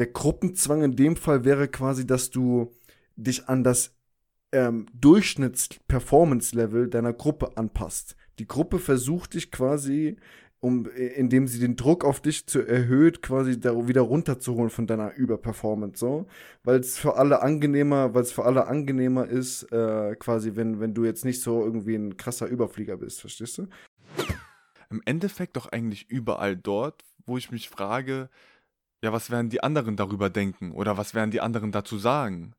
der 0.00 0.08
Gruppenzwang 0.08 0.82
in 0.82 0.96
dem 0.96 1.14
Fall 1.14 1.44
wäre 1.44 1.68
quasi, 1.68 2.06
dass 2.06 2.30
du 2.30 2.72
dich 3.16 3.50
an 3.50 3.62
das 3.62 3.94
ähm, 4.50 4.86
Durchschnitts-Performance-Level 4.94 6.88
deiner 6.88 7.12
Gruppe 7.12 7.58
anpasst. 7.58 8.16
Die 8.38 8.46
Gruppe 8.46 8.78
versucht 8.78 9.34
dich 9.34 9.52
quasi, 9.52 10.16
um, 10.60 10.86
indem 10.86 11.46
sie 11.46 11.58
den 11.58 11.76
Druck 11.76 12.06
auf 12.06 12.20
dich 12.20 12.46
zu 12.46 12.66
erhöht, 12.66 13.20
quasi 13.20 13.60
da 13.60 13.88
wieder 13.88 14.00
runterzuholen 14.00 14.70
von 14.70 14.86
deiner 14.86 15.14
Überperformance, 15.16 16.00
so, 16.00 16.26
weil 16.64 16.80
es 16.80 16.96
für 16.98 17.16
alle 17.16 17.42
angenehmer, 17.42 18.14
weil 18.14 18.22
es 18.22 18.32
für 18.32 18.46
alle 18.46 18.68
angenehmer 18.68 19.26
ist, 19.26 19.64
äh, 19.70 20.16
quasi, 20.16 20.56
wenn 20.56 20.80
wenn 20.80 20.94
du 20.94 21.04
jetzt 21.04 21.26
nicht 21.26 21.42
so 21.42 21.62
irgendwie 21.62 21.94
ein 21.94 22.16
krasser 22.16 22.46
Überflieger 22.46 22.96
bist, 22.96 23.20
verstehst 23.20 23.58
du? 23.58 23.68
Im 24.88 25.02
Endeffekt 25.04 25.56
doch 25.56 25.70
eigentlich 25.70 26.08
überall 26.08 26.56
dort, 26.56 27.04
wo 27.26 27.36
ich 27.36 27.50
mich 27.50 27.68
frage, 27.68 28.30
ja, 29.02 29.12
was 29.12 29.30
werden 29.30 29.48
die 29.50 29.62
anderen 29.62 29.96
darüber 29.96 30.28
denken 30.30 30.72
oder 30.72 30.96
was 30.96 31.14
werden 31.14 31.30
die 31.30 31.40
anderen 31.40 31.72
dazu 31.72 31.98
sagen? 31.98 32.54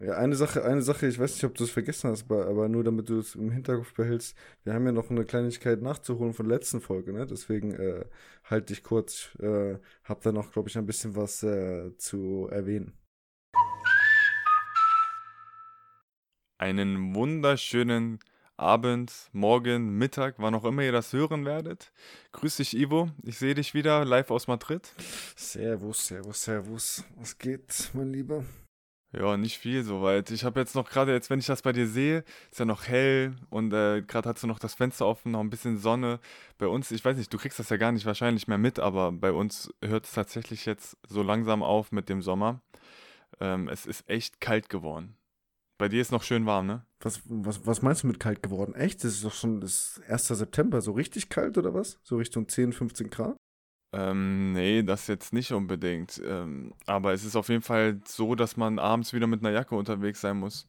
Ja, 0.00 0.14
eine 0.14 0.34
Sache, 0.34 0.64
eine 0.64 0.82
Sache, 0.82 1.06
ich 1.06 1.18
weiß 1.18 1.34
nicht, 1.34 1.44
ob 1.44 1.54
du 1.54 1.62
es 1.62 1.70
vergessen 1.70 2.10
hast, 2.10 2.28
aber, 2.30 2.68
nur 2.68 2.82
damit 2.82 3.08
du 3.08 3.20
es 3.20 3.36
im 3.36 3.52
Hinterkopf 3.52 3.94
behältst, 3.94 4.36
wir 4.64 4.74
haben 4.74 4.84
ja 4.84 4.90
noch 4.90 5.10
eine 5.10 5.24
Kleinigkeit 5.24 5.80
nachzuholen 5.80 6.34
von 6.34 6.48
der 6.48 6.58
letzten 6.58 6.80
Folge, 6.80 7.12
ne? 7.12 7.24
Deswegen 7.24 7.72
äh, 7.74 8.04
halt 8.44 8.70
dich 8.70 8.82
kurz, 8.82 9.36
äh, 9.38 9.78
hab 10.02 10.22
da 10.22 10.32
noch, 10.32 10.50
glaube 10.50 10.68
ich, 10.68 10.76
ein 10.76 10.86
bisschen 10.86 11.14
was 11.14 11.44
äh, 11.44 11.96
zu 11.98 12.48
erwähnen. 12.50 12.94
Einen 16.58 17.14
wunderschönen 17.14 18.18
Abend, 18.56 19.12
Morgen, 19.32 19.98
Mittag, 19.98 20.34
wann 20.38 20.54
auch 20.54 20.64
immer 20.64 20.82
ihr 20.82 20.92
das 20.92 21.12
hören 21.12 21.44
werdet. 21.44 21.92
Grüß 22.32 22.56
dich, 22.56 22.76
Ivo. 22.76 23.10
Ich 23.22 23.38
sehe 23.38 23.54
dich 23.54 23.74
wieder 23.74 24.04
live 24.04 24.30
aus 24.30 24.46
Madrid. 24.46 24.94
Servus, 25.36 26.06
servus, 26.06 26.42
servus. 26.42 27.04
Was 27.16 27.38
geht, 27.38 27.90
mein 27.94 28.12
Lieber? 28.12 28.44
Ja, 29.12 29.36
nicht 29.36 29.58
viel 29.58 29.82
soweit. 29.84 30.30
Ich 30.30 30.44
habe 30.44 30.60
jetzt 30.60 30.74
noch 30.74 30.88
gerade, 30.88 31.12
jetzt 31.12 31.28
wenn 31.28 31.38
ich 31.38 31.46
das 31.46 31.60
bei 31.60 31.72
dir 31.72 31.86
sehe, 31.86 32.24
ist 32.50 32.60
ja 32.60 32.64
noch 32.64 32.86
hell 32.86 33.34
und 33.50 33.72
äh, 33.72 34.00
gerade 34.00 34.30
hast 34.30 34.42
du 34.42 34.46
noch 34.46 34.58
das 34.58 34.74
Fenster 34.74 35.06
offen, 35.06 35.32
noch 35.32 35.40
ein 35.40 35.50
bisschen 35.50 35.76
Sonne. 35.76 36.18
Bei 36.56 36.66
uns, 36.66 36.90
ich 36.90 37.04
weiß 37.04 37.18
nicht, 37.18 37.32
du 37.32 37.36
kriegst 37.36 37.58
das 37.58 37.68
ja 37.68 37.76
gar 37.76 37.92
nicht 37.92 38.06
wahrscheinlich 38.06 38.48
mehr 38.48 38.56
mit, 38.56 38.78
aber 38.78 39.12
bei 39.12 39.32
uns 39.32 39.70
hört 39.82 40.06
es 40.06 40.12
tatsächlich 40.12 40.64
jetzt 40.64 40.96
so 41.06 41.22
langsam 41.22 41.62
auf 41.62 41.92
mit 41.92 42.08
dem 42.08 42.22
Sommer. 42.22 42.62
Ähm, 43.38 43.68
es 43.68 43.84
ist 43.84 44.08
echt 44.08 44.40
kalt 44.40 44.70
geworden. 44.70 45.14
Bei 45.82 45.88
dir 45.88 46.00
ist 46.00 46.12
noch 46.12 46.22
schön 46.22 46.46
warm, 46.46 46.68
ne? 46.68 46.86
Was, 47.00 47.22
was, 47.24 47.66
was 47.66 47.82
meinst 47.82 48.04
du 48.04 48.06
mit 48.06 48.20
kalt 48.20 48.40
geworden? 48.40 48.72
Echt? 48.76 49.02
Das 49.02 49.14
ist 49.14 49.24
doch 49.24 49.34
schon 49.34 49.60
das 49.60 50.00
1. 50.06 50.28
September, 50.28 50.80
so 50.80 50.92
richtig 50.92 51.28
kalt 51.28 51.58
oder 51.58 51.74
was? 51.74 51.98
So 52.04 52.18
Richtung 52.18 52.48
10, 52.48 52.72
15 52.72 53.10
Grad? 53.10 53.36
Ähm, 53.92 54.52
nee, 54.52 54.84
das 54.84 55.08
jetzt 55.08 55.32
nicht 55.32 55.50
unbedingt. 55.50 56.22
Ähm, 56.24 56.72
aber 56.86 57.14
es 57.14 57.24
ist 57.24 57.34
auf 57.34 57.48
jeden 57.48 57.62
Fall 57.62 58.00
so, 58.06 58.36
dass 58.36 58.56
man 58.56 58.78
abends 58.78 59.12
wieder 59.12 59.26
mit 59.26 59.40
einer 59.40 59.50
Jacke 59.50 59.74
unterwegs 59.74 60.20
sein 60.20 60.36
muss. 60.36 60.68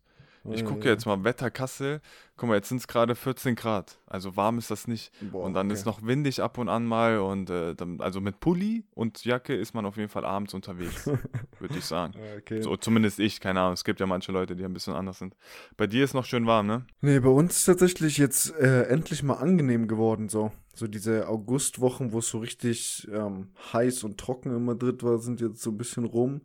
Ich 0.51 0.65
gucke 0.65 0.89
jetzt 0.89 1.05
mal, 1.05 1.23
Wetter 1.23 1.49
Kassel. 1.49 2.01
Guck 2.35 2.49
mal, 2.49 2.55
jetzt 2.55 2.67
sind 2.67 2.79
es 2.79 2.87
gerade 2.87 3.15
14 3.15 3.55
Grad. 3.55 3.99
Also 4.07 4.35
warm 4.35 4.57
ist 4.57 4.69
das 4.69 4.87
nicht. 4.87 5.11
Boah, 5.31 5.45
und 5.45 5.53
dann 5.53 5.67
okay. 5.67 5.73
ist 5.73 5.85
noch 5.85 6.03
windig 6.03 6.41
ab 6.41 6.57
und 6.57 6.67
an 6.67 6.85
mal. 6.85 7.19
Und 7.19 7.49
äh, 7.49 7.75
dann, 7.75 8.01
also 8.01 8.19
mit 8.19 8.41
Pulli 8.41 8.83
und 8.93 9.23
Jacke 9.23 9.55
ist 9.55 9.73
man 9.73 9.85
auf 9.85 9.95
jeden 9.95 10.09
Fall 10.09 10.25
abends 10.25 10.53
unterwegs, 10.53 11.07
würde 11.59 11.77
ich 11.77 11.85
sagen. 11.85 12.15
Okay. 12.39 12.61
So, 12.61 12.75
zumindest 12.75 13.19
ich, 13.19 13.39
keine 13.39 13.61
Ahnung. 13.61 13.73
Es 13.73 13.85
gibt 13.85 14.01
ja 14.01 14.05
manche 14.05 14.33
Leute, 14.33 14.55
die 14.55 14.65
ein 14.65 14.73
bisschen 14.73 14.93
anders 14.93 15.19
sind. 15.19 15.35
Bei 15.77 15.87
dir 15.87 16.03
ist 16.03 16.13
noch 16.13 16.25
schön 16.25 16.45
warm, 16.45 16.67
ne? 16.67 16.85
Nee, 16.99 17.19
bei 17.19 17.29
uns 17.29 17.57
ist 17.57 17.65
tatsächlich 17.65 18.17
jetzt 18.17 18.53
äh, 18.55 18.83
endlich 18.87 19.23
mal 19.23 19.35
angenehm 19.35 19.87
geworden, 19.87 20.27
so. 20.27 20.51
So 20.75 20.87
diese 20.87 21.27
Augustwochen, 21.27 22.11
wo 22.11 22.19
es 22.19 22.27
so 22.27 22.39
richtig 22.39 23.07
ähm, 23.13 23.51
heiß 23.71 24.03
und 24.03 24.17
trocken 24.17 24.53
in 24.55 24.65
Madrid 24.65 25.03
war, 25.03 25.19
sind 25.19 25.39
jetzt 25.39 25.61
so 25.61 25.69
ein 25.69 25.77
bisschen 25.77 26.03
rum. 26.03 26.41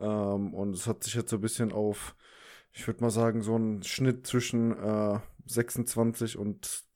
Ähm, 0.00 0.52
und 0.52 0.74
es 0.74 0.86
hat 0.86 1.04
sich 1.04 1.14
jetzt 1.14 1.30
so 1.30 1.36
ein 1.36 1.42
bisschen 1.42 1.72
auf 1.72 2.14
ich 2.72 2.86
würde 2.86 3.02
mal 3.02 3.10
sagen, 3.10 3.42
so 3.42 3.56
ein 3.56 3.82
Schnitt 3.82 4.26
zwischen 4.26 4.72
äh, 4.72 5.18
26 5.46 6.38
und 6.38 6.88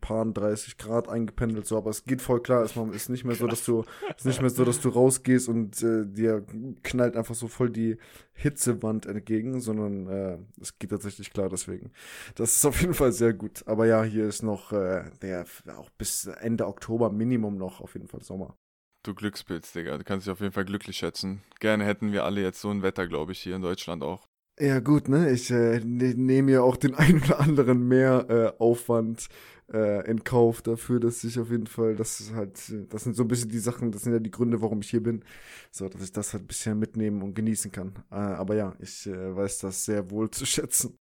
paar 0.00 0.24
30 0.24 0.76
Grad 0.76 1.08
eingependelt, 1.08 1.66
so, 1.66 1.76
aber 1.76 1.90
es 1.90 2.04
geht 2.04 2.20
voll 2.22 2.42
klar. 2.42 2.62
Es 2.62 2.76
ist 2.76 3.08
nicht 3.08 3.24
mehr 3.24 3.34
so, 3.34 3.46
dass 3.46 3.64
du, 3.64 3.84
ist 4.16 4.26
nicht 4.26 4.40
mehr 4.40 4.50
so, 4.50 4.64
dass 4.64 4.80
du 4.80 4.88
rausgehst 4.90 5.48
und 5.48 5.82
äh, 5.82 6.04
dir 6.06 6.44
knallt 6.82 7.16
einfach 7.16 7.34
so 7.34 7.48
voll 7.48 7.70
die 7.70 7.96
Hitzewand 8.32 9.06
entgegen, 9.06 9.60
sondern 9.60 10.06
äh, 10.06 10.38
es 10.60 10.78
geht 10.78 10.90
tatsächlich 10.90 11.32
klar 11.32 11.48
deswegen. 11.48 11.92
Das 12.34 12.56
ist 12.56 12.66
auf 12.66 12.80
jeden 12.80 12.94
Fall 12.94 13.12
sehr 13.12 13.32
gut. 13.32 13.66
Aber 13.66 13.86
ja, 13.86 14.02
hier 14.02 14.26
ist 14.26 14.42
noch 14.42 14.72
äh, 14.72 15.10
der 15.22 15.46
auch 15.76 15.90
bis 15.90 16.26
Ende 16.26 16.66
Oktober 16.66 17.10
Minimum 17.10 17.56
noch 17.56 17.80
auf 17.80 17.94
jeden 17.94 18.08
Fall 18.08 18.22
Sommer. 18.22 18.56
Du 19.02 19.14
Glückspilz, 19.14 19.72
Digga. 19.72 19.98
Du 19.98 20.04
kannst 20.04 20.26
dich 20.26 20.32
auf 20.32 20.40
jeden 20.40 20.52
Fall 20.52 20.64
glücklich 20.64 20.96
schätzen. 20.96 21.42
Gerne 21.60 21.84
hätten 21.84 22.12
wir 22.12 22.24
alle 22.24 22.40
jetzt 22.40 22.60
so 22.60 22.70
ein 22.70 22.82
Wetter, 22.82 23.06
glaube 23.06 23.32
ich, 23.32 23.40
hier 23.40 23.54
in 23.54 23.62
Deutschland 23.62 24.02
auch. 24.02 24.28
Ja, 24.58 24.78
gut, 24.78 25.08
ne? 25.08 25.30
Ich 25.32 25.50
äh, 25.50 25.80
ne, 25.80 26.14
nehme 26.14 26.52
ja 26.52 26.62
auch 26.62 26.76
den 26.76 26.94
einen 26.94 27.22
oder 27.22 27.40
anderen 27.40 27.88
mehr 27.88 28.26
äh, 28.58 28.62
Aufwand 28.62 29.28
äh, 29.72 30.08
in 30.08 30.22
Kauf 30.22 30.62
dafür, 30.62 31.00
dass 31.00 31.24
ich 31.24 31.38
auf 31.40 31.50
jeden 31.50 31.66
Fall, 31.66 31.96
das 31.96 32.20
ist 32.20 32.32
halt, 32.34 32.72
das 32.92 33.02
sind 33.04 33.16
so 33.16 33.24
ein 33.24 33.28
bisschen 33.28 33.48
die 33.50 33.58
Sachen, 33.58 33.90
das 33.90 34.02
sind 34.02 34.12
ja 34.12 34.20
die 34.20 34.30
Gründe, 34.30 34.62
warum 34.62 34.80
ich 34.80 34.90
hier 34.90 35.02
bin. 35.02 35.24
So, 35.72 35.88
dass 35.88 36.02
ich 36.02 36.12
das 36.12 36.32
halt 36.32 36.44
ein 36.44 36.46
bisschen 36.46 36.78
mitnehmen 36.78 37.22
und 37.22 37.34
genießen 37.34 37.72
kann. 37.72 37.94
Äh, 38.10 38.14
aber 38.14 38.54
ja, 38.54 38.74
ich 38.78 39.06
äh, 39.06 39.34
weiß 39.36 39.58
das 39.58 39.84
sehr 39.84 40.08
wohl 40.10 40.30
zu 40.30 40.46
schätzen. 40.46 40.96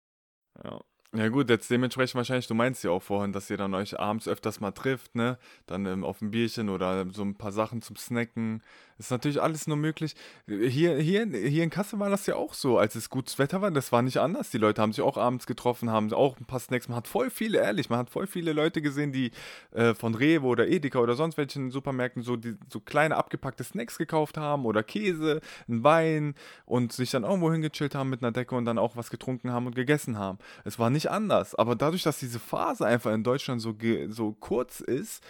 Ja. 0.64 0.80
Ja 1.12 1.28
gut, 1.28 1.50
jetzt 1.50 1.68
dementsprechend 1.68 2.14
wahrscheinlich, 2.14 2.46
du 2.46 2.54
meinst 2.54 2.84
ja 2.84 2.92
auch 2.92 3.02
vorhin, 3.02 3.32
dass 3.32 3.50
ihr 3.50 3.56
dann 3.56 3.74
euch 3.74 3.98
abends 3.98 4.28
öfters 4.28 4.60
mal 4.60 4.70
trifft, 4.70 5.16
ne? 5.16 5.38
Dann 5.66 5.84
ähm, 5.86 6.04
auf 6.04 6.22
ein 6.22 6.30
Bierchen 6.30 6.68
oder 6.68 7.04
so 7.12 7.22
ein 7.22 7.34
paar 7.34 7.50
Sachen 7.50 7.82
zum 7.82 7.96
Snacken. 7.96 8.62
Ist 9.00 9.10
natürlich 9.10 9.40
alles 9.40 9.66
nur 9.66 9.78
möglich. 9.78 10.14
Hier, 10.46 10.98
hier, 10.98 11.26
hier 11.26 11.64
in 11.64 11.70
Kassel 11.70 11.98
war 11.98 12.10
das 12.10 12.26
ja 12.26 12.36
auch 12.36 12.52
so, 12.52 12.76
als 12.78 12.94
es 12.96 13.08
gutes 13.08 13.38
Wetter 13.38 13.62
war, 13.62 13.70
das 13.70 13.92
war 13.92 14.02
nicht 14.02 14.18
anders. 14.18 14.50
Die 14.50 14.58
Leute 14.58 14.82
haben 14.82 14.92
sich 14.92 15.02
auch 15.02 15.16
abends 15.16 15.46
getroffen, 15.46 15.88
haben 15.90 16.12
auch 16.12 16.38
ein 16.38 16.44
paar 16.44 16.60
Snacks. 16.60 16.86
Man 16.86 16.98
hat 16.98 17.08
voll 17.08 17.30
viele, 17.30 17.60
ehrlich, 17.60 17.88
man 17.88 17.98
hat 17.98 18.10
voll 18.10 18.26
viele 18.26 18.52
Leute 18.52 18.82
gesehen, 18.82 19.10
die 19.10 19.30
äh, 19.72 19.94
von 19.94 20.14
Rewe 20.14 20.46
oder 20.46 20.68
Edeka 20.68 20.98
oder 20.98 21.14
sonst 21.14 21.38
welchen 21.38 21.70
Supermärkten 21.70 22.22
so, 22.22 22.36
die, 22.36 22.56
so 22.68 22.78
kleine 22.78 23.16
abgepackte 23.16 23.64
Snacks 23.64 23.96
gekauft 23.96 24.36
haben 24.36 24.66
oder 24.66 24.82
Käse, 24.82 25.40
ein 25.66 25.82
Wein 25.82 26.34
und 26.66 26.92
sich 26.92 27.10
dann 27.10 27.24
irgendwo 27.24 27.50
hingechillt 27.50 27.94
haben 27.94 28.10
mit 28.10 28.22
einer 28.22 28.32
Decke 28.32 28.54
und 28.54 28.66
dann 28.66 28.78
auch 28.78 28.96
was 28.96 29.08
getrunken 29.08 29.50
haben 29.50 29.66
und 29.66 29.74
gegessen 29.74 30.18
haben. 30.18 30.38
Es 30.64 30.78
war 30.78 30.90
nicht 30.90 30.99
anders, 31.08 31.54
aber 31.54 31.76
dadurch, 31.76 32.02
dass 32.02 32.18
diese 32.18 32.40
Phase 32.40 32.84
einfach 32.84 33.12
in 33.12 33.22
Deutschland 33.22 33.62
so, 33.62 33.74
so 34.08 34.32
kurz 34.32 34.80
ist 34.80 35.22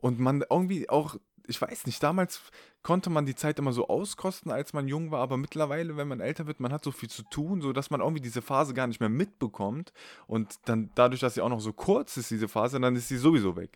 und 0.00 0.18
man 0.18 0.44
irgendwie 0.50 0.88
auch 0.88 1.16
ich 1.46 1.60
weiß 1.60 1.86
nicht, 1.86 2.02
damals 2.02 2.40
konnte 2.82 3.10
man 3.10 3.26
die 3.26 3.34
Zeit 3.34 3.58
immer 3.58 3.72
so 3.72 3.88
auskosten, 3.88 4.50
als 4.50 4.72
man 4.72 4.88
jung 4.88 5.10
war, 5.10 5.20
aber 5.20 5.36
mittlerweile, 5.36 5.96
wenn 5.96 6.08
man 6.08 6.20
älter 6.20 6.46
wird, 6.46 6.60
man 6.60 6.72
hat 6.72 6.84
so 6.84 6.90
viel 6.90 7.10
zu 7.10 7.22
tun, 7.22 7.60
so 7.60 7.72
dass 7.72 7.90
man 7.90 8.00
irgendwie 8.00 8.20
diese 8.20 8.42
Phase 8.42 8.74
gar 8.74 8.86
nicht 8.86 9.00
mehr 9.00 9.08
mitbekommt 9.08 9.92
und 10.26 10.56
dann 10.66 10.90
dadurch, 10.94 11.20
dass 11.20 11.34
sie 11.34 11.40
auch 11.40 11.48
noch 11.48 11.60
so 11.60 11.72
kurz 11.72 12.16
ist, 12.16 12.30
diese 12.30 12.48
Phase, 12.48 12.80
dann 12.80 12.96
ist 12.96 13.08
sie 13.08 13.16
sowieso 13.16 13.56
weg. 13.56 13.70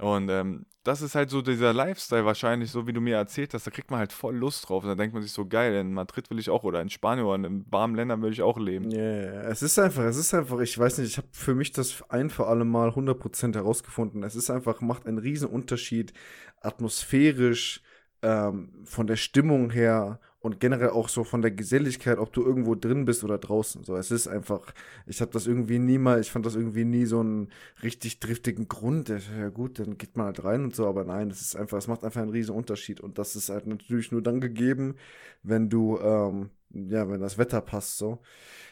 Und 0.00 0.28
ähm, 0.28 0.66
das 0.84 1.02
ist 1.02 1.14
halt 1.14 1.28
so 1.28 1.42
dieser 1.42 1.72
Lifestyle 1.72 2.24
wahrscheinlich, 2.24 2.70
so 2.70 2.86
wie 2.86 2.92
du 2.92 3.00
mir 3.00 3.16
erzählt 3.16 3.52
hast, 3.52 3.66
da 3.66 3.70
kriegt 3.70 3.90
man 3.90 3.98
halt 3.98 4.12
voll 4.12 4.36
Lust 4.36 4.68
drauf. 4.68 4.84
Und 4.84 4.88
da 4.88 4.94
denkt 4.94 5.12
man 5.12 5.22
sich 5.22 5.32
so, 5.32 5.46
geil, 5.46 5.74
in 5.74 5.92
Madrid 5.92 6.30
will 6.30 6.38
ich 6.38 6.48
auch 6.50 6.64
oder 6.64 6.80
in 6.80 6.88
Spanien 6.88 7.26
oder 7.26 7.46
in 7.46 7.64
warmen 7.70 7.94
Ländern 7.94 8.22
will 8.22 8.32
ich 8.32 8.42
auch 8.42 8.58
leben. 8.58 8.90
Ja, 8.90 8.98
yeah, 8.98 9.42
es 9.48 9.62
ist 9.62 9.78
einfach, 9.78 10.04
es 10.04 10.16
ist 10.16 10.32
einfach, 10.32 10.60
ich 10.60 10.78
weiß 10.78 10.98
nicht, 10.98 11.10
ich 11.10 11.18
habe 11.18 11.28
für 11.32 11.54
mich 11.54 11.72
das 11.72 12.02
ein 12.08 12.30
für 12.30 12.46
alle 12.46 12.64
Mal 12.64 12.90
100% 12.90 13.54
herausgefunden. 13.54 14.22
Es 14.22 14.34
ist 14.34 14.50
einfach, 14.50 14.80
macht 14.80 15.06
einen 15.06 15.18
riesen 15.18 15.48
Unterschied, 15.48 16.12
atmosphärisch, 16.60 17.82
ähm, 18.22 18.72
von 18.84 19.06
der 19.06 19.16
Stimmung 19.16 19.70
her 19.70 20.20
und 20.40 20.60
generell 20.60 20.90
auch 20.90 21.08
so 21.08 21.24
von 21.24 21.42
der 21.42 21.50
Geselligkeit, 21.50 22.18
ob 22.18 22.32
du 22.32 22.44
irgendwo 22.44 22.74
drin 22.74 23.04
bist 23.04 23.24
oder 23.24 23.38
draußen. 23.38 23.84
So, 23.84 23.96
es 23.96 24.10
ist 24.10 24.28
einfach, 24.28 24.72
ich 25.06 25.20
habe 25.20 25.32
das 25.32 25.46
irgendwie 25.46 25.78
nie 25.78 25.98
mal, 25.98 26.20
ich 26.20 26.30
fand 26.30 26.46
das 26.46 26.54
irgendwie 26.54 26.84
nie 26.84 27.06
so 27.06 27.20
einen 27.20 27.48
richtig 27.82 28.20
driftigen 28.20 28.68
Grund. 28.68 29.08
Ja 29.08 29.48
gut, 29.48 29.78
dann 29.80 29.98
geht 29.98 30.16
man 30.16 30.26
halt 30.26 30.44
rein 30.44 30.64
und 30.64 30.76
so, 30.76 30.86
aber 30.86 31.04
nein, 31.04 31.30
es 31.30 31.40
ist 31.40 31.56
einfach, 31.56 31.78
es 31.78 31.88
macht 31.88 32.04
einfach 32.04 32.20
einen 32.22 32.30
riesen 32.30 32.54
Unterschied 32.54 33.00
und 33.00 33.18
das 33.18 33.34
ist 33.36 33.48
halt 33.48 33.66
natürlich 33.66 34.12
nur 34.12 34.22
dann 34.22 34.40
gegeben, 34.40 34.94
wenn 35.42 35.68
du, 35.68 35.98
ähm, 35.98 36.50
ja, 36.70 37.08
wenn 37.08 37.20
das 37.20 37.38
Wetter 37.38 37.60
passt, 37.60 37.98
so. 37.98 38.18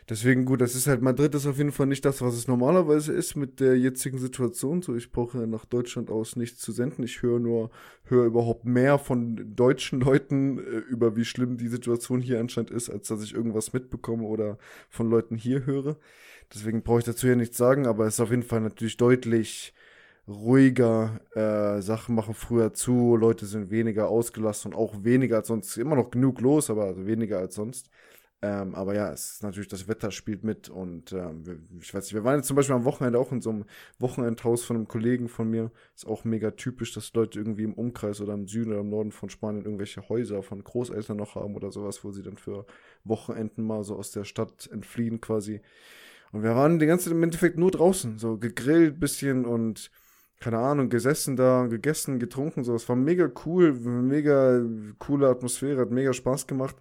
Deswegen 0.08 0.44
gut, 0.44 0.60
das 0.60 0.76
ist 0.76 0.86
halt 0.86 1.02
Madrid 1.02 1.34
ist 1.34 1.46
auf 1.46 1.58
jeden 1.58 1.72
Fall 1.72 1.86
nicht 1.86 2.04
das, 2.04 2.22
was 2.22 2.34
es 2.34 2.46
normalerweise 2.46 3.12
ist 3.12 3.34
mit 3.34 3.58
der 3.58 3.76
jetzigen 3.76 4.18
Situation. 4.18 4.80
So, 4.80 4.94
ich 4.94 5.10
brauche 5.10 5.38
nach 5.48 5.64
Deutschland 5.64 6.10
aus 6.10 6.36
nichts 6.36 6.60
zu 6.60 6.70
senden. 6.70 7.02
Ich 7.02 7.22
höre 7.22 7.40
nur, 7.40 7.70
höre 8.04 8.26
überhaupt 8.26 8.64
mehr 8.64 8.98
von 8.98 9.56
deutschen 9.56 10.00
Leuten 10.00 10.58
äh, 10.58 10.78
über 10.90 11.16
wie 11.16 11.24
schlimm 11.24 11.56
die 11.56 11.68
Situation 11.68 12.20
hier 12.20 12.38
anscheinend 12.38 12.70
ist, 12.70 12.88
als 12.88 13.08
dass 13.08 13.22
ich 13.22 13.34
irgendwas 13.34 13.72
mitbekomme 13.72 14.22
oder 14.24 14.58
von 14.88 15.10
Leuten 15.10 15.34
hier 15.34 15.66
höre. 15.66 15.96
Deswegen 16.54 16.82
brauche 16.82 17.00
ich 17.00 17.04
dazu 17.04 17.26
ja 17.26 17.34
nichts 17.34 17.56
sagen, 17.56 17.86
aber 17.88 18.06
es 18.06 18.14
ist 18.14 18.20
auf 18.20 18.30
jeden 18.30 18.44
Fall 18.44 18.60
natürlich 18.60 18.96
deutlich 18.96 19.74
ruhiger, 20.28 21.20
äh, 21.34 21.80
Sachen 21.82 22.14
machen 22.14 22.34
früher 22.34 22.72
zu, 22.74 23.16
Leute 23.16 23.46
sind 23.46 23.70
weniger 23.70 24.08
ausgelassen 24.08 24.72
und 24.72 24.78
auch 24.78 25.04
weniger 25.04 25.36
als 25.36 25.48
sonst, 25.48 25.76
immer 25.76 25.96
noch 25.96 26.10
genug 26.10 26.40
los, 26.40 26.70
aber 26.70 27.06
weniger 27.06 27.38
als 27.38 27.54
sonst. 27.54 27.90
Ähm, 28.42 28.74
aber 28.74 28.94
ja, 28.94 29.12
es 29.12 29.32
ist 29.32 29.42
natürlich, 29.42 29.68
das 29.68 29.88
Wetter 29.88 30.10
spielt 30.10 30.44
mit 30.44 30.68
und 30.68 31.12
ähm, 31.12 31.42
ich 31.80 31.94
weiß 31.94 32.04
nicht, 32.04 32.14
wir 32.14 32.22
waren 32.22 32.36
jetzt 32.36 32.48
zum 32.48 32.56
Beispiel 32.56 32.74
am 32.74 32.84
Wochenende 32.84 33.18
auch 33.18 33.32
in 33.32 33.40
so 33.40 33.48
einem 33.50 33.64
Wochenendhaus 33.98 34.62
von 34.62 34.76
einem 34.76 34.88
Kollegen 34.88 35.28
von 35.28 35.48
mir. 35.50 35.70
Ist 35.94 36.06
auch 36.06 36.24
mega 36.24 36.50
typisch, 36.50 36.92
dass 36.92 37.14
Leute 37.14 37.38
irgendwie 37.38 37.62
im 37.62 37.72
Umkreis 37.72 38.20
oder 38.20 38.34
im 38.34 38.46
Süden 38.46 38.72
oder 38.72 38.80
im 38.80 38.90
Norden 38.90 39.10
von 39.10 39.30
Spanien 39.30 39.64
irgendwelche 39.64 40.06
Häuser 40.10 40.42
von 40.42 40.62
Großeltern 40.62 41.16
noch 41.16 41.34
haben 41.34 41.54
oder 41.56 41.72
sowas, 41.72 42.04
wo 42.04 42.10
sie 42.12 42.22
dann 42.22 42.36
für 42.36 42.66
Wochenenden 43.04 43.64
mal 43.64 43.84
so 43.84 43.96
aus 43.96 44.10
der 44.10 44.24
Stadt 44.24 44.68
entfliehen 44.70 45.20
quasi. 45.20 45.62
Und 46.32 46.42
wir 46.42 46.54
waren 46.54 46.78
die 46.78 46.86
ganze 46.86 47.06
Zeit 47.06 47.14
im 47.14 47.22
Endeffekt 47.22 47.58
nur 47.58 47.70
draußen, 47.70 48.18
so 48.18 48.36
gegrillt 48.36 49.00
bisschen 49.00 49.46
und 49.46 49.90
keine 50.40 50.58
Ahnung, 50.58 50.88
gesessen 50.88 51.36
da, 51.36 51.66
gegessen, 51.66 52.18
getrunken, 52.18 52.64
so. 52.64 52.74
Es 52.74 52.88
war 52.88 52.96
mega 52.96 53.30
cool, 53.44 53.72
mega 53.72 54.62
coole 54.98 55.28
Atmosphäre, 55.28 55.80
hat 55.80 55.90
mega 55.90 56.12
Spaß 56.12 56.46
gemacht. 56.46 56.76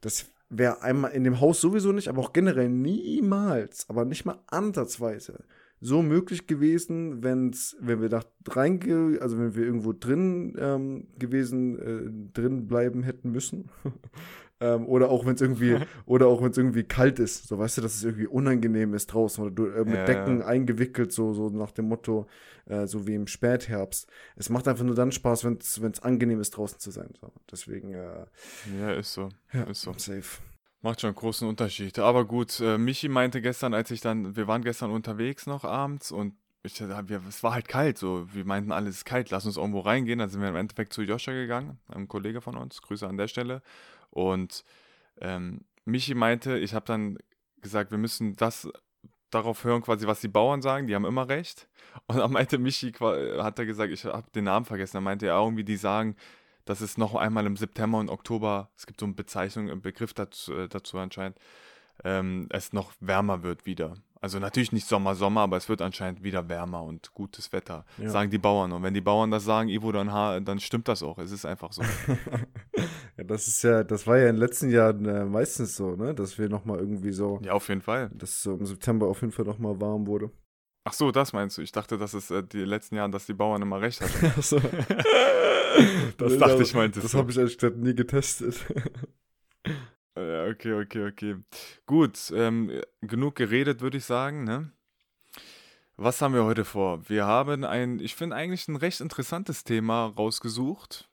Das 0.00 0.26
wäre 0.48 0.82
einmal 0.82 1.12
in 1.12 1.24
dem 1.24 1.40
Haus 1.40 1.60
sowieso 1.60 1.92
nicht, 1.92 2.08
aber 2.08 2.22
auch 2.22 2.32
generell 2.32 2.68
niemals, 2.68 3.88
aber 3.88 4.04
nicht 4.04 4.24
mal 4.24 4.40
ansatzweise 4.48 5.44
so 5.80 6.02
möglich 6.02 6.46
gewesen, 6.46 7.22
wenn's, 7.22 7.76
wenn 7.80 8.00
wir 8.00 8.08
da 8.08 8.22
reinge, 8.48 9.18
also 9.20 9.38
wenn 9.38 9.54
wir 9.54 9.64
irgendwo 9.64 9.92
drin 9.92 10.56
ähm, 10.58 11.08
gewesen, 11.18 11.78
äh, 11.78 12.32
drin 12.32 12.66
bleiben 12.66 13.02
hätten 13.02 13.30
müssen. 13.30 13.70
ähm, 14.60 14.86
oder 14.86 15.10
auch 15.10 15.26
wenn 15.26 15.34
es 15.34 15.40
irgendwie, 15.40 15.76
oder 16.06 16.28
auch 16.28 16.42
wenn 16.42 16.50
es 16.50 16.58
irgendwie 16.58 16.84
kalt 16.84 17.18
ist. 17.18 17.48
So 17.48 17.58
weißt 17.58 17.78
du, 17.78 17.82
dass 17.82 17.94
es 17.94 18.04
irgendwie 18.04 18.26
unangenehm 18.26 18.94
ist 18.94 19.08
draußen 19.08 19.44
oder 19.44 19.54
du, 19.54 19.66
äh, 19.66 19.84
mit 19.84 19.94
ja, 19.94 20.04
Decken 20.04 20.40
ja. 20.40 20.46
eingewickelt, 20.46 21.12
so, 21.12 21.32
so 21.32 21.50
nach 21.50 21.72
dem 21.72 21.88
Motto, 21.88 22.26
äh, 22.66 22.86
so 22.86 23.06
wie 23.06 23.14
im 23.14 23.26
Spätherbst. 23.26 24.08
Es 24.36 24.48
macht 24.48 24.68
einfach 24.68 24.84
nur 24.84 24.94
dann 24.94 25.12
Spaß, 25.12 25.44
wenn 25.44 25.58
es 25.58 26.02
angenehm 26.02 26.40
ist, 26.40 26.50
draußen 26.50 26.78
zu 26.78 26.90
sein. 26.90 27.10
So. 27.20 27.32
Deswegen, 27.50 27.92
äh, 27.92 28.26
Ja, 28.80 28.92
ist 28.92 29.12
so. 29.12 29.28
Ja, 29.52 29.64
ist 29.64 29.82
so. 29.82 29.92
Safe. 29.96 30.22
Macht 30.82 31.00
schon 31.00 31.08
einen 31.08 31.16
großen 31.16 31.48
Unterschied. 31.48 31.98
Aber 31.98 32.24
gut, 32.24 32.60
äh, 32.60 32.78
Michi 32.78 33.08
meinte 33.08 33.42
gestern, 33.42 33.74
als 33.74 33.90
ich 33.90 34.00
dann, 34.00 34.36
wir 34.36 34.46
waren 34.46 34.62
gestern 34.62 34.90
unterwegs 34.90 35.46
noch 35.46 35.64
abends 35.64 36.12
und 36.12 36.34
ich, 36.62 36.80
wir, 36.80 37.22
es 37.28 37.42
war 37.42 37.54
halt 37.54 37.68
kalt, 37.68 37.96
so, 37.96 38.26
wir 38.32 38.44
meinten, 38.44 38.72
alles 38.72 38.96
ist 38.96 39.04
kalt, 39.04 39.30
lass 39.30 39.46
uns 39.46 39.56
irgendwo 39.56 39.80
reingehen. 39.80 40.18
Dann 40.18 40.28
sind 40.28 40.40
wir 40.40 40.48
im 40.48 40.56
Endeffekt 40.56 40.92
zu 40.92 41.02
Joscha 41.02 41.32
gegangen, 41.32 41.78
einem 41.88 42.08
Kollege 42.08 42.40
von 42.40 42.56
uns, 42.56 42.82
Grüße 42.82 43.06
an 43.06 43.16
der 43.16 43.28
Stelle. 43.28 43.62
Und 44.10 44.64
ähm, 45.20 45.62
Michi 45.84 46.14
meinte, 46.14 46.58
ich 46.58 46.74
habe 46.74 46.86
dann 46.86 47.18
gesagt, 47.60 47.90
wir 47.90 47.98
müssen 47.98 48.36
das 48.36 48.68
darauf 49.30 49.64
hören, 49.64 49.82
quasi, 49.82 50.06
was 50.06 50.20
die 50.20 50.28
Bauern 50.28 50.62
sagen, 50.62 50.86
die 50.86 50.94
haben 50.94 51.04
immer 51.04 51.28
recht. 51.28 51.68
Und 52.06 52.16
dann 52.18 52.32
meinte 52.32 52.58
Michi, 52.58 52.92
hat 52.92 53.58
er 53.58 53.66
gesagt, 53.66 53.92
ich 53.92 54.04
habe 54.04 54.30
den 54.34 54.44
Namen 54.44 54.64
vergessen, 54.64 54.98
er 54.98 55.02
meinte 55.02 55.26
ja 55.26 55.40
irgendwie, 55.40 55.64
die 55.64 55.76
sagen, 55.76 56.16
dass 56.64 56.80
es 56.80 56.98
noch 56.98 57.14
einmal 57.14 57.46
im 57.46 57.56
September 57.56 57.98
und 57.98 58.10
Oktober, 58.10 58.70
es 58.76 58.86
gibt 58.86 59.00
so 59.00 59.06
eine 59.06 59.14
Bezeichnung, 59.14 59.70
einen 59.70 59.82
Begriff 59.82 60.14
dazu, 60.14 60.52
äh, 60.52 60.68
dazu 60.68 60.98
anscheinend, 60.98 61.38
ähm, 62.04 62.48
es 62.50 62.72
noch 62.72 62.92
wärmer 63.00 63.42
wird 63.42 63.66
wieder. 63.66 63.94
Also 64.20 64.38
natürlich 64.38 64.72
nicht 64.72 64.86
Sommer, 64.86 65.14
Sommer, 65.14 65.42
aber 65.42 65.56
es 65.56 65.68
wird 65.68 65.82
anscheinend 65.82 66.22
wieder 66.22 66.48
wärmer 66.48 66.82
und 66.82 67.12
gutes 67.12 67.52
Wetter, 67.52 67.84
ja. 67.98 68.08
sagen 68.08 68.30
die 68.30 68.38
Bauern. 68.38 68.72
Und 68.72 68.82
wenn 68.82 68.94
die 68.94 69.00
Bauern 69.00 69.30
das 69.30 69.44
sagen, 69.44 69.68
Ivo, 69.68 69.92
dann, 69.92 70.44
dann 70.44 70.58
stimmt 70.58 70.88
das 70.88 71.02
auch. 71.02 71.18
Es 71.18 71.32
ist 71.32 71.44
einfach 71.44 71.72
so. 71.72 71.82
ja, 73.16 73.24
das 73.24 73.46
ist 73.46 73.62
ja, 73.62 73.84
das 73.84 74.06
war 74.06 74.18
ja 74.18 74.28
in 74.28 74.36
den 74.36 74.40
letzten 74.40 74.70
Jahren 74.70 75.04
äh, 75.04 75.24
meistens 75.24 75.76
so, 75.76 75.96
ne? 75.96 76.14
Dass 76.14 76.38
wir 76.38 76.48
nochmal 76.48 76.78
irgendwie 76.78 77.12
so. 77.12 77.40
Ja, 77.42 77.52
auf 77.52 77.68
jeden 77.68 77.82
Fall. 77.82 78.10
Dass 78.14 78.42
so 78.42 78.54
im 78.54 78.64
September 78.64 79.06
auf 79.06 79.20
jeden 79.20 79.32
Fall 79.32 79.44
nochmal 79.44 79.80
warm 79.80 80.06
wurde. 80.06 80.30
Ach 80.88 80.92
so, 80.92 81.10
das 81.10 81.32
meinst 81.32 81.58
du? 81.58 81.62
Ich 81.62 81.72
dachte, 81.72 81.98
dass 81.98 82.14
es 82.14 82.30
äh, 82.30 82.44
die 82.44 82.58
letzten 82.58 82.94
Jahren, 82.94 83.10
dass 83.10 83.26
die 83.26 83.34
Bauern 83.34 83.60
immer 83.60 83.80
recht 83.80 84.00
hatten. 84.00 84.32
Ach 84.38 84.42
so. 84.42 84.58
das 86.18 86.38
dachte 86.38 86.62
ich, 86.62 86.74
meinte 86.74 87.00
Das 87.00 87.12
habe 87.12 87.30
ich 87.32 87.36
ehrlich 87.36 87.58
gesagt 87.58 87.76
nie 87.76 87.94
getestet. 87.94 88.64
Ja, 90.16 90.46
okay, 90.46 90.72
okay, 90.72 91.06
okay. 91.06 91.36
Gut, 91.84 92.32
ähm, 92.34 92.80
genug 93.02 93.34
geredet, 93.34 93.82
würde 93.82 93.98
ich 93.98 94.04
sagen, 94.04 94.44
ne? 94.44 94.72
Was 95.98 96.22
haben 96.22 96.34
wir 96.34 96.44
heute 96.44 96.64
vor? 96.64 97.08
Wir 97.08 97.26
haben 97.26 97.64
ein, 97.64 98.00
ich 98.00 98.14
finde 98.14 98.36
eigentlich 98.36 98.66
ein 98.68 98.76
recht 98.76 99.00
interessantes 99.00 99.64
Thema 99.64 100.06
rausgesucht. 100.06 101.08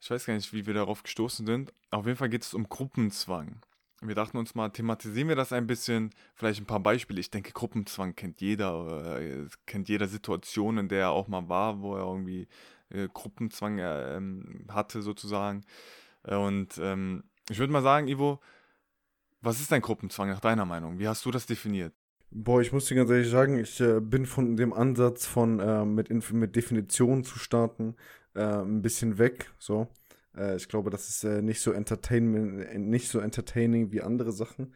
Ich 0.00 0.10
weiß 0.10 0.26
gar 0.26 0.34
nicht, 0.34 0.52
wie 0.52 0.66
wir 0.66 0.74
darauf 0.74 1.02
gestoßen 1.02 1.46
sind. 1.46 1.72
Auf 1.90 2.06
jeden 2.06 2.16
Fall 2.16 2.28
geht 2.30 2.42
es 2.42 2.54
um 2.54 2.68
Gruppenzwang. 2.68 3.60
Wir 4.00 4.14
dachten 4.14 4.36
uns 4.38 4.54
mal, 4.54 4.70
thematisieren 4.70 5.28
wir 5.28 5.36
das 5.36 5.52
ein 5.52 5.66
bisschen, 5.66 6.10
vielleicht 6.34 6.60
ein 6.60 6.66
paar 6.66 6.80
Beispiele. 6.80 7.20
Ich 7.20 7.30
denke, 7.30 7.52
Gruppenzwang 7.52 8.14
kennt 8.14 8.40
jeder, 8.40 9.18
äh, 9.18 9.48
kennt 9.66 9.88
jeder 9.88 10.08
Situation, 10.08 10.78
in 10.78 10.88
der 10.88 11.00
er 11.00 11.10
auch 11.10 11.28
mal 11.28 11.48
war, 11.48 11.80
wo 11.80 11.94
er 11.94 12.04
irgendwie 12.04 12.48
äh, 12.90 13.08
Gruppenzwang 13.12 13.78
äh, 13.78 14.20
hatte 14.72 15.02
sozusagen. 15.02 15.64
Und 16.22 16.78
ähm, 16.78 17.24
ich 17.50 17.58
würde 17.58 17.72
mal 17.72 17.82
sagen, 17.82 18.08
Ivo, 18.08 18.40
was 19.40 19.60
ist 19.60 19.70
dein 19.72 19.82
Gruppenzwang 19.82 20.28
nach 20.28 20.40
deiner 20.40 20.64
Meinung? 20.64 20.98
Wie 20.98 21.08
hast 21.08 21.24
du 21.24 21.30
das 21.30 21.46
definiert? 21.46 21.92
Boah, 22.30 22.60
ich 22.60 22.72
muss 22.72 22.86
dir 22.86 22.96
ganz 22.96 23.10
ehrlich 23.10 23.30
sagen, 23.30 23.58
ich 23.58 23.80
äh, 23.80 24.00
bin 24.00 24.26
von 24.26 24.56
dem 24.56 24.72
Ansatz 24.72 25.26
von 25.26 25.60
äh, 25.60 25.84
mit, 25.84 26.10
mit 26.32 26.56
Definitionen 26.56 27.22
zu 27.22 27.38
starten 27.38 27.94
äh, 28.34 28.42
ein 28.42 28.82
bisschen 28.82 29.18
weg. 29.18 29.52
So, 29.58 29.88
äh, 30.36 30.56
ich 30.56 30.68
glaube, 30.68 30.90
das 30.90 31.08
ist 31.08 31.24
äh, 31.24 31.42
nicht 31.42 31.60
so 31.60 31.72
entertainment, 31.72 32.64
äh, 32.64 32.78
nicht 32.78 33.08
so 33.08 33.20
entertaining 33.20 33.92
wie 33.92 34.02
andere 34.02 34.32
Sachen. 34.32 34.74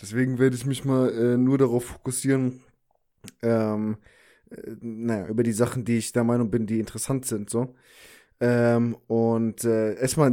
Deswegen 0.00 0.38
werde 0.38 0.56
ich 0.56 0.66
mich 0.66 0.84
mal 0.84 1.36
nur 1.36 1.58
darauf 1.58 1.84
fokussieren, 1.84 2.62
ähm, 3.42 3.96
naja, 4.80 5.26
über 5.28 5.42
die 5.42 5.52
Sachen, 5.52 5.84
die 5.84 5.98
ich 5.98 6.12
der 6.12 6.24
Meinung 6.24 6.50
bin, 6.50 6.66
die 6.66 6.80
interessant 6.80 7.26
sind. 7.26 7.50
So. 7.50 7.74
Ähm, 8.40 8.96
und 9.06 9.64
äh, 9.64 9.94
erstmal, 10.00 10.32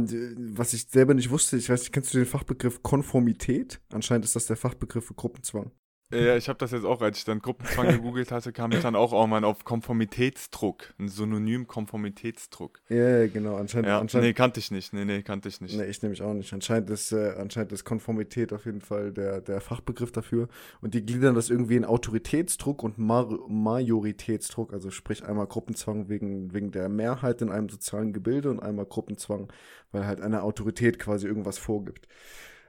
was 0.54 0.72
ich 0.72 0.86
selber 0.88 1.12
nicht 1.14 1.30
wusste, 1.30 1.58
ich 1.58 1.68
weiß 1.68 1.80
nicht, 1.80 1.92
kennst 1.92 2.14
du 2.14 2.18
den 2.18 2.26
Fachbegriff 2.26 2.82
Konformität? 2.82 3.80
Anscheinend 3.92 4.24
ist 4.24 4.34
das 4.34 4.46
der 4.46 4.56
Fachbegriff 4.56 5.06
für 5.06 5.14
Gruppenzwang. 5.14 5.72
Ja, 6.10 6.36
ich 6.36 6.48
habe 6.48 6.58
das 6.58 6.70
jetzt 6.70 6.86
auch, 6.86 7.02
als 7.02 7.18
ich 7.18 7.24
dann 7.24 7.40
Gruppenzwang 7.40 7.88
gegoogelt 7.88 8.32
hatte, 8.32 8.50
kam 8.50 8.72
ich 8.72 8.80
dann 8.80 8.96
auch 8.96 9.12
irgendwann 9.12 9.44
auf 9.44 9.64
Konformitätsdruck. 9.64 10.94
Ein 10.98 11.08
Synonym 11.08 11.66
Konformitätsdruck. 11.66 12.80
Ja, 12.88 13.26
genau. 13.26 13.56
Anscheinend, 13.56 13.88
ja, 13.88 14.00
anscheinend, 14.00 14.28
nee, 14.28 14.32
kannte 14.32 14.58
ich 14.58 14.70
nicht. 14.70 14.94
Nee, 14.94 15.04
nee, 15.04 15.22
kannte 15.22 15.50
ich 15.50 15.60
nicht. 15.60 15.76
Nee, 15.76 15.84
ich 15.84 16.00
nämlich 16.00 16.22
auch 16.22 16.32
nicht. 16.32 16.50
Anscheinend 16.54 16.88
ist, 16.88 17.12
äh, 17.12 17.34
anscheinend 17.38 17.72
ist 17.72 17.84
Konformität 17.84 18.54
auf 18.54 18.64
jeden 18.64 18.80
Fall 18.80 19.12
der, 19.12 19.42
der 19.42 19.60
Fachbegriff 19.60 20.10
dafür. 20.10 20.48
Und 20.80 20.94
die 20.94 21.04
gliedern 21.04 21.34
das 21.34 21.50
irgendwie 21.50 21.76
in 21.76 21.84
Autoritätsdruck 21.84 22.82
und 22.82 22.96
Mar 22.96 23.28
Majoritätsdruck. 23.46 24.72
Also 24.72 24.90
sprich 24.90 25.26
einmal 25.26 25.46
Gruppenzwang 25.46 26.08
wegen, 26.08 26.54
wegen 26.54 26.70
der 26.70 26.88
Mehrheit 26.88 27.42
in 27.42 27.50
einem 27.50 27.68
sozialen 27.68 28.14
Gebilde 28.14 28.50
und 28.50 28.60
einmal 28.60 28.86
Gruppenzwang, 28.86 29.52
weil 29.92 30.06
halt 30.06 30.22
eine 30.22 30.42
Autorität 30.42 30.98
quasi 30.98 31.26
irgendwas 31.26 31.58
vorgibt. 31.58 32.08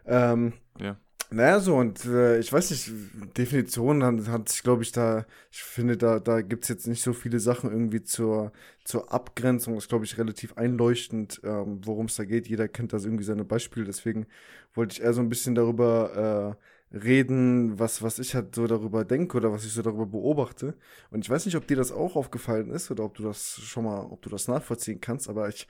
Ähm, 0.05 0.53
ja. 0.77 0.97
Naja, 1.31 1.59
so, 1.59 1.75
und 1.75 2.05
äh, 2.05 2.39
ich 2.39 2.51
weiß 2.51 2.71
nicht, 2.71 2.91
Definition 3.37 4.03
hat, 4.03 4.27
hat 4.29 4.49
sich, 4.49 4.63
glaube 4.63 4.81
ich, 4.81 4.91
da, 4.91 5.27
ich 5.51 5.61
finde, 5.63 5.95
da, 5.95 6.19
da 6.19 6.41
gibt 6.41 6.63
es 6.63 6.69
jetzt 6.69 6.87
nicht 6.87 7.03
so 7.03 7.13
viele 7.13 7.39
Sachen 7.39 7.69
irgendwie 7.71 8.01
zur, 8.01 8.51
zur 8.83 9.13
Abgrenzung. 9.13 9.75
Das 9.75 9.83
ist, 9.83 9.89
glaube 9.89 10.05
ich, 10.05 10.17
relativ 10.17 10.57
einleuchtend, 10.57 11.39
ähm, 11.43 11.81
worum 11.85 12.07
es 12.07 12.15
da 12.15 12.25
geht. 12.25 12.47
Jeder 12.47 12.67
kennt 12.67 12.93
da 12.93 12.97
irgendwie 12.97 13.23
seine 13.23 13.45
Beispiele, 13.45 13.85
deswegen 13.85 14.25
wollte 14.73 14.93
ich 14.93 15.01
eher 15.03 15.13
so 15.13 15.21
ein 15.21 15.29
bisschen 15.29 15.53
darüber 15.53 16.57
äh, 16.91 16.97
reden, 16.97 17.77
was, 17.77 18.01
was 18.01 18.17
ich 18.17 18.33
halt 18.33 18.55
so 18.55 18.65
darüber 18.65 19.05
denke 19.05 19.37
oder 19.37 19.51
was 19.51 19.65
ich 19.65 19.71
so 19.73 19.83
darüber 19.83 20.07
beobachte. 20.07 20.75
Und 21.11 21.23
ich 21.23 21.29
weiß 21.29 21.45
nicht, 21.45 21.55
ob 21.57 21.67
dir 21.67 21.77
das 21.77 21.91
auch 21.91 22.15
aufgefallen 22.15 22.71
ist 22.71 22.89
oder 22.89 23.03
ob 23.03 23.13
du 23.15 23.21
das 23.23 23.59
schon 23.61 23.83
mal, 23.85 23.99
ob 24.01 24.23
du 24.23 24.29
das 24.31 24.47
nachvollziehen 24.47 24.99
kannst, 24.99 25.29
aber 25.29 25.47
ich, 25.47 25.67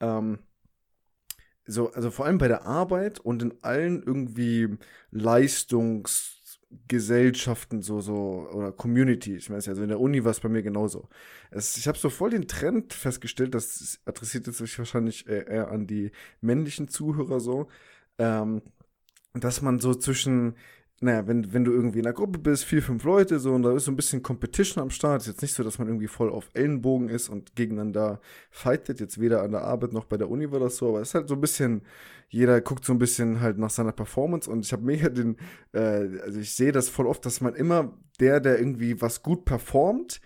ähm, 0.00 0.38
so, 1.66 1.92
also 1.92 2.10
vor 2.10 2.26
allem 2.26 2.38
bei 2.38 2.48
der 2.48 2.66
Arbeit 2.66 3.20
und 3.20 3.42
in 3.42 3.54
allen 3.62 4.02
irgendwie 4.02 4.76
Leistungsgesellschaften 5.10 7.82
so, 7.82 8.00
so, 8.00 8.48
oder 8.52 8.72
Community, 8.72 9.36
ich 9.36 9.50
weiß 9.50 9.66
ja, 9.66 9.72
also 9.72 9.82
in 9.82 9.88
der 9.88 10.00
Uni 10.00 10.24
war 10.24 10.30
es 10.32 10.40
bei 10.40 10.48
mir 10.48 10.62
genauso. 10.62 11.08
Es, 11.50 11.76
ich 11.76 11.86
habe 11.88 11.98
so 11.98 12.10
voll 12.10 12.30
den 12.30 12.48
Trend 12.48 12.92
festgestellt, 12.92 13.54
das 13.54 14.00
adressiert 14.04 14.46
jetzt 14.46 14.58
sich 14.58 14.78
wahrscheinlich 14.78 15.26
eher 15.28 15.70
an 15.70 15.86
die 15.86 16.10
männlichen 16.40 16.88
Zuhörer 16.88 17.40
so, 17.40 17.68
ähm, 18.18 18.62
dass 19.34 19.62
man 19.62 19.78
so 19.78 19.94
zwischen 19.94 20.56
naja, 21.02 21.26
wenn, 21.26 21.54
wenn 21.54 21.64
du 21.64 21.72
irgendwie 21.72 22.00
in 22.00 22.06
einer 22.06 22.12
Gruppe 22.12 22.38
bist, 22.38 22.64
vier, 22.64 22.82
fünf 22.82 23.04
Leute, 23.04 23.40
so, 23.40 23.52
und 23.52 23.62
da 23.62 23.74
ist 23.74 23.86
so 23.86 23.90
ein 23.90 23.96
bisschen 23.96 24.22
Competition 24.22 24.82
am 24.82 24.90
Start. 24.90 25.22
Ist 25.22 25.28
jetzt 25.28 25.40
nicht 25.40 25.54
so, 25.54 25.62
dass 25.62 25.78
man 25.78 25.88
irgendwie 25.88 26.08
voll 26.08 26.28
auf 26.28 26.50
Ellenbogen 26.52 27.08
ist 27.08 27.30
und 27.30 27.56
gegeneinander 27.56 28.20
fightet. 28.50 29.00
Jetzt 29.00 29.18
weder 29.18 29.42
an 29.42 29.52
der 29.52 29.62
Arbeit 29.62 29.94
noch 29.94 30.04
bei 30.04 30.18
der 30.18 30.28
Uni 30.28 30.52
war 30.52 30.60
das 30.60 30.76
so, 30.76 30.90
aber 30.90 31.00
es 31.00 31.08
ist 31.08 31.14
halt 31.14 31.28
so 31.28 31.36
ein 31.36 31.40
bisschen, 31.40 31.82
jeder 32.28 32.60
guckt 32.60 32.84
so 32.84 32.92
ein 32.92 32.98
bisschen 32.98 33.40
halt 33.40 33.56
nach 33.56 33.70
seiner 33.70 33.92
Performance 33.92 34.50
und 34.50 34.66
ich 34.66 34.72
habe 34.74 34.84
mega 34.84 35.08
den, 35.08 35.38
äh, 35.72 36.20
also 36.22 36.38
ich 36.38 36.54
sehe 36.54 36.70
das 36.70 36.90
voll 36.90 37.06
oft, 37.06 37.24
dass 37.24 37.40
man 37.40 37.54
immer 37.54 37.96
der, 38.20 38.40
der 38.40 38.58
irgendwie 38.58 39.00
was 39.00 39.22
gut 39.22 39.46
performt, 39.46 40.20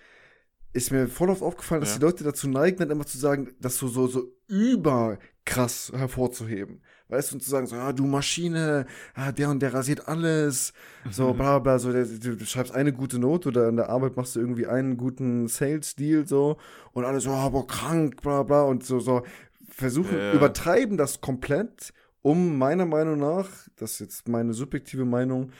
ist 0.72 0.90
mir 0.90 1.06
voll 1.06 1.30
oft 1.30 1.42
aufgefallen, 1.42 1.82
dass 1.82 1.92
ja. 1.92 1.98
die 2.00 2.04
Leute 2.04 2.24
dazu 2.24 2.48
neigen, 2.48 2.78
dann 2.78 2.90
immer 2.90 3.06
zu 3.06 3.16
sagen, 3.16 3.52
das 3.60 3.76
so, 3.76 3.86
so, 3.86 4.08
so 4.08 4.32
überkrass 4.48 5.92
hervorzuheben. 5.94 6.82
Weißt 7.08 7.30
du, 7.30 7.36
und 7.36 7.40
zu 7.42 7.50
sagen, 7.50 7.66
so, 7.66 7.76
ja, 7.76 7.92
du 7.92 8.04
Maschine, 8.06 8.86
ja, 9.16 9.30
der 9.30 9.50
und 9.50 9.60
der 9.60 9.74
rasiert 9.74 10.08
alles, 10.08 10.72
so, 11.10 11.32
mhm. 11.32 11.36
bla, 11.36 11.58
bla, 11.58 11.78
so, 11.78 11.92
der, 11.92 12.06
du, 12.06 12.36
du, 12.36 12.44
schreibst 12.46 12.74
eine 12.74 12.92
gute 12.92 13.18
Note 13.18 13.48
oder 13.48 13.68
in 13.68 13.76
der 13.76 13.90
Arbeit 13.90 14.16
machst 14.16 14.36
du 14.36 14.40
irgendwie 14.40 14.66
einen 14.66 14.96
guten 14.96 15.46
Sales-Deal, 15.46 16.26
so, 16.26 16.56
und 16.92 17.04
alle 17.04 17.20
so, 17.20 17.30
oh, 17.30 17.50
boah, 17.50 17.66
krank, 17.66 18.22
bla, 18.22 18.42
bla, 18.42 18.62
und 18.62 18.84
so, 18.84 19.00
so, 19.00 19.22
versuchen, 19.68 20.16
ja. 20.16 20.32
übertreiben 20.32 20.96
das 20.96 21.20
komplett 21.20 21.92
um 22.22 22.56
meiner 22.56 22.86
Meinung 22.86 23.18
nach, 23.18 23.48
das 23.76 23.92
ist 23.92 24.00
jetzt 24.00 24.28
meine 24.28 24.54
subjektive 24.54 25.04
Meinung, 25.04 25.52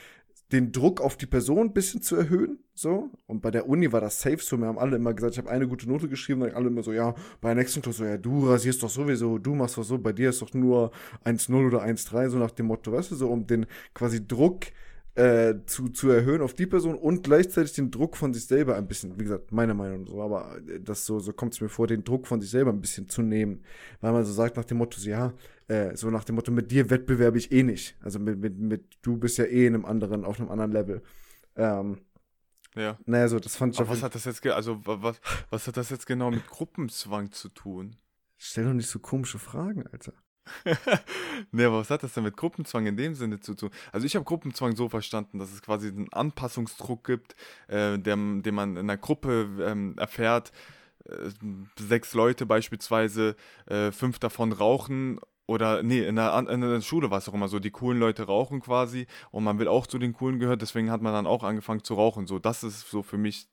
den 0.53 0.73
Druck 0.73 1.01
auf 1.01 1.17
die 1.17 1.27
Person 1.27 1.69
ein 1.69 1.73
bisschen 1.73 2.03
zu 2.03 2.17
erhöhen. 2.17 2.59
So. 2.75 3.11
Und 3.27 3.41
bei 3.41 3.51
der 3.51 3.69
Uni 3.69 3.93
war 3.93 4.01
das 4.01 4.21
safe 4.21 4.39
so. 4.39 4.57
Wir 4.57 4.67
haben 4.67 4.79
alle 4.79 4.97
immer 4.97 5.15
gesagt, 5.15 5.35
ich 5.35 5.39
habe 5.39 5.51
eine 5.51 5.67
gute 5.67 5.89
Note 5.89 6.09
geschrieben, 6.09 6.41
dann 6.41 6.53
alle 6.53 6.69
immer 6.69 6.83
so, 6.83 6.93
ja, 6.93 7.15
bei 7.41 7.55
der 7.55 7.63
nächsten 7.63 7.83
Klasse 7.83 7.99
so, 7.99 8.05
ja, 8.05 8.17
du 8.17 8.49
rasierst 8.49 8.83
doch 8.83 8.91
sowieso, 8.91 9.39
du 9.39 9.55
machst 9.55 9.79
doch 9.79 9.85
so, 9.85 9.99
bei 9.99 10.13
dir 10.13 10.31
ist 10.31 10.43
doch 10.43 10.53
nur 10.53 10.91
1-0 11.25 11.67
oder 11.67 11.83
1-3, 11.83 12.29
so 12.29 12.39
nach 12.39 12.51
dem 12.51 12.67
Motto, 12.67 12.93
weißt 12.93 13.13
du, 13.13 13.15
so 13.17 13.29
um 13.29 13.47
den 13.47 13.67
quasi 13.95 14.27
Druck 14.27 14.67
äh, 15.15 15.55
zu, 15.67 15.89
zu 15.91 16.11
erhöhen 16.11 16.43
auf 16.43 16.55
die 16.55 16.67
Person 16.67 16.97
und 16.97 17.23
gleichzeitig 17.23 17.73
den 17.73 17.91
Druck 17.91 18.17
von 18.17 18.35
sich 18.35 18.47
selber 18.47 18.77
ein 18.77 18.89
bisschen, 18.89 19.19
wie 19.19 19.25
gesagt, 19.25 19.53
meine 19.53 19.75
Meinung 19.75 20.07
so, 20.07 20.21
aber 20.21 20.59
äh, 20.69 20.81
das 20.81 21.07
so, 21.07 21.21
so 21.21 21.33
kommt 21.33 21.55
es 21.55 21.61
mir 21.61 21.69
vor, 21.69 21.87
den 21.87 22.05
Druck 22.05 22.27
von 22.27 22.41
sich 22.41 22.51
selber 22.51 22.73
ein 22.73 22.81
bisschen 22.81 23.09
zu 23.09 23.23
nehmen. 23.23 23.63
Weil 24.01 24.13
man 24.13 24.25
so 24.25 24.33
sagt 24.33 24.57
nach 24.57 24.65
dem 24.65 24.79
Motto, 24.79 24.99
so, 24.99 25.09
ja, 25.09 25.33
äh, 25.69 25.97
so 25.97 26.11
nach 26.11 26.25
dem 26.25 26.35
Motto, 26.37 26.53
mit 26.53 26.71
dir 26.71 26.91
wettbewerbe 26.91 27.39
ich 27.39 27.53
eh 27.53 27.63
nicht. 27.63 27.97
Also 28.01 28.19
mit, 28.19 28.39
mit, 28.39 28.59
mit, 28.59 28.99
du 29.03 29.17
bist 29.17 29.39
ja 29.39 29.45
eh 29.45 29.67
in 29.67 29.75
einem 29.75 29.85
anderen, 29.85 30.25
auf 30.25 30.39
einem 30.39 30.51
anderen 30.51 30.73
Level. 30.73 31.03
Ähm, 31.57 32.01
ja. 32.75 32.99
Naja, 33.07 33.29
so, 33.29 33.39
das 33.39 33.57
fand 33.57 33.75
ich 33.75 33.81
Aber 33.81 33.89
was 33.89 34.03
hat 34.03 34.15
das 34.15 34.25
jetzt, 34.25 34.45
also 34.47 34.81
was, 34.85 35.21
was 35.51 35.67
hat 35.67 35.77
das 35.77 35.91
jetzt 35.91 36.07
genau 36.07 36.31
mit 36.31 36.47
Gruppenzwang 36.47 37.31
zu 37.33 37.49
tun? 37.49 37.97
Stell 38.37 38.65
doch 38.65 38.73
nicht 38.73 38.89
so 38.89 38.99
komische 38.99 39.39
Fragen, 39.39 39.87
Alter. 39.87 40.13
nee, 41.53 41.65
aber 41.65 41.79
was 41.79 41.91
hat 41.91 42.03
das 42.03 42.13
denn 42.13 42.25
mit 42.25 42.37
Gruppenzwang 42.37 42.87
in 42.87 42.97
dem 42.97 43.15
Sinne 43.15 43.41
zu 43.41 43.55
tun? 43.55 43.71
Also 43.93 44.07
ich 44.07 44.15
habe 44.15 44.25
Gruppenzwang 44.25 44.77
so 44.77 44.89
verstanden, 44.89 45.39
dass 45.39 45.53
es 45.53 45.63
quasi 45.63 45.89
einen 45.89 46.13
Anpassungsdruck 46.13 47.05
gibt, 47.05 47.35
äh, 47.69 47.99
den, 47.99 48.43
den 48.43 48.55
man 48.55 48.73
in 48.73 48.91
einer 48.91 48.99
Gruppe 48.99 49.49
ähm, 49.61 49.97
erfährt. 49.97 50.53
Äh, 51.05 51.31
sechs 51.79 52.13
Leute 52.13 52.45
beispielsweise, 52.45 53.37
äh, 53.67 53.91
fünf 53.91 54.19
davon 54.19 54.53
rauchen 54.53 55.19
oder 55.47 55.83
nee, 55.83 56.07
in 56.07 56.17
der, 56.17 56.49
in 56.49 56.61
der 56.61 56.81
Schule 56.81 57.11
war 57.11 57.19
es 57.19 57.29
auch 57.29 57.35
immer 57.35 57.49
so, 57.49 57.59
die 57.59 57.71
coolen 57.71 57.99
Leute 57.99 58.25
rauchen 58.25 58.61
quasi 58.61 59.07
und 59.31 59.45
man 59.45 59.59
will 59.59 59.69
auch 59.69 59.87
zu 59.87 59.99
den 59.99 60.15
coolen 60.15 60.39
gehören, 60.39 60.59
deswegen 60.59 60.91
hat 60.91 61.03
man 61.03 61.13
dann 61.13 61.27
auch 61.27 61.43
angefangen 61.43 61.85
zu 61.85 61.95
rauchen. 61.95 62.27
So, 62.27 62.39
das 62.39 62.65
ist 62.65 62.91
so 62.91 63.03
für 63.03 63.19
mich 63.19 63.49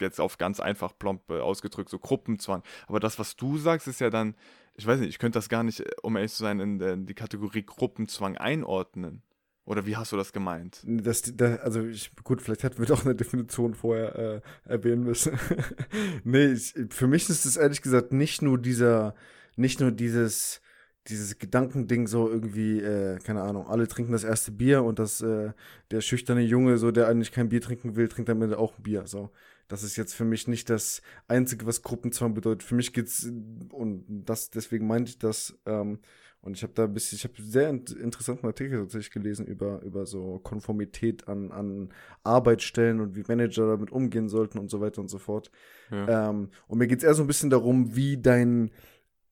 jetzt 0.00 0.20
auf 0.20 0.38
ganz 0.38 0.60
einfach 0.60 0.96
plomp 0.96 1.30
äh, 1.30 1.40
ausgedrückt, 1.40 1.90
so 1.90 1.98
Gruppenzwang. 1.98 2.62
Aber 2.86 3.00
das, 3.00 3.18
was 3.18 3.34
du 3.36 3.58
sagst, 3.58 3.88
ist 3.88 4.00
ja 4.00 4.10
dann, 4.10 4.36
ich 4.74 4.86
weiß 4.86 5.00
nicht, 5.00 5.08
ich 5.08 5.18
könnte 5.18 5.38
das 5.38 5.48
gar 5.48 5.64
nicht, 5.64 5.80
äh, 5.80 5.90
um 6.02 6.16
ehrlich 6.16 6.32
zu 6.32 6.42
sein, 6.42 6.60
in, 6.60 6.80
in 6.80 7.06
die 7.06 7.14
Kategorie 7.14 7.64
Gruppenzwang 7.64 8.36
einordnen. 8.36 9.22
Oder 9.64 9.84
wie 9.84 9.96
hast 9.96 10.12
du 10.12 10.16
das 10.16 10.32
gemeint? 10.32 10.82
Das, 10.86 11.22
das, 11.22 11.60
also 11.60 11.82
ich, 11.82 12.10
gut, 12.24 12.40
vielleicht 12.40 12.62
hätten 12.62 12.78
wir 12.78 12.86
doch 12.86 13.04
eine 13.04 13.14
Definition 13.14 13.74
vorher 13.74 14.14
äh, 14.16 14.40
erwähnen 14.64 15.04
müssen. 15.04 15.38
nee, 16.24 16.52
ich, 16.52 16.74
für 16.88 17.06
mich 17.06 17.28
ist 17.28 17.44
es 17.44 17.56
ehrlich 17.58 17.82
gesagt 17.82 18.12
nicht 18.12 18.40
nur 18.40 18.56
dieser, 18.56 19.14
nicht 19.56 19.80
nur 19.80 19.90
dieses, 19.90 20.62
dieses 21.08 21.38
Gedankending 21.38 22.06
so 22.06 22.28
irgendwie, 22.28 22.80
äh, 22.80 23.18
keine 23.18 23.42
Ahnung, 23.42 23.66
alle 23.66 23.88
trinken 23.88 24.12
das 24.12 24.24
erste 24.24 24.50
Bier 24.50 24.84
und 24.84 24.98
das, 24.98 25.20
äh, 25.20 25.52
der 25.90 26.00
schüchterne 26.00 26.42
Junge, 26.42 26.78
so 26.78 26.90
der 26.90 27.08
eigentlich 27.08 27.32
kein 27.32 27.48
Bier 27.48 27.60
trinken 27.60 27.96
will, 27.96 28.08
trinkt 28.08 28.30
am 28.30 28.42
Ende 28.42 28.58
auch 28.58 28.78
ein 28.78 28.82
Bier. 28.82 29.06
So. 29.06 29.30
Das 29.68 29.82
ist 29.82 29.96
jetzt 29.96 30.14
für 30.14 30.24
mich 30.24 30.48
nicht 30.48 30.70
das 30.70 31.02
Einzige, 31.26 31.66
was 31.66 31.82
Gruppenzwang 31.82 32.34
bedeutet. 32.34 32.62
Für 32.62 32.74
mich 32.74 32.92
geht's, 32.92 33.30
und 33.70 34.04
das, 34.08 34.50
deswegen 34.50 34.86
meinte 34.86 35.10
ich 35.10 35.18
das, 35.18 35.58
ähm, 35.66 35.98
und 36.40 36.56
ich 36.56 36.62
habe 36.62 36.72
da 36.72 36.84
ein 36.84 36.94
bisschen, 36.94 37.16
ich 37.16 37.24
habe 37.24 37.34
sehr 37.38 37.68
interessanten 37.68 38.46
Artikel 38.46 38.78
tatsächlich 38.78 39.10
gelesen 39.10 39.44
über, 39.46 39.82
über 39.82 40.06
so 40.06 40.38
Konformität 40.38 41.26
an, 41.26 41.50
an 41.50 41.88
Arbeitsstellen 42.22 43.00
und 43.00 43.16
wie 43.16 43.24
Manager 43.26 43.66
damit 43.66 43.90
umgehen 43.90 44.28
sollten 44.28 44.58
und 44.58 44.70
so 44.70 44.80
weiter 44.80 45.00
und 45.00 45.08
so 45.08 45.18
fort. 45.18 45.50
Ja. 45.90 46.30
Ähm, 46.30 46.50
und 46.68 46.78
mir 46.78 46.86
geht 46.86 46.98
es 46.98 47.04
eher 47.04 47.14
so 47.14 47.24
ein 47.24 47.26
bisschen 47.26 47.50
darum, 47.50 47.96
wie 47.96 48.18
dein, 48.18 48.70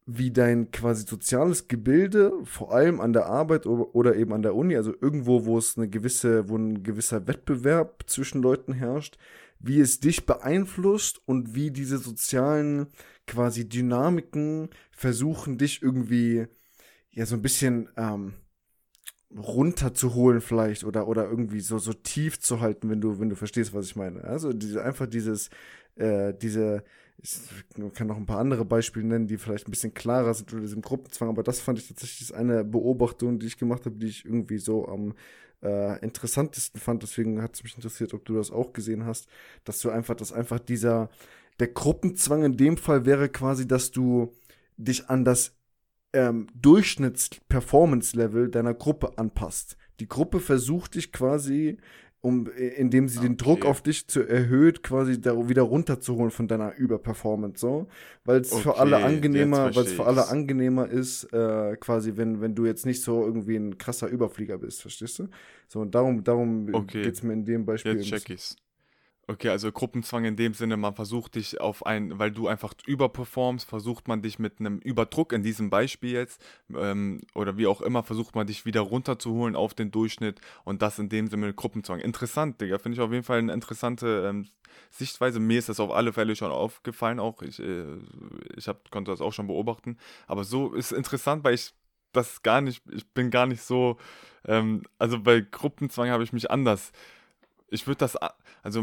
wie 0.06 0.30
dein 0.30 0.70
quasi 0.70 1.04
soziales 1.04 1.66
Gebilde, 1.66 2.32
vor 2.44 2.72
allem 2.72 3.00
an 3.00 3.12
der 3.12 3.26
Arbeit 3.26 3.66
oder 3.66 4.14
eben 4.14 4.32
an 4.32 4.42
der 4.42 4.54
Uni, 4.54 4.76
also 4.76 4.94
irgendwo, 5.00 5.44
wo 5.44 5.58
es 5.58 5.76
eine 5.76 5.88
gewisse, 5.88 6.48
wo 6.48 6.56
ein 6.56 6.84
gewisser 6.84 7.26
Wettbewerb 7.26 8.04
zwischen 8.06 8.40
Leuten 8.40 8.72
herrscht, 8.72 9.18
wie 9.58 9.80
es 9.80 9.98
dich 9.98 10.24
beeinflusst 10.24 11.20
und 11.26 11.56
wie 11.56 11.72
diese 11.72 11.98
sozialen 11.98 12.86
quasi 13.26 13.68
Dynamiken 13.68 14.70
versuchen, 14.92 15.58
dich 15.58 15.82
irgendwie 15.82 16.46
ja 17.10 17.26
so 17.26 17.34
ein 17.34 17.42
bisschen 17.42 17.88
ähm, 17.96 18.34
runterzuholen 19.36 20.40
vielleicht 20.40 20.84
oder 20.84 21.08
oder 21.08 21.28
irgendwie 21.28 21.60
so 21.60 21.78
so 21.78 21.92
tief 21.92 22.38
zu 22.38 22.60
halten, 22.60 22.90
wenn 22.90 23.00
du 23.00 23.18
wenn 23.18 23.28
du 23.28 23.36
verstehst, 23.36 23.74
was 23.74 23.86
ich 23.86 23.96
meine. 23.96 24.22
Also 24.24 24.52
diese 24.52 24.84
einfach 24.84 25.06
dieses 25.06 25.50
äh, 25.96 26.32
diese 26.34 26.84
ich 27.22 27.94
kann 27.94 28.06
noch 28.06 28.16
ein 28.16 28.26
paar 28.26 28.38
andere 28.38 28.64
Beispiele 28.64 29.06
nennen, 29.06 29.26
die 29.26 29.38
vielleicht 29.38 29.66
ein 29.66 29.70
bisschen 29.70 29.94
klarer 29.94 30.34
sind 30.34 30.52
oder 30.52 30.62
diesem 30.62 30.82
Gruppenzwang, 30.82 31.28
aber 31.28 31.42
das 31.42 31.60
fand 31.60 31.78
ich 31.78 31.88
tatsächlich 31.88 32.34
eine 32.34 32.64
Beobachtung, 32.64 33.38
die 33.38 33.46
ich 33.46 33.58
gemacht 33.58 33.86
habe, 33.86 33.96
die 33.96 34.06
ich 34.06 34.24
irgendwie 34.24 34.58
so 34.58 34.86
am 34.86 35.14
äh, 35.62 35.98
interessantesten 36.00 36.80
fand. 36.80 37.02
Deswegen 37.02 37.42
hat 37.42 37.54
es 37.54 37.62
mich 37.62 37.74
interessiert, 37.74 38.14
ob 38.14 38.24
du 38.24 38.34
das 38.34 38.50
auch 38.50 38.72
gesehen 38.72 39.04
hast, 39.04 39.28
dass 39.64 39.80
du 39.80 39.90
einfach, 39.90 40.14
dass 40.14 40.32
einfach 40.32 40.58
dieser, 40.58 41.10
der 41.58 41.68
Gruppenzwang 41.68 42.44
in 42.44 42.56
dem 42.56 42.76
Fall 42.76 43.06
wäre 43.06 43.28
quasi, 43.28 43.66
dass 43.66 43.90
du 43.90 44.32
dich 44.76 45.08
an 45.08 45.24
das 45.24 45.56
ähm, 46.12 46.48
Durchschnitts-Performance-Level 46.54 48.50
deiner 48.50 48.74
Gruppe 48.74 49.18
anpasst. 49.18 49.76
Die 50.00 50.08
Gruppe 50.08 50.40
versucht 50.40 50.94
dich 50.94 51.12
quasi 51.12 51.78
um, 52.20 52.50
äh, 52.56 52.68
indem 52.68 53.08
sie 53.08 53.18
okay. 53.18 53.28
den 53.28 53.36
Druck 53.36 53.64
auf 53.64 53.82
dich 53.82 54.08
zu 54.08 54.22
erhöht, 54.22 54.82
quasi 54.82 55.20
da 55.20 55.48
wieder 55.48 55.62
runterzuholen 55.62 56.30
von 56.30 56.48
deiner 56.48 56.76
Überperformance, 56.76 57.60
so, 57.60 57.86
weil 58.24 58.40
es 58.40 58.52
okay, 58.52 58.62
für 58.62 58.78
alle 58.78 59.04
angenehmer, 59.04 59.74
weil 59.74 59.84
es 59.84 59.92
für 59.92 60.06
alle 60.06 60.28
angenehmer 60.28 60.88
ist, 60.88 61.24
äh, 61.32 61.76
quasi, 61.76 62.16
wenn 62.16 62.40
wenn 62.40 62.54
du 62.54 62.66
jetzt 62.66 62.86
nicht 62.86 63.02
so 63.02 63.24
irgendwie 63.24 63.56
ein 63.56 63.78
krasser 63.78 64.08
Überflieger 64.08 64.58
bist, 64.58 64.82
verstehst 64.82 65.18
du? 65.18 65.28
So 65.68 65.80
und 65.80 65.94
darum 65.94 66.24
darum 66.24 66.68
okay. 66.72 67.02
geht's 67.02 67.22
mir 67.22 67.32
in 67.32 67.44
dem 67.44 67.64
Beispiel. 67.64 67.96
Jetzt 67.96 68.06
check 68.06 68.30
ich's. 68.30 68.56
Okay, 69.28 69.48
also 69.48 69.72
Gruppenzwang 69.72 70.24
in 70.24 70.36
dem 70.36 70.54
Sinne, 70.54 70.76
man 70.76 70.94
versucht 70.94 71.34
dich 71.34 71.60
auf 71.60 71.84
ein, 71.84 72.16
weil 72.16 72.30
du 72.30 72.46
einfach 72.46 72.74
überperformst, 72.86 73.68
versucht 73.68 74.06
man 74.06 74.22
dich 74.22 74.38
mit 74.38 74.60
einem 74.60 74.78
Überdruck, 74.78 75.32
in 75.32 75.42
diesem 75.42 75.68
Beispiel 75.68 76.12
jetzt, 76.12 76.40
ähm, 76.72 77.20
oder 77.34 77.56
wie 77.56 77.66
auch 77.66 77.80
immer, 77.80 78.04
versucht 78.04 78.36
man 78.36 78.46
dich 78.46 78.66
wieder 78.66 78.82
runterzuholen 78.82 79.56
auf 79.56 79.74
den 79.74 79.90
Durchschnitt 79.90 80.40
und 80.62 80.80
das 80.80 81.00
in 81.00 81.08
dem 81.08 81.26
Sinne 81.26 81.52
Gruppenzwang. 81.52 81.98
Interessant, 81.98 82.60
Digga, 82.60 82.78
finde 82.78 82.94
ich 82.94 83.00
auf 83.00 83.10
jeden 83.10 83.24
Fall 83.24 83.40
eine 83.40 83.52
interessante 83.52 84.28
ähm, 84.28 84.46
Sichtweise. 84.90 85.40
Mir 85.40 85.58
ist 85.58 85.68
das 85.68 85.80
auf 85.80 85.90
alle 85.90 86.12
Fälle 86.12 86.36
schon 86.36 86.52
aufgefallen, 86.52 87.18
auch 87.18 87.42
ich, 87.42 87.58
äh, 87.58 87.96
ich 88.56 88.68
hab, 88.68 88.92
konnte 88.92 89.10
das 89.10 89.20
auch 89.20 89.32
schon 89.32 89.48
beobachten, 89.48 89.98
aber 90.28 90.44
so 90.44 90.72
ist 90.72 90.92
interessant, 90.92 91.42
weil 91.42 91.54
ich 91.54 91.74
das 92.12 92.44
gar 92.44 92.60
nicht, 92.60 92.80
ich 92.92 93.10
bin 93.12 93.30
gar 93.30 93.46
nicht 93.46 93.62
so, 93.62 93.96
ähm, 94.44 94.82
also 95.00 95.18
bei 95.18 95.40
Gruppenzwang 95.40 96.10
habe 96.10 96.22
ich 96.22 96.32
mich 96.32 96.48
anders 96.48 96.92
ich 97.68 97.86
würde 97.86 97.98
das, 97.98 98.16
also 98.62 98.82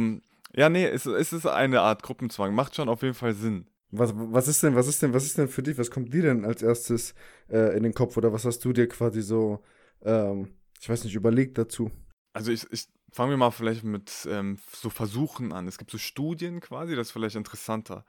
ja, 0.55 0.69
nee, 0.69 0.85
es, 0.85 1.05
es 1.05 1.33
ist 1.33 1.45
eine 1.45 1.81
Art 1.81 2.03
Gruppenzwang. 2.03 2.53
Macht 2.53 2.75
schon 2.75 2.89
auf 2.89 3.01
jeden 3.01 3.15
Fall 3.15 3.33
Sinn. 3.33 3.67
Was, 3.91 4.13
was 4.15 4.47
ist 4.47 4.63
denn, 4.63 4.75
was 4.75 4.87
ist 4.87 5.01
denn, 5.01 5.13
was 5.13 5.25
ist 5.25 5.37
denn 5.37 5.47
für 5.47 5.61
dich, 5.61 5.77
was 5.77 5.91
kommt 5.91 6.13
dir 6.13 6.23
denn 6.23 6.45
als 6.45 6.63
erstes 6.63 7.13
äh, 7.49 7.77
in 7.77 7.83
den 7.83 7.93
Kopf 7.93 8.17
oder 8.17 8.33
was 8.33 8.45
hast 8.45 8.65
du 8.65 8.73
dir 8.73 8.87
quasi 8.87 9.21
so, 9.21 9.63
ähm, 10.03 10.55
ich 10.79 10.89
weiß 10.89 11.03
nicht, 11.03 11.13
überlegt 11.13 11.57
dazu? 11.57 11.91
Also 12.33 12.51
ich, 12.51 12.65
ich 12.71 12.87
fange 13.11 13.31
mir 13.31 13.37
mal 13.37 13.51
vielleicht 13.51 13.83
mit 13.83 14.27
ähm, 14.27 14.57
so 14.71 14.89
Versuchen 14.89 15.51
an. 15.51 15.67
Es 15.67 15.77
gibt 15.77 15.91
so 15.91 15.99
Studien 15.99 16.59
quasi, 16.59 16.95
das 16.95 17.07
ist 17.07 17.11
vielleicht 17.13 17.35
interessanter 17.35 18.03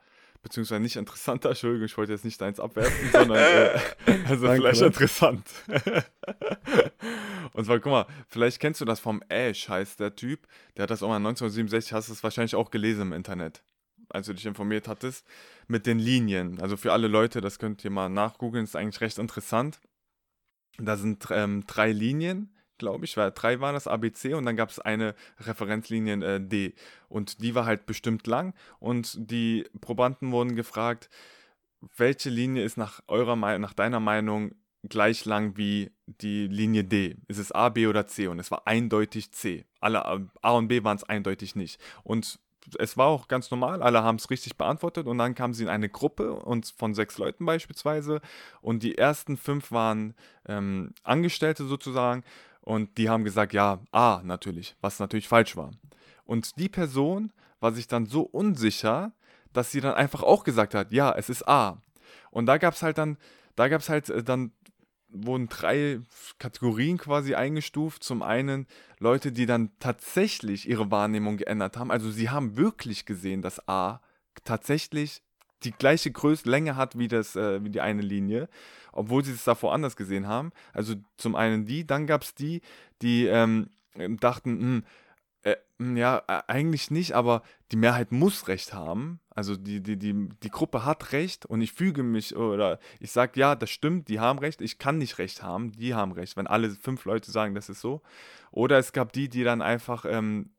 beziehungsweise 0.45 0.79
nicht 0.79 0.95
interessanter, 0.95 1.49
Entschuldigung, 1.49 1.87
ich 1.87 1.97
wollte 1.97 2.11
jetzt 2.11 2.23
nicht 2.23 2.39
deins 2.39 2.59
abwerfen, 2.59 3.09
sondern 3.11 3.37
äh, 3.37 3.79
also 4.27 4.45
Danke, 4.45 4.61
vielleicht 4.61 4.81
ne? 4.81 4.87
interessant. 4.87 5.49
Und 7.53 7.65
zwar, 7.65 7.79
guck 7.79 7.91
mal, 7.91 8.05
vielleicht 8.27 8.59
kennst 8.59 8.79
du 8.79 8.85
das 8.85 8.99
vom 8.99 9.23
Ash, 9.27 9.67
heißt 9.67 9.99
der 9.99 10.15
Typ, 10.15 10.47
der 10.77 10.83
hat 10.83 10.91
das 10.91 11.01
auch 11.01 11.07
mal 11.07 11.15
1967, 11.15 11.93
hast 11.93 12.09
du 12.09 12.13
es 12.13 12.23
wahrscheinlich 12.23 12.53
auch 12.53 12.69
gelesen 12.69 13.01
im 13.01 13.13
Internet, 13.13 13.63
als 14.09 14.27
du 14.27 14.33
dich 14.33 14.45
informiert 14.45 14.87
hattest, 14.87 15.25
mit 15.67 15.87
den 15.87 15.97
Linien. 15.97 16.61
Also 16.61 16.77
für 16.77 16.93
alle 16.93 17.07
Leute, 17.07 17.41
das 17.41 17.57
könnt 17.57 17.83
ihr 17.83 17.89
mal 17.89 18.09
nachgoogeln, 18.09 18.65
ist 18.65 18.75
eigentlich 18.75 19.01
recht 19.01 19.17
interessant. 19.17 19.79
Da 20.77 20.95
sind 20.95 21.25
ähm, 21.31 21.63
drei 21.65 21.91
Linien 21.91 22.54
glaube 22.77 23.05
ich, 23.05 23.17
weil 23.17 23.31
drei 23.31 23.59
waren 23.59 23.73
das 23.73 23.87
ABC 23.87 24.33
und 24.33 24.45
dann 24.45 24.55
gab 24.55 24.69
es 24.69 24.79
eine 24.79 25.15
Referenzlinie 25.39 26.35
äh, 26.35 26.39
D 26.39 26.73
und 27.09 27.41
die 27.41 27.55
war 27.55 27.65
halt 27.65 27.85
bestimmt 27.85 28.27
lang 28.27 28.53
und 28.79 29.15
die 29.31 29.65
Probanden 29.81 30.31
wurden 30.31 30.55
gefragt, 30.55 31.09
welche 31.97 32.29
Linie 32.29 32.63
ist 32.63 32.77
nach 32.77 33.01
eurer 33.07 33.35
nach 33.35 33.73
deiner 33.73 33.99
Meinung 33.99 34.55
gleich 34.89 35.25
lang 35.25 35.57
wie 35.57 35.91
die 36.05 36.47
Linie 36.47 36.83
D? 36.83 37.17
Ist 37.27 37.39
es 37.39 37.51
A, 37.51 37.69
B 37.69 37.87
oder 37.87 38.07
C? 38.07 38.27
Und 38.27 38.39
es 38.39 38.51
war 38.51 38.67
eindeutig 38.67 39.31
C. 39.31 39.65
Alle 39.79 40.05
A 40.05 40.51
und 40.51 40.67
B 40.67 40.83
waren 40.83 40.97
es 40.97 41.03
eindeutig 41.03 41.55
nicht. 41.55 41.79
Und 42.03 42.39
es 42.79 42.97
war 42.97 43.07
auch 43.07 43.27
ganz 43.27 43.51
normal, 43.51 43.83
alle 43.83 44.03
haben 44.03 44.15
es 44.15 44.29
richtig 44.29 44.57
beantwortet 44.57 45.07
und 45.07 45.17
dann 45.17 45.35
kamen 45.35 45.53
sie 45.53 45.63
in 45.63 45.69
eine 45.69 45.89
Gruppe 45.89 46.33
und 46.33 46.73
von 46.77 46.93
sechs 46.95 47.17
Leuten 47.17 47.45
beispielsweise 47.45 48.21
und 48.61 48.83
die 48.83 48.97
ersten 48.97 49.37
fünf 49.37 49.71
waren 49.71 50.15
ähm, 50.47 50.93
Angestellte 51.03 51.65
sozusagen 51.65 52.23
und 52.65 52.97
die 52.97 53.09
haben 53.09 53.23
gesagt, 53.23 53.53
ja, 53.53 53.79
A 53.91 54.21
natürlich, 54.23 54.75
was 54.81 54.99
natürlich 54.99 55.29
falsch 55.29 55.55
war. 55.55 55.71
Und 56.25 56.59
die 56.59 56.67
Person 56.67 57.31
war 57.59 57.71
sich 57.71 57.87
dann 57.87 58.07
so 58.07 58.23
unsicher, 58.23 59.13
dass 59.53 59.71
sie 59.71 59.79
dann 59.79 59.93
einfach 59.93 60.23
auch 60.23 60.43
gesagt 60.43 60.73
hat, 60.73 60.91
ja, 60.91 61.13
es 61.13 61.29
ist 61.29 61.47
A. 61.47 61.81
Und 62.31 62.47
da 62.47 62.57
gab 62.57 62.73
es 62.73 62.81
halt 62.81 62.97
dann, 62.97 63.17
da 63.55 63.69
gab 63.69 63.81
es 63.81 63.87
halt 63.87 64.09
äh, 64.09 64.23
dann 64.23 64.51
wurden 65.09 65.47
drei 65.47 66.01
Kategorien 66.39 66.97
quasi 66.97 67.35
eingestuft. 67.35 68.03
Zum 68.03 68.21
einen 68.21 68.67
Leute, 68.99 69.31
die 69.31 69.45
dann 69.45 69.71
tatsächlich 69.79 70.67
ihre 70.67 70.91
Wahrnehmung 70.91 71.37
geändert 71.37 71.77
haben. 71.77 71.91
Also 71.91 72.11
sie 72.11 72.29
haben 72.29 72.57
wirklich 72.57 73.05
gesehen, 73.05 73.41
dass 73.41 73.65
A 73.69 74.01
tatsächlich 74.43 75.21
die 75.65 75.71
gleiche 75.71 76.11
Größe, 76.11 76.49
Länge 76.49 76.75
hat 76.75 76.97
wie, 76.97 77.07
das, 77.07 77.35
äh, 77.35 77.63
wie 77.63 77.69
die 77.69 77.81
eine 77.81 78.01
Linie, 78.01 78.47
obwohl 78.91 79.23
sie 79.23 79.33
es 79.33 79.43
davor 79.43 79.73
anders 79.73 79.95
gesehen 79.95 80.27
haben. 80.27 80.51
Also 80.73 80.95
zum 81.17 81.35
einen 81.35 81.65
die, 81.65 81.85
dann 81.85 82.07
gab 82.07 82.23
es 82.23 82.35
die, 82.35 82.61
die 83.01 83.25
ähm, 83.25 83.69
dachten, 83.93 84.59
hm, 84.59 84.83
äh, 85.43 85.55
hm, 85.79 85.97
ja, 85.97 86.23
eigentlich 86.47 86.91
nicht, 86.91 87.13
aber 87.13 87.43
die 87.71 87.77
Mehrheit 87.77 88.11
muss 88.11 88.47
Recht 88.47 88.73
haben. 88.73 89.19
Also 89.29 89.55
die, 89.55 89.81
die, 89.81 89.97
die, 89.97 90.29
die 90.41 90.49
Gruppe 90.49 90.85
hat 90.85 91.11
Recht 91.11 91.45
und 91.45 91.61
ich 91.61 91.73
füge 91.73 92.03
mich 92.03 92.35
oder 92.35 92.79
ich 92.99 93.11
sage, 93.11 93.39
ja, 93.39 93.55
das 93.55 93.69
stimmt, 93.69 94.07
die 94.09 94.19
haben 94.19 94.39
Recht, 94.39 94.61
ich 94.61 94.79
kann 94.79 94.97
nicht 94.97 95.17
Recht 95.17 95.43
haben, 95.43 95.71
die 95.71 95.93
haben 95.93 96.13
Recht, 96.13 96.37
wenn 96.37 96.47
alle 96.47 96.71
fünf 96.71 97.05
Leute 97.05 97.31
sagen, 97.31 97.53
das 97.53 97.69
ist 97.69 97.81
so. 97.81 98.01
Oder 98.51 98.79
es 98.79 98.93
gab 98.93 99.13
die, 99.13 99.29
die 99.29 99.43
dann 99.43 99.61
einfach 99.61 100.05
ähm, 100.07 100.51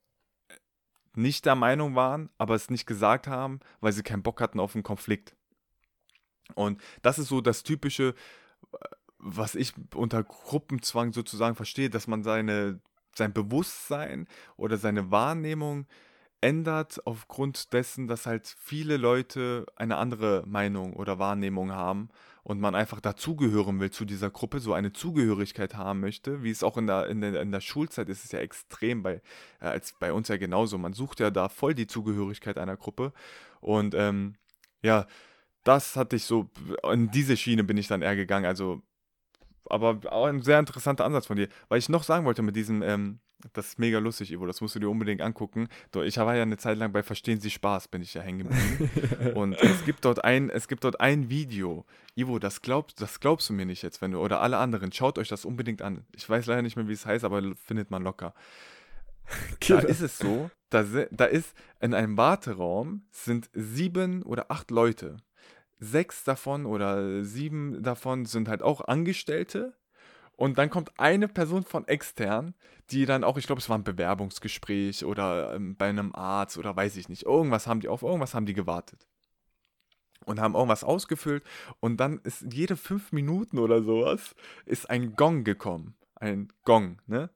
nicht 1.17 1.47
der 1.47 1.55
Meinung 1.55 1.95
waren, 1.95 2.31
aber 2.39 2.55
es 2.55 2.71
nicht 2.71 2.87
gesagt 2.87 3.27
haben, 3.27 3.61
weil 3.81 3.93
sie 3.93 4.03
keinen 4.03 4.23
Bock 4.23 4.41
hatten 4.41 4.61
auf 4.61 4.75
einen 4.75 4.83
Konflikt. 4.83 5.35
Und 6.55 6.81
das 7.03 7.19
ist 7.19 7.29
so 7.29 7.41
das 7.41 7.63
typische, 7.63 8.15
was 9.19 9.55
ich 9.55 9.73
unter 9.95 10.23
Gruppenzwang 10.23 11.13
sozusagen 11.13 11.57
verstehe, 11.57 11.91
dass 11.91 12.07
man 12.07 12.23
seine, 12.23 12.81
sein 13.15 13.33
Bewusstsein 13.33 14.29
oder 14.57 14.77
seine 14.77 15.11
Wahrnehmung 15.11 15.87
ändert 16.41 17.05
aufgrund 17.07 17.73
dessen, 17.73 18.07
dass 18.07 18.27
halt 18.27 18.47
viele 18.47 18.99
Leute 18.99 19.67
eine 19.75 19.97
andere 19.97 20.45
Meinung 20.47 20.93
oder 20.93 21.19
Wahrnehmung 21.19 21.73
haben 21.73 22.11
und 22.47 22.61
man 22.61 22.77
einfach 22.77 23.01
dazugehören 23.01 23.81
will 23.81 23.91
zu 23.91 24.05
dieser 24.05 24.31
Gruppe, 24.31 24.61
so 24.61 24.73
eine 24.73 24.93
Zugehörigkeit 24.93 25.75
haben 25.75 25.99
möchte, 25.99 26.45
wie 26.45 26.51
es 26.51 26.63
auch 26.63 26.77
in 26.77 26.87
der, 26.87 27.09
in 27.09 27.21
der, 27.21 27.43
in 27.43 27.51
der 27.51 27.61
Schulzeit 27.61 28.09
ist, 28.09 28.23
ist 28.23 28.33
ja 28.33 28.39
extrem 28.39 29.03
bei, 29.03 29.15
äh, 29.61 29.67
als 29.67 29.95
bei 29.99 30.13
uns 30.13 30.29
ja 30.29 30.37
genauso. 30.37 30.79
Man 30.79 30.93
sucht 30.93 31.19
ja 31.19 31.33
da 31.33 31.49
voll 31.49 31.75
die 31.75 31.89
Zugehörigkeit 31.89 32.57
einer 32.57 32.77
Gruppe 32.77 33.13
und 33.61 33.97
ähm, 33.97 34.37
ja, 34.81 35.09
das 35.65 35.97
hatte 35.97 36.15
ich 36.15 36.25
so, 36.25 36.49
in 36.93 37.11
diese 37.11 37.37
Schiene 37.37 37.65
bin 37.65 37.79
ich 37.79 37.89
dann 37.89 38.03
eher 38.03 38.15
gegangen, 38.15 38.47
also 38.47 38.81
aber 39.69 39.99
auch 40.13 40.27
ein 40.27 40.41
sehr 40.43 40.61
interessanter 40.61 41.05
Ansatz 41.05 41.27
von 41.27 41.37
dir. 41.37 41.49
Weil 41.69 41.81
ich 41.81 41.89
noch 41.89 42.05
sagen 42.05 42.27
wollte 42.27 42.43
mit 42.43 42.55
diesem, 42.55 42.81
ähm, 42.83 43.19
das 43.53 43.69
ist 43.69 43.79
mega 43.79 43.99
lustig, 43.99 44.33
Ivo, 44.33 44.47
das 44.47 44.61
musst 44.61 44.75
du 44.75 44.79
dir 44.79 44.89
unbedingt 44.89 45.21
angucken. 45.21 45.69
Ich 46.05 46.17
war 46.17 46.35
ja 46.35 46.43
eine 46.43 46.57
Zeit 46.57 46.79
lang 46.79 46.93
bei 46.93 47.03
Verstehen 47.03 47.41
Sie 47.41 47.51
Spaß, 47.51 47.89
bin 47.89 48.03
ich 48.03 48.15
ja 48.15 48.23
hängen 48.23 48.49
geblieben. 48.49 49.33
und 49.35 49.55
es 49.55 49.85
gibt 49.85 50.05
dort 50.05 50.25
ein, 50.25 50.51
es 50.51 50.69
gibt 50.69 50.85
dort 50.85 51.01
ein 51.01 51.29
Video. 51.29 51.85
Ivo, 52.15 52.39
das 52.39 52.63
glaubst, 52.63 53.01
das 53.01 53.21
glaubst 53.21 53.49
du 53.49 53.53
mir 53.53 53.67
nicht 53.67 53.83
jetzt, 53.83 54.01
wenn 54.01 54.13
du, 54.13 54.21
oder 54.21 54.41
alle 54.41 54.59
anderen, 54.59 54.93
schaut 54.93 55.19
euch 55.19 55.29
das 55.29 55.45
unbedingt 55.45 55.83
an. 55.83 56.07
Ich 56.15 56.29
weiß 56.29 56.47
leider 56.47 56.63
nicht 56.63 56.77
mehr, 56.77 56.89
wie 56.89 56.93
es 56.93 57.07
heißt, 57.07 57.25
aber 57.25 57.43
findet 57.57 57.91
man 57.91 58.03
locker. 58.03 58.35
Da 59.69 59.81
ist 59.81 60.03
es 60.03 60.19
so, 60.19 60.51
da, 60.71 60.85
da 61.11 61.25
ist 61.25 61.53
in 61.81 61.95
einem 61.95 62.17
Warteraum 62.17 63.03
sind 63.11 63.51
sieben 63.53 64.23
oder 64.23 64.53
acht 64.53 64.71
Leute. 64.71 65.17
Sechs 65.81 66.23
davon 66.23 66.65
oder 66.65 67.25
sieben 67.25 67.83
davon 67.83 68.25
sind 68.25 68.49
halt 68.49 68.63
auch 68.63 68.83
Angestellte 68.83 69.75
und 70.37 70.59
dann 70.59 70.71
kommt 70.71 70.99
eine 70.99 71.29
Person 71.29 71.65
von 71.65 71.89
extern, 71.89 72.55
die 72.91 73.07
dann 73.07 73.25
auch, 73.25 73.39
ich 73.39 73.47
glaube, 73.47 73.61
es 73.61 73.69
war 73.69 73.79
ein 73.79 73.85
Bewerbungsgespräch 73.85 75.05
oder 75.05 75.55
ähm, 75.55 75.77
bei 75.77 75.89
einem 75.89 76.15
Arzt 76.15 76.59
oder 76.59 76.77
weiß 76.77 76.97
ich 76.97 77.09
nicht. 77.09 77.25
Irgendwas 77.25 77.67
haben 77.67 77.81
die 77.81 77.89
auf, 77.89 78.03
irgendwas 78.03 78.35
haben 78.35 78.47
die 78.47 78.53
gewartet. 78.53 79.07
Und 80.25 80.41
haben 80.41 80.55
irgendwas 80.55 80.85
ausgefüllt. 80.85 81.45
Und 81.81 81.99
dann 81.99 82.21
ist 82.23 82.53
jede 82.53 82.77
fünf 82.77 83.13
Minuten 83.13 83.59
oder 83.59 83.83
sowas, 83.83 84.35
ist 84.67 84.91
ein 84.91 85.15
Gong 85.15 85.45
gekommen. 85.45 85.97
Ein 86.15 86.49
Gong, 86.65 87.01
ne? 87.07 87.31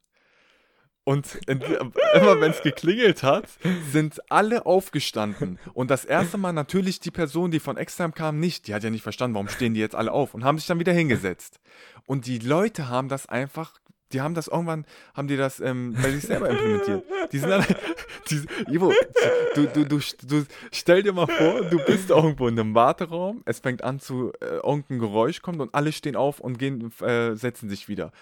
Und 1.04 1.40
immer 1.46 2.40
wenn 2.40 2.50
es 2.50 2.62
geklingelt 2.62 3.22
hat, 3.22 3.44
sind 3.90 4.20
alle 4.30 4.66
aufgestanden. 4.66 5.58
Und 5.72 5.90
das 5.90 6.04
erste 6.04 6.36
Mal 6.36 6.52
natürlich 6.52 7.00
die 7.00 7.10
Person, 7.10 7.50
die 7.50 7.58
von 7.58 7.78
extern 7.78 8.12
kam, 8.12 8.38
nicht. 8.38 8.68
Die 8.68 8.74
hat 8.74 8.84
ja 8.84 8.90
nicht 8.90 9.02
verstanden, 9.02 9.34
warum 9.34 9.48
stehen 9.48 9.74
die 9.74 9.80
jetzt 9.80 9.94
alle 9.94 10.12
auf 10.12 10.34
und 10.34 10.44
haben 10.44 10.58
sich 10.58 10.66
dann 10.66 10.78
wieder 10.78 10.92
hingesetzt. 10.92 11.58
Und 12.06 12.26
die 12.26 12.38
Leute 12.38 12.88
haben 12.88 13.08
das 13.08 13.26
einfach, 13.26 13.80
die 14.12 14.20
haben 14.20 14.34
das 14.34 14.48
irgendwann, 14.48 14.84
haben 15.14 15.26
die 15.26 15.38
das 15.38 15.60
ähm, 15.60 15.96
bei 16.02 16.10
sich 16.10 16.24
selber 16.24 16.50
implementiert. 16.50 17.02
Die 17.32 17.38
sind 17.38 17.48
dann, 17.48 17.64
die, 18.30 18.44
Ivo, 18.70 18.92
du, 19.54 19.66
du, 19.68 19.86
du, 19.86 20.00
du, 20.26 20.44
stell 20.70 21.02
dir 21.02 21.14
mal 21.14 21.28
vor, 21.28 21.62
du 21.62 21.78
bist 21.86 22.10
irgendwo 22.10 22.46
in 22.46 22.60
einem 22.60 22.74
Warteraum, 22.74 23.42
es 23.46 23.60
fängt 23.60 23.82
an 23.82 24.00
zu, 24.00 24.32
äh, 24.40 24.56
irgendein 24.56 24.98
Geräusch 24.98 25.40
kommt 25.40 25.60
und 25.60 25.74
alle 25.74 25.92
stehen 25.92 26.16
auf 26.16 26.40
und 26.40 26.58
gehen, 26.58 26.92
äh, 27.00 27.34
setzen 27.36 27.70
sich 27.70 27.88
wieder 27.88 28.12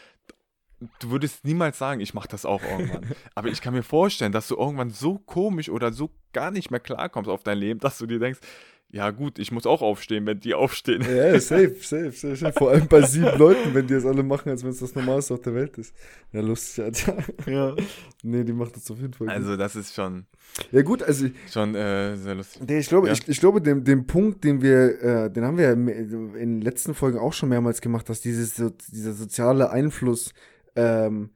du 1.00 1.10
würdest 1.10 1.44
niemals 1.44 1.78
sagen, 1.78 2.00
ich 2.00 2.14
mache 2.14 2.28
das 2.28 2.44
auch 2.44 2.62
irgendwann. 2.62 3.06
Aber 3.34 3.48
ich 3.48 3.60
kann 3.60 3.74
mir 3.74 3.82
vorstellen, 3.82 4.32
dass 4.32 4.48
du 4.48 4.56
irgendwann 4.56 4.90
so 4.90 5.18
komisch 5.18 5.68
oder 5.68 5.92
so 5.92 6.10
gar 6.32 6.50
nicht 6.50 6.70
mehr 6.70 6.80
klarkommst 6.80 7.30
auf 7.30 7.42
dein 7.42 7.58
Leben, 7.58 7.80
dass 7.80 7.98
du 7.98 8.06
dir 8.06 8.18
denkst, 8.18 8.40
ja 8.90 9.10
gut, 9.10 9.38
ich 9.38 9.52
muss 9.52 9.66
auch 9.66 9.82
aufstehen, 9.82 10.24
wenn 10.24 10.40
die 10.40 10.54
aufstehen. 10.54 11.02
Ja, 11.02 11.38
safe, 11.40 11.76
safe, 11.80 12.12
safe, 12.12 12.36
safe. 12.36 12.52
Vor 12.54 12.70
allem 12.70 12.88
bei 12.88 13.02
sieben 13.02 13.36
Leuten, 13.36 13.74
wenn 13.74 13.86
die 13.86 13.92
das 13.92 14.06
alle 14.06 14.22
machen, 14.22 14.48
als 14.48 14.62
wenn 14.62 14.70
es 14.70 14.78
das 14.78 14.94
Normalste 14.94 15.34
auf 15.34 15.42
der 15.42 15.54
Welt 15.54 15.76
ist. 15.76 15.94
Ja, 16.32 16.40
lustig, 16.40 16.84
Alter. 16.84 17.18
Ja. 17.46 17.76
Nee, 18.22 18.44
die 18.44 18.54
macht 18.54 18.76
das 18.76 18.90
auf 18.90 18.98
jeden 18.98 19.12
Fall. 19.12 19.28
Also 19.28 19.58
das 19.58 19.76
ist 19.76 19.94
schon. 19.94 20.24
Ja 20.72 20.80
gut, 20.80 21.02
also. 21.02 21.26
Schon 21.52 21.74
äh, 21.74 22.16
sehr 22.16 22.34
lustig. 22.34 22.62
Nee, 22.66 22.78
ich 22.78 22.88
glaube, 22.88 23.08
ja. 23.08 23.12
ich, 23.12 23.28
ich 23.28 23.40
glaube, 23.40 23.60
den, 23.60 23.84
den 23.84 24.06
Punkt, 24.06 24.42
den 24.44 24.62
wir, 24.62 25.02
äh, 25.02 25.30
den 25.30 25.44
haben 25.44 25.58
wir 25.58 25.72
in 25.72 26.34
den 26.34 26.60
letzten 26.62 26.94
Folgen 26.94 27.18
auch 27.18 27.34
schon 27.34 27.50
mehrmals 27.50 27.82
gemacht, 27.82 28.08
dass 28.08 28.22
dieses, 28.22 28.54
dieser 28.54 29.12
soziale 29.12 29.70
Einfluss 29.70 30.32
ähm, 30.78 31.30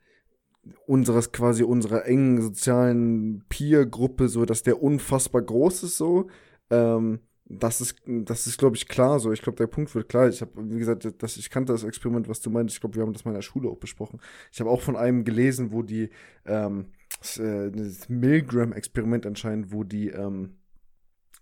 unseres 0.87 1.33
quasi 1.33 1.65
unserer 1.65 2.07
engen 2.07 2.41
sozialen 2.41 3.45
Peer-Gruppe 3.49 4.29
so, 4.29 4.45
dass 4.45 4.63
der 4.63 4.81
unfassbar 4.81 5.43
groß 5.43 5.83
ist 5.83 5.97
so. 5.97 6.29
Ähm, 6.71 7.21
das 7.45 7.81
ist, 7.81 7.97
das 8.07 8.47
ist, 8.47 8.59
glaube 8.59 8.77
ich, 8.77 8.89
klar 8.89 9.19
so. 9.19 9.33
Ich 9.33 9.43
glaube, 9.43 9.57
der 9.57 9.67
Punkt 9.67 9.95
wird 9.95 10.09
klar. 10.09 10.29
Ich 10.29 10.41
habe, 10.41 10.53
wie 10.71 10.79
gesagt, 10.79 11.07
das, 11.19 11.37
ich 11.37 11.51
kannte 11.51 11.73
das 11.73 11.83
Experiment, 11.83 12.29
was 12.29 12.41
du 12.41 12.51
meinst. 12.51 12.75
Ich 12.75 12.81
glaube, 12.81 12.95
wir 12.95 13.03
haben 13.03 13.13
das 13.13 13.25
mal 13.25 13.33
in 13.33 13.37
der 13.37 13.43
Schule 13.43 13.69
auch 13.69 13.77
besprochen. 13.77 14.21
Ich 14.53 14.61
habe 14.61 14.71
auch 14.71 14.81
von 14.81 14.97
einem 14.97 15.25
gelesen, 15.25 15.73
wo 15.73 15.83
die, 15.83 16.11
ähm, 16.47 16.93
das, 17.19 17.39
äh, 17.39 17.71
das 17.71 18.09
Milgram-Experiment 18.09 19.27
anscheinend, 19.27 19.73
wo 19.73 19.83
die, 19.85 20.09
ähm, 20.09 20.57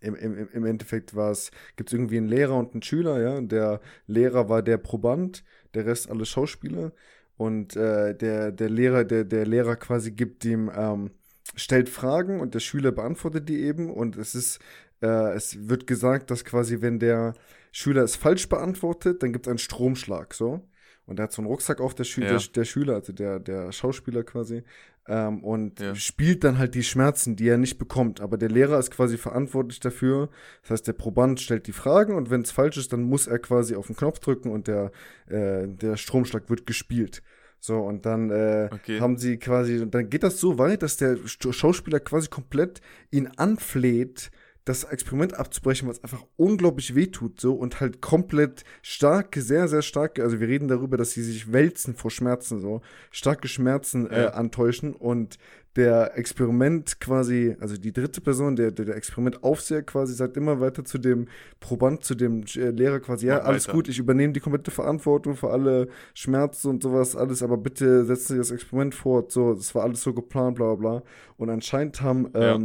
im, 0.00 0.14
im, 0.14 0.48
im 0.50 0.64
Endeffekt 0.64 1.14
war 1.14 1.30
es, 1.30 1.50
gibt 1.76 1.90
es 1.90 1.92
irgendwie 1.92 2.16
einen 2.16 2.28
Lehrer 2.28 2.56
und 2.56 2.72
einen 2.72 2.82
Schüler, 2.82 3.20
ja. 3.20 3.40
Der 3.42 3.80
Lehrer 4.06 4.48
war 4.48 4.62
der 4.62 4.78
Proband, 4.78 5.44
der 5.74 5.84
Rest 5.84 6.10
alle 6.10 6.24
Schauspieler. 6.24 6.92
Und 7.40 7.74
äh, 7.74 8.14
der, 8.14 8.52
der 8.52 8.68
Lehrer, 8.68 9.02
der, 9.04 9.24
der 9.24 9.46
Lehrer 9.46 9.76
quasi 9.76 10.10
gibt 10.10 10.44
ihm, 10.44 10.70
ähm, 10.76 11.10
stellt 11.56 11.88
Fragen 11.88 12.38
und 12.38 12.52
der 12.52 12.60
Schüler 12.60 12.92
beantwortet 12.92 13.48
die 13.48 13.62
eben. 13.62 13.88
Und 13.90 14.18
es 14.18 14.34
ist, 14.34 14.58
äh, 15.00 15.32
es 15.32 15.66
wird 15.66 15.86
gesagt, 15.86 16.30
dass 16.30 16.44
quasi, 16.44 16.82
wenn 16.82 16.98
der 16.98 17.32
Schüler 17.72 18.02
es 18.02 18.14
falsch 18.14 18.50
beantwortet, 18.50 19.22
dann 19.22 19.32
gibt 19.32 19.46
es 19.46 19.50
einen 19.50 19.58
Stromschlag, 19.58 20.34
so. 20.34 20.68
Und 21.10 21.18
er 21.18 21.24
hat 21.24 21.32
so 21.32 21.42
einen 21.42 21.48
Rucksack 21.48 21.80
auf, 21.80 21.92
der, 21.92 22.04
Schü 22.04 22.22
ja. 22.22 22.28
der, 22.28 22.38
der, 22.38 22.64
Schüler, 22.64 22.94
also 22.94 23.12
der, 23.12 23.40
der 23.40 23.72
Schauspieler 23.72 24.22
quasi, 24.22 24.62
ähm, 25.08 25.42
und 25.42 25.80
ja. 25.80 25.92
spielt 25.96 26.44
dann 26.44 26.56
halt 26.56 26.76
die 26.76 26.84
Schmerzen, 26.84 27.34
die 27.34 27.48
er 27.48 27.58
nicht 27.58 27.78
bekommt. 27.78 28.20
Aber 28.20 28.38
der 28.38 28.48
Lehrer 28.48 28.78
ist 28.78 28.92
quasi 28.92 29.18
verantwortlich 29.18 29.80
dafür. 29.80 30.28
Das 30.62 30.70
heißt, 30.70 30.86
der 30.86 30.92
Proband 30.92 31.40
stellt 31.40 31.66
die 31.66 31.72
Fragen 31.72 32.14
und 32.14 32.30
wenn 32.30 32.42
es 32.42 32.52
falsch 32.52 32.76
ist, 32.76 32.92
dann 32.92 33.02
muss 33.02 33.26
er 33.26 33.40
quasi 33.40 33.74
auf 33.74 33.88
den 33.88 33.96
Knopf 33.96 34.20
drücken 34.20 34.52
und 34.52 34.68
der, 34.68 34.92
äh, 35.26 35.66
der 35.66 35.96
Stromschlag 35.96 36.48
wird 36.48 36.64
gespielt. 36.64 37.22
So, 37.58 37.80
und 37.80 38.06
dann 38.06 38.30
äh, 38.30 38.68
okay. 38.72 39.00
haben 39.00 39.18
sie 39.18 39.36
quasi, 39.36 39.84
dann 39.90 40.10
geht 40.10 40.22
das 40.22 40.38
so 40.38 40.58
weit, 40.58 40.84
dass 40.84 40.96
der 40.96 41.18
Schauspieler 41.26 41.98
quasi 41.98 42.28
komplett 42.28 42.80
ihn 43.10 43.26
anfleht, 43.36 44.30
das 44.64 44.84
Experiment 44.84 45.34
abzubrechen, 45.34 45.88
was 45.88 46.02
einfach 46.04 46.24
unglaublich 46.36 46.94
wehtut, 46.94 47.40
so 47.40 47.54
und 47.54 47.80
halt 47.80 48.00
komplett 48.00 48.64
starke, 48.82 49.40
sehr, 49.40 49.68
sehr 49.68 49.82
starke, 49.82 50.22
also 50.22 50.38
wir 50.40 50.48
reden 50.48 50.68
darüber, 50.68 50.96
dass 50.96 51.12
sie 51.12 51.22
sich 51.22 51.52
wälzen 51.52 51.94
vor 51.94 52.10
Schmerzen, 52.10 52.60
so 52.60 52.82
starke 53.10 53.48
Schmerzen 53.48 54.10
äh, 54.10 54.30
antäuschen 54.32 54.92
und 54.94 55.38
der 55.76 56.18
Experiment 56.18 57.00
quasi, 57.00 57.56
also 57.60 57.76
die 57.76 57.92
dritte 57.92 58.20
Person, 58.20 58.56
der, 58.56 58.72
der, 58.72 58.86
der 58.86 58.96
Experimentaufseher 58.96 59.82
quasi 59.82 60.14
sagt 60.14 60.36
immer 60.36 60.60
weiter 60.60 60.84
zu 60.84 60.98
dem 60.98 61.28
Proband, 61.60 62.04
zu 62.04 62.16
dem 62.16 62.42
äh, 62.56 62.70
Lehrer 62.70 62.98
quasi, 62.98 63.28
ja, 63.28 63.38
alles 63.38 63.68
gut, 63.68 63.88
ich 63.88 63.98
übernehme 63.98 64.32
die 64.32 64.40
komplette 64.40 64.72
Verantwortung 64.72 65.36
für 65.36 65.50
alle 65.50 65.88
Schmerzen 66.12 66.68
und 66.68 66.82
sowas, 66.82 67.14
alles, 67.14 67.42
aber 67.42 67.56
bitte 67.56 68.04
setzen 68.04 68.32
Sie 68.32 68.38
das 68.38 68.50
Experiment 68.50 68.94
fort, 68.94 69.30
so, 69.30 69.54
das 69.54 69.74
war 69.74 69.84
alles 69.84 70.02
so 70.02 70.12
geplant, 70.12 70.56
bla 70.56 70.74
bla 70.74 70.98
bla. 70.98 71.02
Und 71.36 71.48
anscheinend 71.48 72.02
haben, 72.02 72.30
ja. 72.34 72.58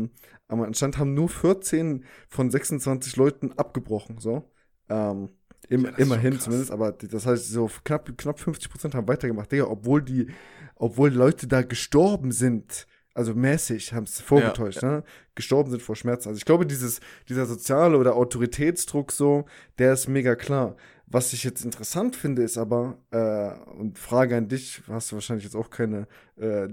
Aber 0.47 0.65
anscheinend 0.65 0.97
haben 0.97 1.13
nur 1.13 1.29
14 1.29 2.05
von 2.27 2.49
26 2.49 3.15
Leuten 3.15 3.53
abgebrochen, 3.53 4.19
so. 4.19 4.51
Ähm, 4.89 5.29
im, 5.67 5.85
ja, 5.85 5.91
immerhin 5.97 6.39
zumindest, 6.39 6.71
aber 6.71 6.91
das 6.91 7.25
heißt, 7.25 7.49
so 7.49 7.69
knapp, 7.83 8.15
knapp 8.17 8.39
50 8.39 8.69
Prozent 8.69 8.95
haben 8.95 9.07
weitergemacht, 9.07 9.51
Digga, 9.51 9.65
obwohl 9.65 10.01
die, 10.01 10.27
obwohl 10.75 11.11
Leute 11.11 11.47
da 11.47 11.63
gestorben 11.63 12.31
sind, 12.31 12.85
also 13.15 13.33
mäßig 13.33 13.93
haben 13.93 14.03
es 14.03 14.21
vorgetäuscht, 14.21 14.83
ja. 14.83 14.97
Ne? 14.97 15.03
gestorben 15.35 15.71
sind 15.71 15.81
vor 15.81 15.95
Schmerzen. 15.95 16.27
Also 16.29 16.37
ich 16.37 16.45
glaube, 16.45 16.65
dieses, 16.65 16.99
dieser 17.29 17.45
soziale 17.45 17.97
oder 17.97 18.15
Autoritätsdruck 18.15 19.11
so, 19.11 19.45
der 19.79 19.93
ist 19.93 20.07
mega 20.07 20.35
klar. 20.35 20.75
Was 21.07 21.33
ich 21.33 21.43
jetzt 21.43 21.63
interessant 21.63 22.15
finde, 22.15 22.43
ist 22.43 22.57
aber, 22.57 22.97
äh, 23.11 23.51
und 23.77 23.99
Frage 23.99 24.35
an 24.37 24.47
dich, 24.47 24.81
hast 24.87 25.11
du 25.11 25.15
wahrscheinlich 25.15 25.45
jetzt 25.45 25.55
auch 25.55 25.69
keine 25.69 26.07
äh, 26.37 26.67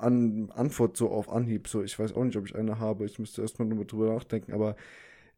an, 0.00 0.50
Antwort 0.50 0.96
so 0.96 1.10
auf 1.10 1.28
Anhieb. 1.28 1.68
So, 1.68 1.82
ich 1.82 1.98
weiß 1.98 2.14
auch 2.14 2.24
nicht, 2.24 2.36
ob 2.36 2.46
ich 2.46 2.56
eine 2.56 2.78
habe. 2.80 3.06
Ich 3.06 3.18
müsste 3.18 3.42
erstmal 3.42 3.68
nochmal 3.68 3.86
drüber 3.86 4.12
nachdenken. 4.14 4.52
Aber 4.52 4.76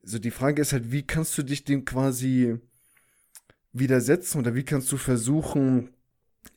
so 0.03 0.19
die 0.19 0.31
Frage 0.31 0.63
ist 0.63 0.73
halt, 0.73 0.91
wie 0.93 1.03
kannst 1.07 1.37
du 1.37 1.43
dich 1.43 1.65
dem 1.65 1.85
quasi 1.85 2.59
widersetzen 3.73 4.39
oder 4.39 4.55
wie 4.55 4.65
kannst 4.65 4.91
du 4.93 4.97
versuchen, 4.97 5.91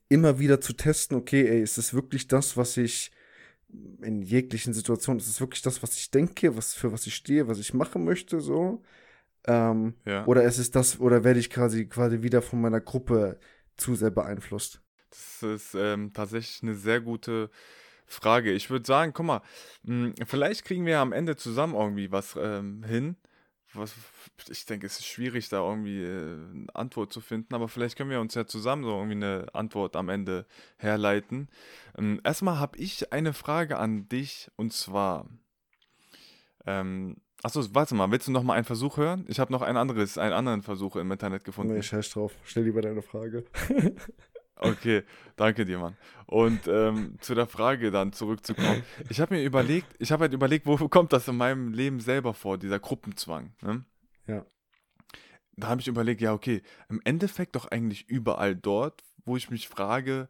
immer 0.09 0.39
wieder 0.39 0.61
zu 0.61 0.73
testen, 0.73 1.17
okay, 1.17 1.47
ey, 1.47 1.61
ist 1.61 1.77
das 1.77 1.93
wirklich 1.93 2.27
das, 2.27 2.57
was 2.57 2.77
ich 2.77 3.11
in 4.01 4.21
jeglichen 4.21 4.73
Situationen, 4.73 5.19
ist 5.19 5.27
es 5.27 5.39
wirklich 5.39 5.61
das, 5.61 5.83
was 5.83 5.97
ich 5.97 6.11
denke, 6.11 6.55
was, 6.55 6.73
für 6.73 6.91
was 6.91 7.07
ich 7.07 7.15
stehe, 7.15 7.47
was 7.47 7.59
ich 7.59 7.73
machen 7.73 8.05
möchte, 8.05 8.39
so? 8.39 8.81
Ähm, 9.47 9.95
ja. 10.05 10.25
Oder 10.25 10.43
ist 10.43 10.58
es 10.58 10.71
das, 10.71 10.99
oder 10.99 11.23
werde 11.23 11.39
ich 11.39 11.49
quasi, 11.49 11.88
quasi 11.88 12.21
wieder 12.21 12.41
von 12.41 12.62
meiner 12.62 12.81
Gruppe 12.81 13.39
zu 13.77 13.95
sehr 13.95 14.12
beeinflusst? 14.12 14.81
Das 15.10 15.43
ist 15.43 15.75
ähm, 15.75 16.13
tatsächlich 16.13 16.63
eine 16.63 16.75
sehr 16.75 16.99
gute 16.99 17.49
Frage. 18.05 18.51
Ich 18.51 18.69
würde 18.69 18.86
sagen, 18.86 19.13
guck 19.13 19.25
mal, 19.25 19.41
mh, 19.84 20.13
hm, 20.17 20.27
vielleicht 20.27 20.65
kriegen 20.65 20.86
wir 20.86 20.99
am 20.99 21.13
Ende 21.13 21.36
zusammen 21.36 21.75
irgendwie 21.75 22.12
was 22.12 22.36
ähm, 22.39 22.84
hin. 22.84 23.17
Was, 23.73 23.93
ich 24.49 24.65
denke, 24.65 24.86
es 24.88 24.99
ist 24.99 25.05
schwierig, 25.05 25.49
da 25.49 25.58
irgendwie 25.58 26.01
äh, 26.01 26.34
eine 26.34 26.67
Antwort 26.73 27.12
zu 27.12 27.19
finden, 27.19 27.53
aber 27.53 27.67
vielleicht 27.67 27.97
können 27.97 28.10
wir 28.10 28.21
uns 28.21 28.34
ja 28.34 28.45
zusammen 28.45 28.84
so 28.84 28.91
irgendwie 28.91 29.15
eine 29.15 29.47
Antwort 29.53 29.97
am 29.97 30.08
Ende 30.08 30.45
herleiten. 30.77 31.49
Ähm, 31.97 32.21
erstmal 32.23 32.58
habe 32.58 32.77
ich 32.77 33.12
eine 33.12 33.34
Frage 33.34 33.77
an 33.77 34.08
dich 34.08 34.49
und 34.55 34.71
zwar, 34.71 35.27
ähm, 36.65 37.17
Achso, 37.45 37.63
warte 37.75 37.93
mal, 37.93 38.10
willst 38.10 38.27
du 38.27 38.31
noch 38.31 38.41
mal 38.41 38.55
einen 38.55 38.65
Versuch 38.65 38.97
hören? 38.97 39.23
Ich 39.27 39.39
habe 39.39 39.53
noch 39.53 39.62
ein 39.62 39.77
anderes, 39.77 40.17
einen 40.17 40.34
anderen 40.34 40.63
Versuch 40.63 40.95
im 40.95 41.12
Internet 41.12 41.43
gefunden. 41.43 41.75
Nee, 41.75 41.84
scheiß 41.84 42.10
drauf. 42.10 42.34
Stell 42.43 42.63
lieber 42.63 42.81
deine 42.81 43.03
Frage. 43.03 43.45
okay, 44.55 45.03
danke 45.36 45.63
dir, 45.63 45.77
Mann. 45.77 45.95
Und 46.25 46.67
ähm, 46.67 47.17
zu 47.19 47.36
der 47.36 47.45
Frage 47.45 47.91
dann 47.91 48.13
zurückzukommen. 48.13 48.81
Ich 49.10 49.19
habe 49.21 49.36
mir 49.36 49.43
überlegt, 49.43 49.86
ich 49.99 50.12
habe 50.12 50.23
halt 50.23 50.34
überlegt, 50.34 50.65
wo 50.65 50.75
kommt 50.89 51.13
das 51.13 51.27
in 51.27 51.38
meinem 51.38 51.71
Leben 51.71 51.99
selber 51.99 52.34
vor, 52.34 52.58
dieser 52.58 52.79
Gruppenzwang. 52.79 53.53
Ne? 53.62 53.86
Ja. 54.25 54.43
Da 55.55 55.67
habe 55.67 55.81
ich 55.81 55.88
überlegt, 55.88 56.21
ja, 56.21 56.34
okay, 56.34 56.63
im 56.89 56.99
Endeffekt 57.03 57.55
doch 57.55 57.67
eigentlich 57.67 58.10
überall 58.10 58.55
dort, 58.55 59.03
wo 59.23 59.38
ich 59.38 59.51
mich 59.51 59.67
frage, 59.67 60.29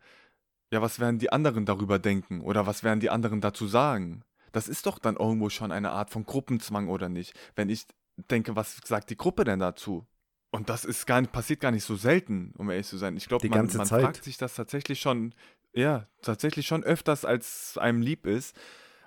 ja, 0.69 0.81
was 0.81 0.99
werden 0.99 1.19
die 1.19 1.31
anderen 1.31 1.63
darüber 1.63 1.97
denken 1.97 2.41
oder 2.41 2.67
was 2.67 2.83
werden 2.83 2.99
die 2.99 3.09
anderen 3.09 3.39
dazu 3.39 3.67
sagen? 3.67 4.25
Das 4.55 4.69
ist 4.69 4.85
doch 4.85 4.99
dann 4.99 5.17
irgendwo 5.17 5.49
schon 5.49 5.73
eine 5.73 5.91
Art 5.91 6.09
von 6.09 6.25
Gruppenzwang, 6.25 6.87
oder 6.87 7.09
nicht? 7.09 7.33
Wenn 7.55 7.67
ich 7.67 7.85
denke, 8.29 8.55
was 8.55 8.77
sagt 8.85 9.09
die 9.09 9.17
Gruppe 9.17 9.43
denn 9.43 9.59
dazu? 9.59 10.07
Und 10.49 10.69
das 10.69 10.85
ist 10.85 11.05
gar 11.05 11.19
nicht, 11.19 11.33
passiert 11.33 11.59
gar 11.59 11.71
nicht 11.71 11.83
so 11.83 11.97
selten, 11.97 12.53
um 12.57 12.69
ehrlich 12.69 12.87
zu 12.87 12.97
sein. 12.97 13.17
Ich 13.17 13.27
glaube, 13.27 13.49
man, 13.49 13.67
man 13.75 13.85
fragt 13.85 14.23
sich 14.23 14.37
das 14.37 14.55
tatsächlich 14.55 15.01
schon, 15.01 15.35
ja, 15.73 16.07
tatsächlich 16.21 16.65
schon 16.67 16.85
öfters, 16.85 17.25
als 17.25 17.77
einem 17.77 18.01
lieb 18.01 18.25
ist. 18.25 18.55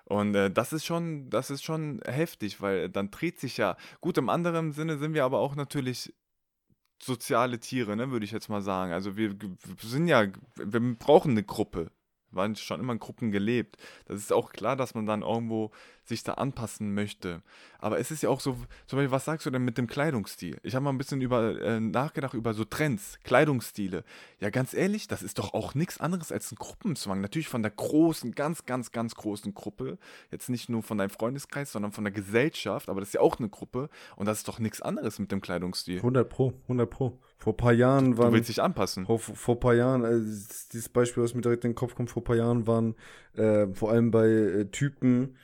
Und 0.05 0.35
äh, 0.35 0.51
das 0.51 0.75
ist 0.75 0.85
schon, 0.85 1.31
das 1.31 1.49
ist 1.49 1.65
schon 1.65 2.03
heftig, 2.05 2.61
weil 2.61 2.91
dann 2.91 3.11
dreht 3.11 3.41
sich 3.41 3.57
ja, 3.57 3.79
gut, 4.03 4.19
im 4.19 4.29
anderen 4.29 4.73
Sinne 4.73 4.99
sind 4.99 5.15
wir 5.15 5.25
aber 5.25 5.39
auch 5.39 5.57
natürlich 5.57 6.15
soziale 7.03 7.59
Tiere, 7.59 7.97
ne, 7.97 8.11
würde 8.11 8.27
ich 8.27 8.33
jetzt 8.33 8.51
mal 8.51 8.61
sagen. 8.61 8.93
Also 8.93 9.17
wir, 9.17 9.41
wir 9.41 9.57
sind 9.81 10.09
ja, 10.09 10.27
wir 10.57 10.95
brauchen 10.97 11.31
eine 11.31 11.45
Gruppe 11.45 11.91
waren 12.31 12.57
schon 12.57 12.81
immer 12.81 12.93
in 12.93 12.99
Gruppen 12.99 13.31
gelebt. 13.31 13.77
Das 14.07 14.19
ist 14.19 14.33
auch 14.33 14.53
klar, 14.53 14.77
dass 14.77 14.95
man 14.95 15.07
dann 15.07 15.23
irgendwo 15.23 15.71
sich 16.09 16.25
da 16.25 16.35
anpassen 16.35 16.95
möchte. 16.95 17.43
Aber 17.79 17.99
es 17.99 18.11
ist 18.11 18.23
ja 18.23 18.29
auch 18.29 18.41
so, 18.41 18.55
zum 18.87 18.97
Beispiel, 18.97 19.11
was 19.11 19.25
sagst 19.25 19.47
du 19.47 19.51
denn 19.51 19.65
mit 19.65 19.79
dem 19.79 19.87
Kleidungsstil? 19.87 20.59
Ich 20.63 20.75
habe 20.75 20.85
mal 20.85 20.91
ein 20.91 20.99
bisschen 20.99 21.21
über, 21.21 21.61
äh, 21.61 21.79
nachgedacht 21.79 22.35
über 22.35 22.55
so 22.55 22.65
Trends, 22.65 23.19
Kleidungsstile. 23.23 24.03
Ja, 24.41 24.51
ganz 24.51 24.75
ehrlich, 24.75 25.07
das 25.07 25.23
ist 25.23 25.39
doch 25.39 25.55
auch 25.55 25.75
nichts 25.75 26.01
anderes 26.01 26.33
als 26.33 26.51
ein 26.51 26.57
Gruppenzwang. 26.57 27.21
Natürlich 27.21 27.49
von 27.49 27.63
der 27.63 27.71
großen, 27.71 28.33
ganz, 28.35 28.67
ganz, 28.67 28.91
ganz 28.91 29.15
großen 29.15 29.55
Gruppe. 29.55 29.99
Jetzt 30.31 30.49
nicht 30.49 30.69
nur 30.69 30.83
von 30.83 30.99
deinem 30.99 31.11
Freundeskreis, 31.11 31.71
sondern 31.71 31.93
von 31.93 32.05
der 32.05 32.13
Gesellschaft. 32.13 32.89
Aber 32.89 33.01
das 33.01 33.11
ist 33.11 33.15
ja 33.15 33.21
auch 33.21 33.39
eine 33.39 33.49
Gruppe. 33.49 33.89
Und 34.17 34.27
das 34.27 34.39
ist 34.39 34.49
doch 34.49 34.59
nichts 34.59 34.83
anderes 34.83 35.19
mit 35.19 35.31
dem 35.31 35.41
Kleidungsstil. 35.41 35.99
100 35.99 36.29
Pro, 36.29 36.55
100 36.65 36.91
Pro. 36.91 37.19
Vor 37.37 37.53
ein 37.53 37.57
paar 37.57 37.73
Jahren 37.73 38.19
waren. 38.19 38.31
Du 38.31 38.33
willst 38.33 38.49
dich 38.49 38.61
anpassen. 38.61 39.07
Vor, 39.07 39.21
vor 39.21 39.55
ein 39.55 39.61
paar 39.61 39.75
Jahren, 39.75 40.05
also 40.05 40.25
dieses 40.73 40.89
Beispiel, 40.89 41.23
was 41.23 41.35
mir 41.35 41.43
direkt 41.43 41.65
in 41.65 41.71
den 41.71 41.77
Kopf 41.77 41.95
kommt, 41.95 42.11
vor 42.11 42.23
ein 42.23 42.25
paar 42.25 42.37
Jahren 42.37 42.67
waren 42.67 42.97
äh, 43.39 43.69
vor 43.75 43.91
allem 43.91 44.11
bei 44.11 44.27
äh, 44.27 44.65
Typen, 44.67 45.37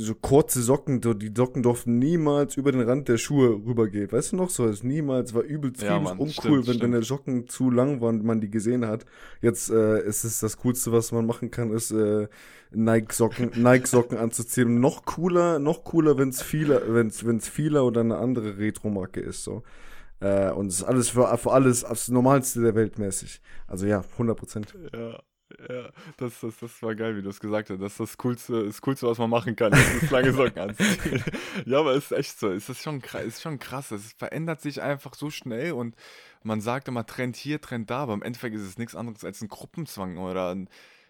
so 0.00 0.14
kurze 0.14 0.62
Socken, 0.62 1.02
so 1.02 1.12
die 1.12 1.32
Socken 1.36 1.64
durften 1.64 1.98
niemals 1.98 2.56
über 2.56 2.70
den 2.70 2.82
Rand 2.82 3.08
der 3.08 3.18
Schuhe 3.18 3.48
rübergehen. 3.66 4.10
Weißt 4.12 4.30
du 4.32 4.36
noch 4.36 4.48
so? 4.48 4.66
Es 4.66 4.84
niemals 4.84 5.34
war 5.34 5.42
übelst 5.42 5.82
ja, 5.82 5.98
Mann, 5.98 6.18
uncool, 6.18 6.32
stimmt, 6.32 6.54
wenn 6.54 6.62
stimmt. 6.62 6.82
deine 6.82 7.02
Socken 7.02 7.48
zu 7.48 7.68
lang 7.70 8.00
waren, 8.00 8.24
man 8.24 8.40
die 8.40 8.48
gesehen 8.48 8.86
hat. 8.86 9.04
Jetzt 9.42 9.70
äh, 9.70 10.00
ist 10.06 10.22
es 10.22 10.38
das 10.38 10.58
coolste, 10.58 10.92
was 10.92 11.10
man 11.10 11.26
machen 11.26 11.50
kann, 11.50 11.72
ist 11.72 11.90
äh, 11.90 12.28
Nike 12.70 13.12
Socken, 13.12 13.50
Nike 13.56 13.88
Socken 13.88 14.18
anzuziehen. 14.18 14.78
noch 14.78 15.04
cooler, 15.04 15.58
noch 15.58 15.82
cooler, 15.82 16.16
wenn 16.16 16.28
es 16.28 16.42
viele, 16.42 16.94
wenn 16.94 17.08
es 17.08 17.26
wenn 17.26 17.38
es 17.38 17.48
Fila 17.48 17.80
oder 17.80 18.02
eine 18.02 18.18
andere 18.18 18.56
Retro-Marke 18.56 19.20
ist 19.20 19.42
so. 19.42 19.64
Äh, 20.20 20.52
und 20.52 20.68
es 20.68 20.76
ist 20.76 20.84
alles 20.84 21.08
für, 21.10 21.36
für 21.38 21.52
alles 21.52 21.80
das 21.80 22.08
Normalste 22.08 22.60
der 22.60 22.76
Welt 22.76 22.98
mäßig. 23.00 23.40
Also 23.66 23.86
ja, 23.86 24.04
100 24.12 24.38
Prozent. 24.38 24.74
Ja. 24.92 25.18
Ja, 25.68 25.90
das, 26.18 26.40
das, 26.40 26.56
das 26.58 26.82
war 26.82 26.94
geil, 26.94 27.16
wie 27.16 27.22
du 27.22 27.30
es 27.30 27.40
gesagt 27.40 27.70
hast. 27.70 27.80
Das 27.80 27.92
ist 27.92 28.00
das 28.00 28.16
Coolste, 28.18 28.64
das 28.64 28.80
Coolste, 28.80 29.08
was 29.08 29.18
man 29.18 29.28
machen 29.28 29.56
kann, 29.56 29.72
ist 29.72 30.10
lange 30.10 30.32
Socken 30.32 30.58
anziehen. 30.58 31.24
ja, 31.66 31.80
aber 31.80 31.94
es 31.94 32.04
ist 32.04 32.12
echt 32.12 32.38
so. 32.38 32.50
Es 32.50 32.68
ist 32.68 32.82
schon, 32.82 33.00
ist 33.00 33.42
schon 33.42 33.58
krass. 33.58 33.90
Es 33.90 34.12
verändert 34.12 34.60
sich 34.60 34.80
einfach 34.80 35.14
so 35.14 35.30
schnell 35.30 35.72
und 35.72 35.96
man 36.44 36.60
sagt 36.60 36.86
immer 36.86 37.06
Trend 37.06 37.36
hier, 37.36 37.60
Trend 37.60 37.90
da, 37.90 38.00
aber 38.00 38.14
im 38.14 38.22
Endeffekt 38.22 38.54
ist 38.54 38.62
es 38.62 38.78
nichts 38.78 38.94
anderes 38.94 39.24
als 39.24 39.40
ein 39.40 39.48
Gruppenzwang 39.48 40.18
oder 40.18 40.54
ein, 40.54 40.68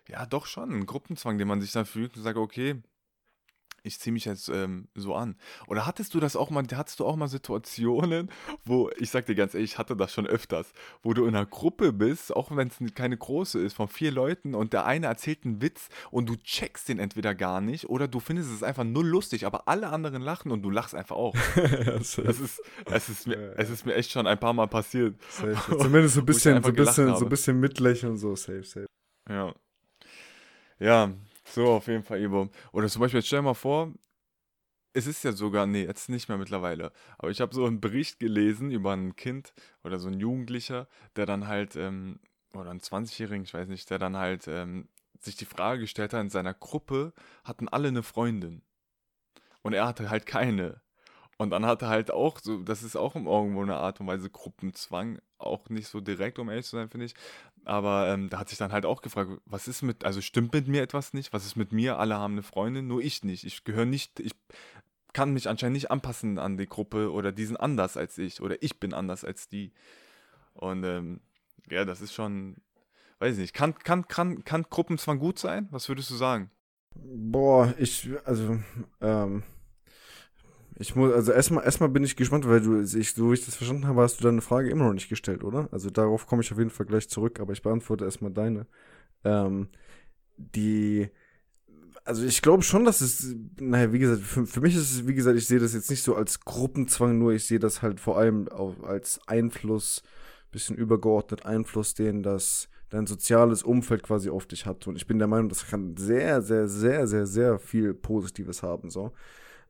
ja, 0.09 0.25
doch 0.25 0.47
schon, 0.47 0.71
ein 0.71 0.87
Gruppenzwang, 0.87 1.37
den 1.37 1.49
man 1.49 1.61
sich 1.61 1.73
dann 1.73 1.85
fühlt 1.85 2.17
und 2.17 2.23
sagt, 2.23 2.39
okay, 2.39 2.83
ich 3.83 3.99
ziehe 3.99 4.13
mich 4.13 4.25
jetzt 4.25 4.49
ähm, 4.49 4.89
so 4.95 5.15
an. 5.15 5.37
Oder 5.67 5.87
hattest 5.87 6.15
du 6.15 6.21
das 6.21 6.37
auch 6.37 6.51
mal, 6.51 6.65
hattest 6.75 7.01
du 7.01 7.07
auch 7.07 7.17
mal 7.17 7.29
Situationen, 7.29 8.31
wo, 8.65 8.91
ich 8.99 9.11
sag 9.11 9.27
dir 9.27 9.35
ganz 9.35 9.55
ehrlich, 9.55 9.73
ich 9.73 9.79
hatte 9.79 9.97
das 9.97 10.13
schon 10.13 10.27
öfters, 10.27 10.73
wo 11.03 11.15
du 11.15 11.25
in 11.25 11.35
einer 11.35 11.47
Gruppe 11.47 11.93
bist, 11.93 12.35
auch 12.35 12.55
wenn 12.55 12.69
es 12.69 12.95
keine 12.95 13.17
große 13.17 13.59
ist, 13.61 13.75
von 13.75 13.89
vier 13.89 14.13
Leuten 14.13 14.55
und 14.55 14.73
der 14.73 14.85
eine 14.85 15.07
erzählt 15.07 15.45
einen 15.45 15.63
Witz 15.63 15.89
und 16.11 16.29
du 16.29 16.37
checkst 16.37 16.89
den 16.89 16.99
entweder 16.99 17.35
gar 17.35 17.61
nicht 17.61 17.89
oder 17.89 18.09
du 18.09 18.21
findest 18.21 18.53
es 18.53 18.63
einfach 18.63 18.85
null 18.85 19.07
lustig, 19.07 19.47
aber 19.47 19.69
alle 19.69 19.89
anderen 19.89 20.23
lachen 20.23 20.53
und 20.53 20.63
du 20.63 20.71
lachst 20.71 20.95
einfach 20.95 21.17
auch. 21.17 21.35
das 21.57 22.19
ist, 22.19 22.63
es, 22.87 23.09
ist 23.09 23.27
mir, 23.27 23.55
es 23.57 23.71
ist 23.71 23.87
mir 23.87 23.95
echt 23.95 24.11
schon 24.11 24.27
ein 24.27 24.39
paar 24.39 24.53
Mal 24.53 24.67
passiert. 24.67 25.21
Safe. 25.31 25.57
Zumindest 25.79 26.15
so 26.15 26.21
ein 26.21 26.27
bisschen, 26.27 26.63
so 26.63 26.69
ein 26.69 26.75
bisschen, 26.75 27.17
so 27.17 27.25
ein 27.25 27.29
bisschen 27.29 27.61
mitlächeln, 27.61 28.17
so 28.17 28.35
safe, 28.37 28.65
safe. 28.65 28.87
Ja. 29.29 29.55
Ja, 30.81 31.13
so, 31.53 31.67
auf 31.73 31.87
jeden 31.87 32.03
Fall, 32.03 32.21
Ivo. 32.21 32.51
Oder 32.73 32.89
zum 32.89 33.01
Beispiel, 33.01 33.23
stell 33.23 33.41
dir 33.41 33.45
mal 33.45 33.55
vor, 33.55 33.93
es 34.93 35.07
ist 35.07 35.23
ja 35.25 35.33
sogar, 35.33 35.67
nee, 35.67 35.85
jetzt 35.85 36.09
nicht 36.09 36.29
mehr 36.29 36.39
mittlerweile, 36.39 36.93
aber 37.19 37.31
ich 37.31 37.41
habe 37.41 37.55
so 37.55 37.65
einen 37.65 37.81
Bericht 37.81 38.19
gelesen 38.19 38.71
über 38.71 38.93
ein 38.93 39.17
Kind 39.17 39.53
oder 39.85 39.99
so 39.99 40.09
ein 40.09 40.19
Jugendlicher, 40.19 40.89
der 41.17 41.27
dann 41.27 41.47
halt, 41.47 41.77
ähm, 41.77 42.21
oder 42.55 42.71
ein 42.71 42.81
20-Jährigen, 42.81 43.45
ich 43.45 43.55
weiß 43.55 43.69
nicht, 43.69 43.91
der 43.91 43.99
dann 43.99 44.17
halt 44.17 44.49
ähm, 44.49 44.89
sich 45.21 45.37
die 45.37 45.45
Frage 45.45 45.83
gestellt 45.83 46.13
hat, 46.13 46.21
in 46.21 46.31
seiner 46.31 46.55
Gruppe 46.55 47.13
hatten 47.45 47.69
alle 47.69 47.89
eine 47.89 48.03
Freundin. 48.03 48.63
Und 49.63 49.73
er 49.75 49.87
hatte 49.87 50.11
halt 50.11 50.27
keine. 50.27 50.81
Und 51.39 51.51
dann 51.51 51.65
hat 51.65 51.83
er 51.83 51.89
halt 51.89 52.11
auch 52.11 52.41
so, 52.41 52.63
das 52.63 52.83
ist 52.83 52.97
auch 52.97 53.15
irgendwo 53.15 53.63
eine 53.63 53.77
Art 53.77 54.01
und 54.01 54.09
Weise 54.09 54.29
Gruppenzwang, 54.29 55.21
auch 55.39 55.69
nicht 55.69 55.87
so 55.87 56.01
direkt, 56.01 56.41
um 56.41 56.49
ehrlich 56.49 56.67
zu 56.67 56.77
sein, 56.77 56.91
finde 56.91 57.07
ich. 57.07 57.15
Aber 57.65 58.09
ähm, 58.09 58.29
da 58.29 58.41
hat 58.41 58.49
sich 58.49 58.59
dann 58.59 58.73
halt 58.73 58.85
auch 58.85 59.03
gefragt, 59.03 59.31
was 59.45 59.69
ist 59.69 59.83
mit, 59.83 60.05
also 60.05 60.21
stimmt 60.21 60.53
mit 60.53 60.67
mir 60.67 60.83
etwas 60.83 61.15
nicht? 61.15 61.33
Was 61.33 61.47
ist 61.47 61.55
mit 61.55 61.73
mir? 61.73 61.99
Alle 61.99 62.17
haben 62.17 62.33
eine 62.33 62.43
Freundin, 62.43 62.89
nur 62.89 63.01
ich 63.03 63.23
nicht. 63.23 63.45
Ich 63.45 63.63
gehöre 63.63 63.85
nicht, 63.85 64.19
ich 64.19 64.33
kann 65.13 65.33
mich 65.33 65.49
anscheinend 65.49 65.75
nicht 65.75 65.93
anpassen 65.93 66.39
an 66.41 66.57
die 66.57 66.67
Gruppe 66.67 67.13
oder 67.13 67.31
die 67.31 67.45
sind 67.45 67.57
anders 67.57 67.97
als 67.97 68.19
ich 68.19 68.41
oder 68.41 68.61
ich 68.63 68.81
bin 68.81 68.93
anders 68.93 69.25
als 69.25 69.49
die. 69.49 69.73
Und 70.55 70.83
ähm, 70.83 71.21
ja, 71.71 71.85
das 71.85 72.01
ist 72.01 72.15
schon, 72.15 72.57
weiß 73.21 73.35
ich 73.35 73.41
nicht, 73.41 73.55
kann, 73.55 73.79
kann, 73.79 74.09
kann, 74.09 74.45
kann 74.45 74.67
Gruppenzwang 74.69 75.21
gut 75.21 75.39
sein? 75.39 75.69
Was 75.71 75.89
würdest 75.89 76.11
du 76.11 76.15
sagen? 76.15 76.51
Boah, 76.97 77.73
ich, 77.79 78.09
also, 78.25 78.59
ähm, 79.01 79.45
ich 80.79 80.95
muss, 80.95 81.13
also 81.13 81.33
erstmal, 81.33 81.65
erstmal 81.65 81.89
bin 81.89 82.05
ich 82.05 82.15
gespannt, 82.15 82.49
weil 82.49 82.61
du, 82.61 82.81
ich, 82.81 83.13
so 83.13 83.31
wie 83.31 83.35
ich 83.35 83.45
das 83.45 83.57
verstanden 83.57 83.87
habe, 83.87 84.01
hast 84.01 84.21
du 84.21 84.25
deine 84.25 84.41
Frage 84.41 84.71
immer 84.71 84.85
noch 84.85 84.95
nicht 84.95 85.09
gestellt, 85.09 85.43
oder? 85.43 85.69
Also 85.73 85.91
darauf 85.91 86.27
komme 86.27 86.43
ich 86.43 86.53
auf 86.53 86.59
jeden 86.59 86.71
Fall 86.71 86.87
gleich 86.87 87.09
zurück, 87.09 87.41
aber 87.41 87.53
ich 87.53 87.63
beantworte 87.63 88.05
erstmal 88.05 88.31
deine. 88.31 88.67
Ähm, 89.25 89.69
die, 90.37 91.09
also 92.05 92.25
ich 92.25 92.43
glaube 92.43 92.63
schon, 92.63 92.85
dass 92.85 93.01
es, 93.01 93.35
naja, 93.59 93.93
wie 93.93 93.99
gesagt, 93.99 94.23
für, 94.23 94.47
für 94.47 94.61
mich 94.61 94.77
ist 94.77 94.93
es, 94.93 95.07
wie 95.09 95.15
gesagt, 95.15 95.37
ich 95.37 95.47
sehe 95.47 95.59
das 95.59 95.75
jetzt 95.75 95.91
nicht 95.91 96.05
so 96.05 96.15
als 96.15 96.41
Gruppenzwang, 96.41 97.19
nur 97.19 97.33
ich 97.33 97.45
sehe 97.45 97.59
das 97.59 97.83
halt 97.83 97.99
vor 97.99 98.17
allem 98.17 98.49
als 98.83 99.21
Einfluss, 99.27 100.03
bisschen 100.53 100.77
übergeordnet 100.77 101.45
Einfluss, 101.45 101.95
den 101.95 102.23
das 102.23 102.69
dein 102.89 103.07
soziales 103.07 103.63
Umfeld 103.63 104.03
quasi 104.03 104.31
auf 104.31 104.47
dich 104.47 104.65
hat. 104.65 104.87
Und 104.87 104.97
ich 104.97 105.07
bin 105.07 105.19
der 105.19 105.29
Meinung, 105.29 105.49
das 105.49 105.67
kann 105.67 105.97
sehr, 105.97 106.41
sehr, 106.41 106.69
sehr, 106.69 107.07
sehr, 107.07 107.27
sehr 107.27 107.59
viel 107.59 107.95
Positives 107.95 108.63
haben, 108.63 108.91
so. 108.91 109.13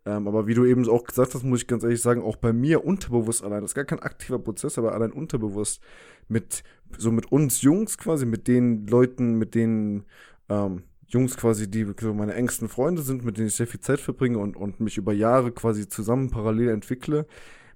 Ähm, 0.08 0.26
aber 0.26 0.46
wie 0.46 0.54
du 0.54 0.64
eben 0.64 0.88
auch 0.88 1.04
gesagt 1.04 1.34
hast, 1.34 1.44
muss 1.44 1.60
ich 1.60 1.66
ganz 1.66 1.82
ehrlich 1.82 2.00
sagen, 2.00 2.22
auch 2.22 2.36
bei 2.36 2.54
mir 2.54 2.82
unterbewusst 2.82 3.44
allein, 3.44 3.60
das 3.60 3.72
ist 3.72 3.74
gar 3.74 3.84
kein 3.84 3.98
aktiver 3.98 4.38
Prozess, 4.38 4.78
aber 4.78 4.94
allein 4.94 5.12
unterbewusst 5.12 5.82
mit, 6.28 6.62
so 6.96 7.12
mit 7.12 7.30
uns 7.30 7.60
Jungs 7.60 7.98
quasi, 7.98 8.24
mit 8.24 8.48
den 8.48 8.86
Leuten, 8.86 9.34
mit 9.34 9.54
denen, 9.54 10.06
ähm, 10.48 10.84
Jungs 11.08 11.36
quasi, 11.36 11.70
die 11.70 11.86
so 12.00 12.14
meine 12.14 12.34
engsten 12.34 12.70
Freunde 12.70 13.02
sind, 13.02 13.22
mit 13.22 13.36
denen 13.36 13.48
ich 13.48 13.56
sehr 13.56 13.66
viel 13.66 13.80
Zeit 13.80 14.00
verbringe 14.00 14.38
und, 14.38 14.56
und 14.56 14.80
mich 14.80 14.96
über 14.96 15.12
Jahre 15.12 15.52
quasi 15.52 15.88
zusammen 15.88 16.30
parallel 16.30 16.70
entwickle, 16.70 17.26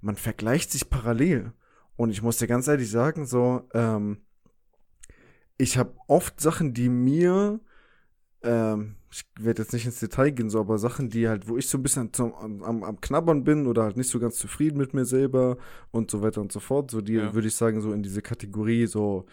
man 0.01 0.16
vergleicht 0.16 0.71
sich 0.71 0.88
parallel. 0.88 1.53
Und 1.97 2.11
ich 2.11 2.23
muss 2.23 2.38
dir 2.38 2.47
ganz 2.47 2.66
ehrlich 2.66 2.90
sagen, 2.90 3.27
so, 3.27 3.68
ähm, 3.75 4.23
ich 5.59 5.77
habe 5.77 5.95
oft 6.09 6.40
Sachen, 6.40 6.73
die 6.73 6.88
mir 6.88 7.61
ähm, 8.45 8.97
ich 9.11 9.25
werde 9.39 9.63
jetzt 9.63 9.73
nicht 9.75 9.85
ins 9.85 10.01
Detail 10.01 10.31
gehen, 10.31 10.49
so, 10.49 10.59
aber 10.59 10.79
Sachen, 10.79 11.11
die 11.11 11.29
halt, 11.29 11.47
wo 11.47 11.59
ich 11.59 11.69
so 11.69 11.77
ein 11.77 11.83
bisschen 11.83 12.13
zum, 12.15 12.33
am, 12.35 12.83
am, 12.83 13.01
Knabbern 13.01 13.45
bin 13.45 13.67
oder 13.67 13.83
halt 13.83 13.97
nicht 13.97 14.09
so 14.09 14.19
ganz 14.19 14.37
zufrieden 14.37 14.79
mit 14.79 14.95
mir 14.95 15.05
selber 15.05 15.59
und 15.91 16.11
so 16.11 16.23
weiter 16.23 16.41
und 16.41 16.51
so 16.51 16.61
fort, 16.61 16.91
so 16.91 17.03
die 17.03 17.15
ja. 17.15 17.35
würde 17.35 17.49
ich 17.49 17.55
sagen, 17.55 17.83
so 17.83 17.93
in 17.93 18.03
diese 18.03 18.23
Kategorie 18.23 18.87
so 18.87 19.27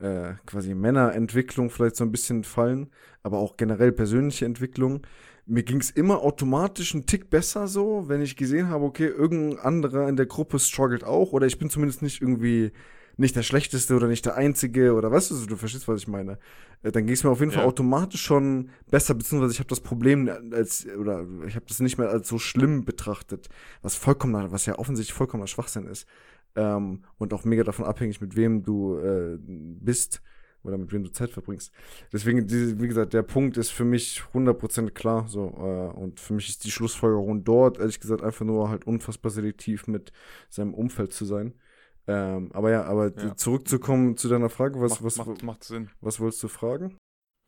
äh, 0.00 0.34
quasi 0.46 0.74
Männerentwicklung 0.74 1.68
vielleicht 1.68 1.96
so 1.96 2.04
ein 2.04 2.12
bisschen 2.12 2.44
fallen, 2.44 2.88
aber 3.22 3.38
auch 3.38 3.58
generell 3.58 3.92
persönliche 3.92 4.46
Entwicklung. 4.46 5.02
Mir 5.44 5.62
ging 5.62 5.80
es 5.80 5.90
immer 5.90 6.22
automatisch 6.22 6.94
einen 6.94 7.06
Tick 7.06 7.28
besser 7.28 7.68
so, 7.68 8.08
wenn 8.08 8.22
ich 8.22 8.36
gesehen 8.36 8.68
habe, 8.68 8.84
okay, 8.84 9.06
irgendein 9.06 9.58
anderer 9.60 10.08
in 10.08 10.16
der 10.16 10.26
Gruppe 10.26 10.58
struggelt 10.58 11.04
auch 11.04 11.32
oder 11.32 11.46
ich 11.46 11.58
bin 11.58 11.68
zumindest 11.68 12.00
nicht 12.00 12.22
irgendwie 12.22 12.72
nicht 13.16 13.34
der 13.34 13.42
Schlechteste 13.42 13.94
oder 13.94 14.08
nicht 14.08 14.26
der 14.26 14.36
Einzige 14.36 14.92
oder 14.94 15.10
weißt 15.10 15.30
du, 15.30 15.46
du 15.46 15.56
verstehst, 15.56 15.88
was 15.88 16.02
ich 16.02 16.08
meine. 16.08 16.38
Äh, 16.82 16.92
dann 16.92 17.06
ging 17.06 17.14
es 17.14 17.24
mir 17.24 17.30
auf 17.30 17.40
jeden 17.40 17.52
ja. 17.52 17.58
Fall 17.58 17.66
automatisch 17.66 18.22
schon 18.22 18.70
besser, 18.90 19.14
beziehungsweise 19.14 19.52
ich 19.52 19.58
habe 19.58 19.68
das 19.68 19.80
Problem 19.80 20.30
als, 20.52 20.86
oder 20.86 21.26
ich 21.46 21.56
habe 21.56 21.66
das 21.66 21.80
nicht 21.80 21.98
mehr 21.98 22.10
als 22.10 22.28
so 22.28 22.38
schlimm 22.38 22.84
betrachtet, 22.84 23.48
was 23.82 23.94
vollkommen, 23.94 24.52
was 24.52 24.66
ja 24.66 24.78
offensichtlich 24.78 25.14
vollkommener 25.14 25.46
Schwachsinn 25.46 25.86
ist. 25.86 26.06
Ähm, 26.54 27.04
und 27.18 27.32
auch 27.32 27.44
mega 27.44 27.64
davon 27.64 27.84
abhängig, 27.84 28.20
mit 28.20 28.36
wem 28.36 28.62
du 28.62 28.98
äh, 28.98 29.38
bist 29.38 30.22
oder 30.62 30.78
mit 30.78 30.92
wem 30.92 31.04
du 31.04 31.10
Zeit 31.10 31.30
verbringst. 31.30 31.72
Deswegen, 32.12 32.50
wie 32.50 32.88
gesagt, 32.88 33.14
der 33.14 33.22
Punkt 33.22 33.56
ist 33.56 33.70
für 33.70 33.84
mich 33.84 34.22
100% 34.34 34.90
klar. 34.90 35.26
So, 35.28 35.48
äh, 35.48 35.96
und 35.98 36.20
für 36.20 36.34
mich 36.34 36.48
ist 36.48 36.64
die 36.64 36.70
Schlussfolgerung 36.70 37.44
dort, 37.44 37.78
ehrlich 37.78 38.00
gesagt, 38.00 38.22
einfach 38.22 38.44
nur 38.44 38.68
halt 38.68 38.86
unfassbar 38.86 39.30
selektiv 39.30 39.86
mit 39.86 40.12
seinem 40.50 40.74
Umfeld 40.74 41.12
zu 41.12 41.24
sein. 41.24 41.54
Ähm, 42.08 42.50
aber 42.52 42.70
ja, 42.70 42.84
aber 42.84 43.12
ja. 43.16 43.36
zurückzukommen 43.36 44.16
zu 44.16 44.28
deiner 44.28 44.48
Frage, 44.48 44.80
was, 44.80 44.92
macht, 44.92 45.04
was, 45.04 45.16
macht, 45.16 45.42
macht 45.42 45.64
Sinn. 45.64 45.90
was 46.00 46.20
wolltest 46.20 46.42
du 46.42 46.48
fragen? 46.48 46.96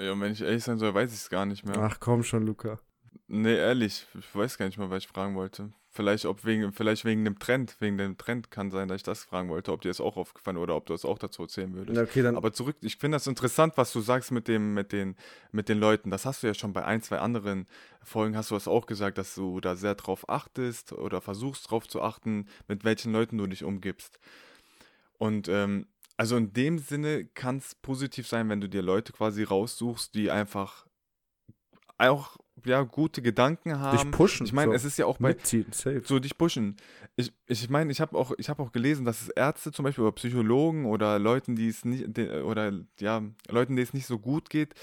Ja, 0.01 0.13
und 0.13 0.21
wenn 0.21 0.33
ich 0.33 0.43
ehrlich 0.43 0.65
sein 0.65 0.79
soll, 0.79 0.95
weiß 0.95 1.13
ich 1.13 1.19
es 1.19 1.31
gar 1.31 1.47
nicht 1.47 1.65
mehr. 1.65 1.77
Ach 1.79 1.99
komm 2.01 2.23
schon, 2.23 2.47
Luca. 2.47 2.79
Nee, 3.27 3.57
ehrlich, 3.57 4.07
ich 4.19 4.35
weiß 4.35 4.59
gar 4.59 4.67
nicht 4.67 4.79
mehr, 4.79 4.91
was 4.91 5.05
ich 5.05 5.09
fragen 5.09 5.35
wollte. 5.35 5.71
Vielleicht, 5.91 6.27
ob 6.27 6.45
wegen, 6.45 6.73
vielleicht 6.73 7.05
wegen 7.05 7.25
dem 7.25 7.39
Trend, 7.39 7.77
wegen 7.81 7.99
dem 7.99 8.17
Trend 8.17 8.51
kann 8.51 8.71
sein, 8.71 8.89
dass 8.89 8.97
ich 8.97 9.03
das 9.03 9.25
fragen 9.25 9.49
wollte, 9.49 9.73
ob 9.73 9.81
dir 9.81 9.89
das 9.89 10.01
auch 10.01 10.17
aufgefallen 10.17 10.57
oder 10.57 10.77
ob 10.77 10.87
du 10.87 10.93
das 10.93 11.05
auch 11.05 11.19
dazu 11.19 11.43
erzählen 11.43 11.75
würdest. 11.75 11.99
Okay, 11.99 12.23
dann 12.23 12.37
Aber 12.37 12.53
zurück, 12.53 12.77
ich 12.81 12.97
finde 12.97 13.17
das 13.17 13.27
interessant, 13.27 13.75
was 13.77 13.93
du 13.93 14.01
sagst 14.01 14.31
mit 14.31 14.49
dem, 14.49 14.75
mit 14.75 14.93
den, 14.93 15.17
mit 15.51 15.69
den 15.69 15.79
Leuten. 15.79 16.11
Das 16.11 16.25
hast 16.25 16.43
du 16.43 16.47
ja 16.47 16.55
schon 16.55 16.73
bei 16.73 16.85
ein, 16.85 17.03
zwei 17.03 17.19
anderen 17.19 17.67
Folgen 18.03 18.37
hast 18.37 18.51
du 18.51 18.55
das 18.55 18.69
auch 18.69 18.87
gesagt, 18.87 19.19
dass 19.19 19.35
du 19.35 19.61
da 19.61 19.77
sehr 19.77 19.95
drauf 19.95 20.29
achtest 20.29 20.93
oder 20.93 21.21
versuchst 21.21 21.71
drauf 21.71 21.89
zu 21.89 22.01
achten, 22.01 22.47
mit 22.69 22.85
welchen 22.85 23.13
Leuten 23.13 23.37
du 23.37 23.47
dich 23.47 23.65
umgibst. 23.65 24.21
Und 25.19 25.49
ähm, 25.49 25.87
also 26.17 26.37
in 26.37 26.53
dem 26.53 26.79
Sinne 26.79 27.27
kann 27.27 27.59
es 27.59 27.75
positiv 27.75 28.27
sein, 28.27 28.49
wenn 28.49 28.61
du 28.61 28.69
dir 28.69 28.83
Leute 28.83 29.13
quasi 29.13 29.43
raussuchst, 29.43 30.15
die 30.15 30.31
einfach 30.31 30.87
auch 31.99 32.37
ja 32.65 32.83
gute 32.83 33.23
Gedanken 33.23 33.79
haben. 33.79 33.97
Dich 33.97 34.11
pushen. 34.11 34.47
Ich 34.47 34.53
meine, 34.53 34.73
so. 34.73 34.77
es 34.77 34.85
ist 34.85 34.99
ja 34.99 35.07
auch 35.07 35.19
bei 35.19 35.29
Mitziehen, 35.29 35.67
safe. 35.71 36.03
so 36.05 36.19
dich 36.19 36.37
pushen. 36.39 36.77
Ich 37.17 37.33
ich 37.47 37.69
meine, 37.69 37.91
ich 37.93 38.01
habe 38.01 38.17
auch 38.17 38.33
ich 38.39 38.49
habe 38.49 38.63
auch 38.63 38.73
gelesen, 38.73 39.05
dass 39.05 39.23
es 39.23 39.29
Ärzte 39.29 39.73
zum 39.73 39.85
Beispiel 39.85 40.05
oder 40.05 40.13
Psychologen 40.13 40.87
oder 40.87 41.19
Leuten, 41.19 41.57
die 41.57 41.69
es 41.69 41.85
nicht 41.85 42.19
oder 42.19 42.73
ja 42.99 43.23
Leuten, 43.49 43.77
denen 43.77 43.87
es 43.87 43.95
nicht 43.95 44.07
so 44.07 44.19
gut 44.19 44.51
geht, 44.51 44.75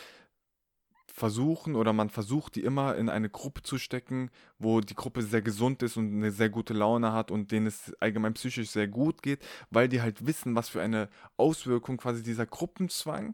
versuchen 1.15 1.75
oder 1.77 1.93
man 1.93 2.09
versucht, 2.09 2.57
die 2.57 2.63
immer 2.63 2.97
in 2.97 3.07
eine 3.07 3.29
Gruppe 3.29 3.63
zu 3.63 3.77
stecken, 3.77 4.29
wo 4.59 4.81
die 4.81 4.95
Gruppe 4.95 5.21
sehr 5.21 5.41
gesund 5.41 5.81
ist 5.81 5.95
und 5.95 6.13
eine 6.13 6.29
sehr 6.29 6.49
gute 6.49 6.73
Laune 6.73 7.13
hat 7.13 7.31
und 7.31 7.53
denen 7.53 7.67
es 7.67 7.93
allgemein 8.01 8.33
psychisch 8.33 8.69
sehr 8.69 8.89
gut 8.89 9.21
geht, 9.21 9.39
weil 9.69 9.87
die 9.87 10.01
halt 10.01 10.27
wissen, 10.27 10.55
was 10.55 10.67
für 10.67 10.81
eine 10.81 11.07
Auswirkung 11.37 11.95
quasi 11.95 12.21
dieser 12.21 12.45
Gruppenzwang. 12.45 13.33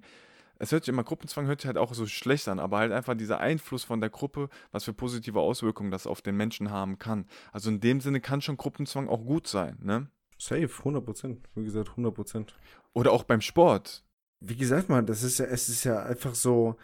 Es 0.60 0.72
hört 0.72 0.86
sich 0.86 0.94
immer, 0.94 1.04
Gruppenzwang 1.04 1.48
hört 1.48 1.62
sich 1.62 1.68
halt 1.68 1.80
auch 1.80 1.96
so 1.96 2.06
schlecht 2.06 2.48
an, 2.50 2.60
aber 2.60 2.78
halt 2.78 2.92
einfach 2.92 3.18
dieser 3.18 3.40
Einfluss 3.40 3.84
von 3.84 4.00
der 4.00 4.12
Gruppe, 4.12 4.50
was 4.72 4.84
für 4.84 4.94
positive 4.94 5.40
Auswirkungen 5.40 5.90
das 5.90 6.06
auf 6.06 6.22
den 6.22 6.38
Menschen 6.38 6.70
haben 6.70 7.00
kann. 7.00 7.26
Also 7.52 7.72
in 7.72 7.80
dem 7.80 8.00
Sinne 8.00 8.22
kann 8.22 8.44
schon 8.44 8.58
Gruppenzwang 8.58 9.10
auch 9.10 9.26
gut 9.26 9.48
sein, 9.48 9.80
ne? 9.82 10.08
Safe, 10.38 10.70
100 10.72 11.04
Prozent. 11.04 11.50
Wie 11.56 11.64
gesagt, 11.64 11.90
100 11.90 12.14
Prozent. 12.14 12.56
Oder 12.94 13.12
auch 13.12 13.24
beim 13.24 13.42
Sport. 13.42 14.04
Wie 14.40 14.56
gesagt, 14.56 14.88
man, 14.88 15.08
das 15.08 15.24
ist 15.24 15.40
ja, 15.40 15.46
es 15.46 15.68
ist 15.68 15.84
ja 15.84 16.04
einfach 16.04 16.36
so, 16.36 16.78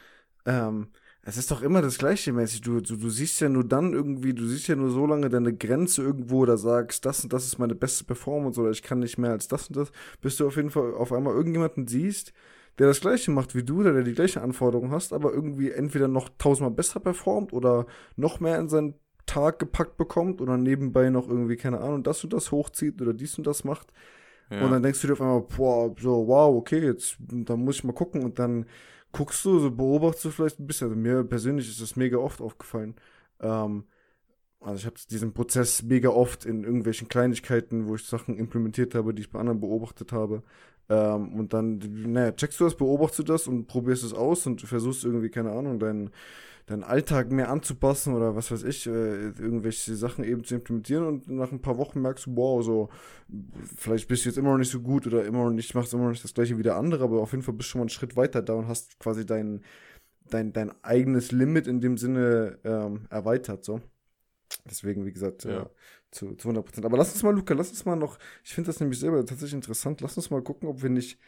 ähm, 0.48 0.88
es 1.24 1.36
ist 1.36 1.52
doch 1.52 1.62
immer 1.62 1.82
das 1.82 1.98
Gleiche 1.98 2.32
mäßig. 2.32 2.62
Du, 2.62 2.80
du, 2.80 2.96
du 2.96 3.10
siehst 3.10 3.42
ja 3.42 3.50
nur 3.50 3.66
dann 3.66 3.92
irgendwie, 3.92 4.34
du 4.34 4.48
siehst 4.48 4.70
ja 4.70 4.78
nur 4.78 4.90
so 4.90 5.06
lange 5.06 5.28
deine 5.30 5.54
Grenze 5.54 6.02
irgendwo 6.02 6.40
oder 6.40 6.58
sagst, 6.58 7.06
das 7.06 7.22
und 7.24 7.34
das 7.34 7.46
ist 7.46 7.60
meine 7.60 7.76
beste 7.76 8.06
Performance 8.06 8.60
oder 8.60 8.72
ich 8.72 8.82
kann 8.82 9.00
nicht 9.00 9.18
mehr 9.18 9.32
als 9.32 9.50
das 9.50 9.68
und 9.68 9.76
das, 9.76 9.92
bis 10.22 10.38
du 10.38 10.48
auf 10.48 10.56
jeden 10.56 10.72
Fall 10.72 10.94
auf 10.94 11.12
einmal 11.12 11.34
irgendjemanden 11.34 11.86
siehst, 11.86 12.32
der 12.80 12.88
das 12.88 13.02
Gleiche 13.02 13.32
macht 13.32 13.56
wie 13.56 13.64
du, 13.64 13.84
der 13.84 14.04
die 14.04 14.14
gleiche 14.14 14.42
Anforderung 14.42 14.92
hast, 14.92 15.12
aber 15.12 15.34
irgendwie 15.34 15.72
entweder 15.72 16.08
noch 16.08 16.30
tausendmal 16.38 16.72
besser 16.72 17.02
performt 17.02 17.52
oder 17.52 17.88
noch 18.16 18.40
mehr 18.40 18.58
in 18.58 18.70
seinen 18.70 18.94
Tag 19.26 19.60
gepackt 19.60 19.98
bekommt 19.98 20.40
oder 20.40 20.58
nebenbei 20.58 21.10
noch 21.10 21.28
irgendwie, 21.28 21.58
keine 21.58 21.82
Ahnung, 21.82 22.04
das 22.04 22.24
und 22.24 22.32
das 22.32 22.52
hochzieht 22.52 23.02
oder 23.02 23.14
dies 23.14 23.38
und 23.38 23.46
das 23.46 23.66
macht. 23.66 23.92
Ja. 24.50 24.64
Und 24.64 24.72
dann 24.72 24.84
denkst 24.84 25.02
du 25.02 25.08
dir 25.08 25.14
auf 25.14 25.22
einmal, 25.22 25.42
boah, 25.42 25.94
so, 26.00 26.28
wow, 26.28 26.56
okay, 26.56 26.80
jetzt, 26.80 27.18
dann 27.20 27.64
muss 27.64 27.78
ich 27.78 27.84
mal 27.84 27.94
gucken 27.94 28.24
und 28.24 28.40
dann 28.40 28.66
guckst 29.12 29.44
du, 29.46 29.60
so 29.60 29.72
beobachtest 29.72 30.26
du 30.26 30.30
vielleicht 30.32 30.60
ein 30.60 30.68
bisschen. 30.68 30.90
Also 30.90 31.00
mir 31.00 31.24
persönlich 31.24 31.70
ist 31.70 31.82
das 31.82 31.96
mega 31.96 32.18
oft 32.18 32.42
aufgefallen. 32.42 32.96
Ähm, 33.42 33.86
also 34.60 34.80
ich 34.80 34.86
habe 34.86 34.96
diesen 35.10 35.34
Prozess 35.34 35.84
mega 35.84 36.10
oft 36.10 36.46
in 36.46 36.64
irgendwelchen 36.64 37.08
Kleinigkeiten, 37.08 37.88
wo 37.88 37.96
ich 37.96 38.06
Sachen 38.06 38.38
implementiert 38.38 38.96
habe, 38.96 39.14
die 39.14 39.22
ich 39.22 39.32
bei 39.32 39.40
anderen 39.40 39.60
beobachtet 39.60 40.12
habe. 40.12 40.44
Ähm, 40.90 41.34
und 41.34 41.54
dann, 41.54 41.80
naja, 42.12 42.32
checkst 42.32 42.60
du 42.60 42.64
das, 42.66 42.76
beobachtest 42.76 43.20
du 43.20 43.24
das 43.24 43.48
und 43.48 43.68
probierst 43.68 44.04
es 44.04 44.14
aus 44.14 44.46
und 44.48 44.62
versuchst 44.62 45.04
irgendwie, 45.04 45.30
keine 45.30 45.52
Ahnung, 45.52 45.80
deinen 45.80 46.12
deinen 46.68 46.84
Alltag 46.84 47.32
mehr 47.32 47.50
anzupassen 47.50 48.14
oder 48.14 48.36
was 48.36 48.52
weiß 48.52 48.64
ich, 48.64 48.88
äh, 48.88 48.90
irgendwelche 48.90 49.96
Sachen 49.96 50.26
eben 50.26 50.44
zu 50.44 50.56
implementieren 50.56 51.06
und 51.06 51.30
nach 51.30 51.52
ein 51.54 51.62
paar 51.62 51.78
Wochen 51.78 52.02
merkst 52.02 52.26
du, 52.26 52.36
wow, 52.36 52.62
so, 52.62 52.90
vielleicht 53.78 54.10
bist 54.10 54.26
du 54.26 54.30
jetzt 54.30 54.38
immer 54.38 54.52
noch 54.52 54.58
nicht 54.58 54.72
so 54.72 54.82
gut 54.82 55.08
oder 55.08 55.24
immer 55.24 55.46
noch 55.46 55.52
nicht, 55.52 55.74
machst 55.76 55.94
immer 55.94 56.04
noch 56.04 56.10
nicht 56.10 56.26
das 56.26 56.34
gleiche 56.34 56.58
wie 56.58 56.64
der 56.64 56.76
andere, 56.76 57.06
aber 57.06 57.22
auf 57.22 57.32
jeden 57.32 57.42
Fall 57.42 57.54
bist 57.54 57.70
du 57.70 57.72
schon 57.72 57.80
mal 57.80 57.84
einen 57.84 57.90
Schritt 57.90 58.18
weiter 58.18 58.42
da 58.42 58.54
und 58.54 58.68
hast 58.68 59.00
quasi 59.00 59.26
dein, 59.26 59.64
dein, 60.30 60.52
dein 60.52 60.72
eigenes 60.84 61.32
Limit 61.32 61.68
in 61.68 61.80
dem 61.80 61.98
Sinne 61.98 62.60
ähm, 62.66 63.08
erweitert, 63.10 63.64
so. 63.64 63.82
Deswegen, 64.70 65.06
wie 65.06 65.14
gesagt, 65.14 65.46
ja. 65.46 65.70
Zu, 66.12 66.36
zu 66.36 66.48
100 66.50 66.66
Prozent. 66.66 66.86
Aber 66.86 66.98
lass 66.98 67.14
uns 67.14 67.24
mal, 67.24 67.34
Luca, 67.34 67.54
lass 67.54 67.70
uns 67.70 67.86
mal 67.86 67.96
noch, 67.96 68.18
ich 68.44 68.54
finde 68.54 68.68
das 68.68 68.80
nämlich 68.80 69.00
selber 69.00 69.20
tatsächlich 69.26 69.54
interessant, 69.54 70.02
lass 70.02 70.18
uns 70.18 70.30
mal 70.30 70.42
gucken, 70.42 70.68
ob 70.70 70.82
wir 70.82 70.90
nicht 70.90 71.20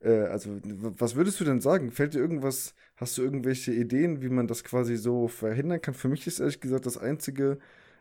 äh, 0.00 0.22
also, 0.22 0.60
was 0.64 1.16
würdest 1.16 1.40
du 1.40 1.44
denn 1.44 1.60
sagen? 1.60 1.90
Fällt 1.90 2.14
dir 2.14 2.20
irgendwas, 2.20 2.74
hast 2.96 3.18
du 3.18 3.22
irgendwelche 3.22 3.72
Ideen, 3.72 4.22
wie 4.22 4.28
man 4.28 4.46
das 4.46 4.64
quasi 4.64 4.96
so 4.96 5.28
verhindern 5.28 5.80
kann? 5.80 5.94
Für 5.94 6.08
mich 6.08 6.26
ist 6.26 6.40
ehrlich 6.40 6.60
gesagt 6.60 6.86
das 6.86 6.98
Einzige, 6.98 7.58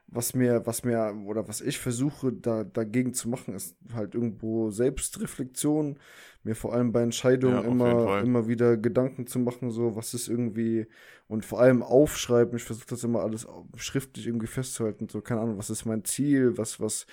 was 0.07 0.33
mir, 0.33 0.65
was 0.65 0.83
mir, 0.83 1.15
oder 1.25 1.47
was 1.47 1.61
ich 1.61 1.79
versuche, 1.79 2.31
da, 2.31 2.63
dagegen 2.63 3.13
zu 3.13 3.27
machen, 3.29 3.53
ist 3.53 3.75
halt 3.93 4.15
irgendwo 4.15 4.71
Selbstreflexion, 4.71 5.97
mir 6.43 6.55
vor 6.55 6.73
allem 6.73 6.93
bei 6.93 7.01
Entscheidungen 7.01 7.63
ja, 7.63 7.69
immer, 7.69 8.21
immer 8.21 8.47
wieder 8.47 8.77
Gedanken 8.77 9.27
zu 9.27 9.39
machen, 9.39 9.69
so, 9.69 9.95
was 9.95 10.13
ist 10.13 10.29
irgendwie, 10.29 10.87
und 11.27 11.43
vor 11.43 11.59
allem 11.59 11.83
aufschreiben, 11.83 12.55
ich 12.55 12.63
versuche 12.63 12.87
das 12.87 13.03
immer 13.03 13.21
alles 13.21 13.47
schriftlich 13.75 14.27
irgendwie 14.27 14.47
festzuhalten, 14.47 15.09
so, 15.09 15.21
keine 15.21 15.41
Ahnung, 15.41 15.57
was 15.57 15.69
ist 15.69 15.85
mein 15.85 16.05
Ziel, 16.05 16.57
was, 16.57 16.79
was, 16.79 17.05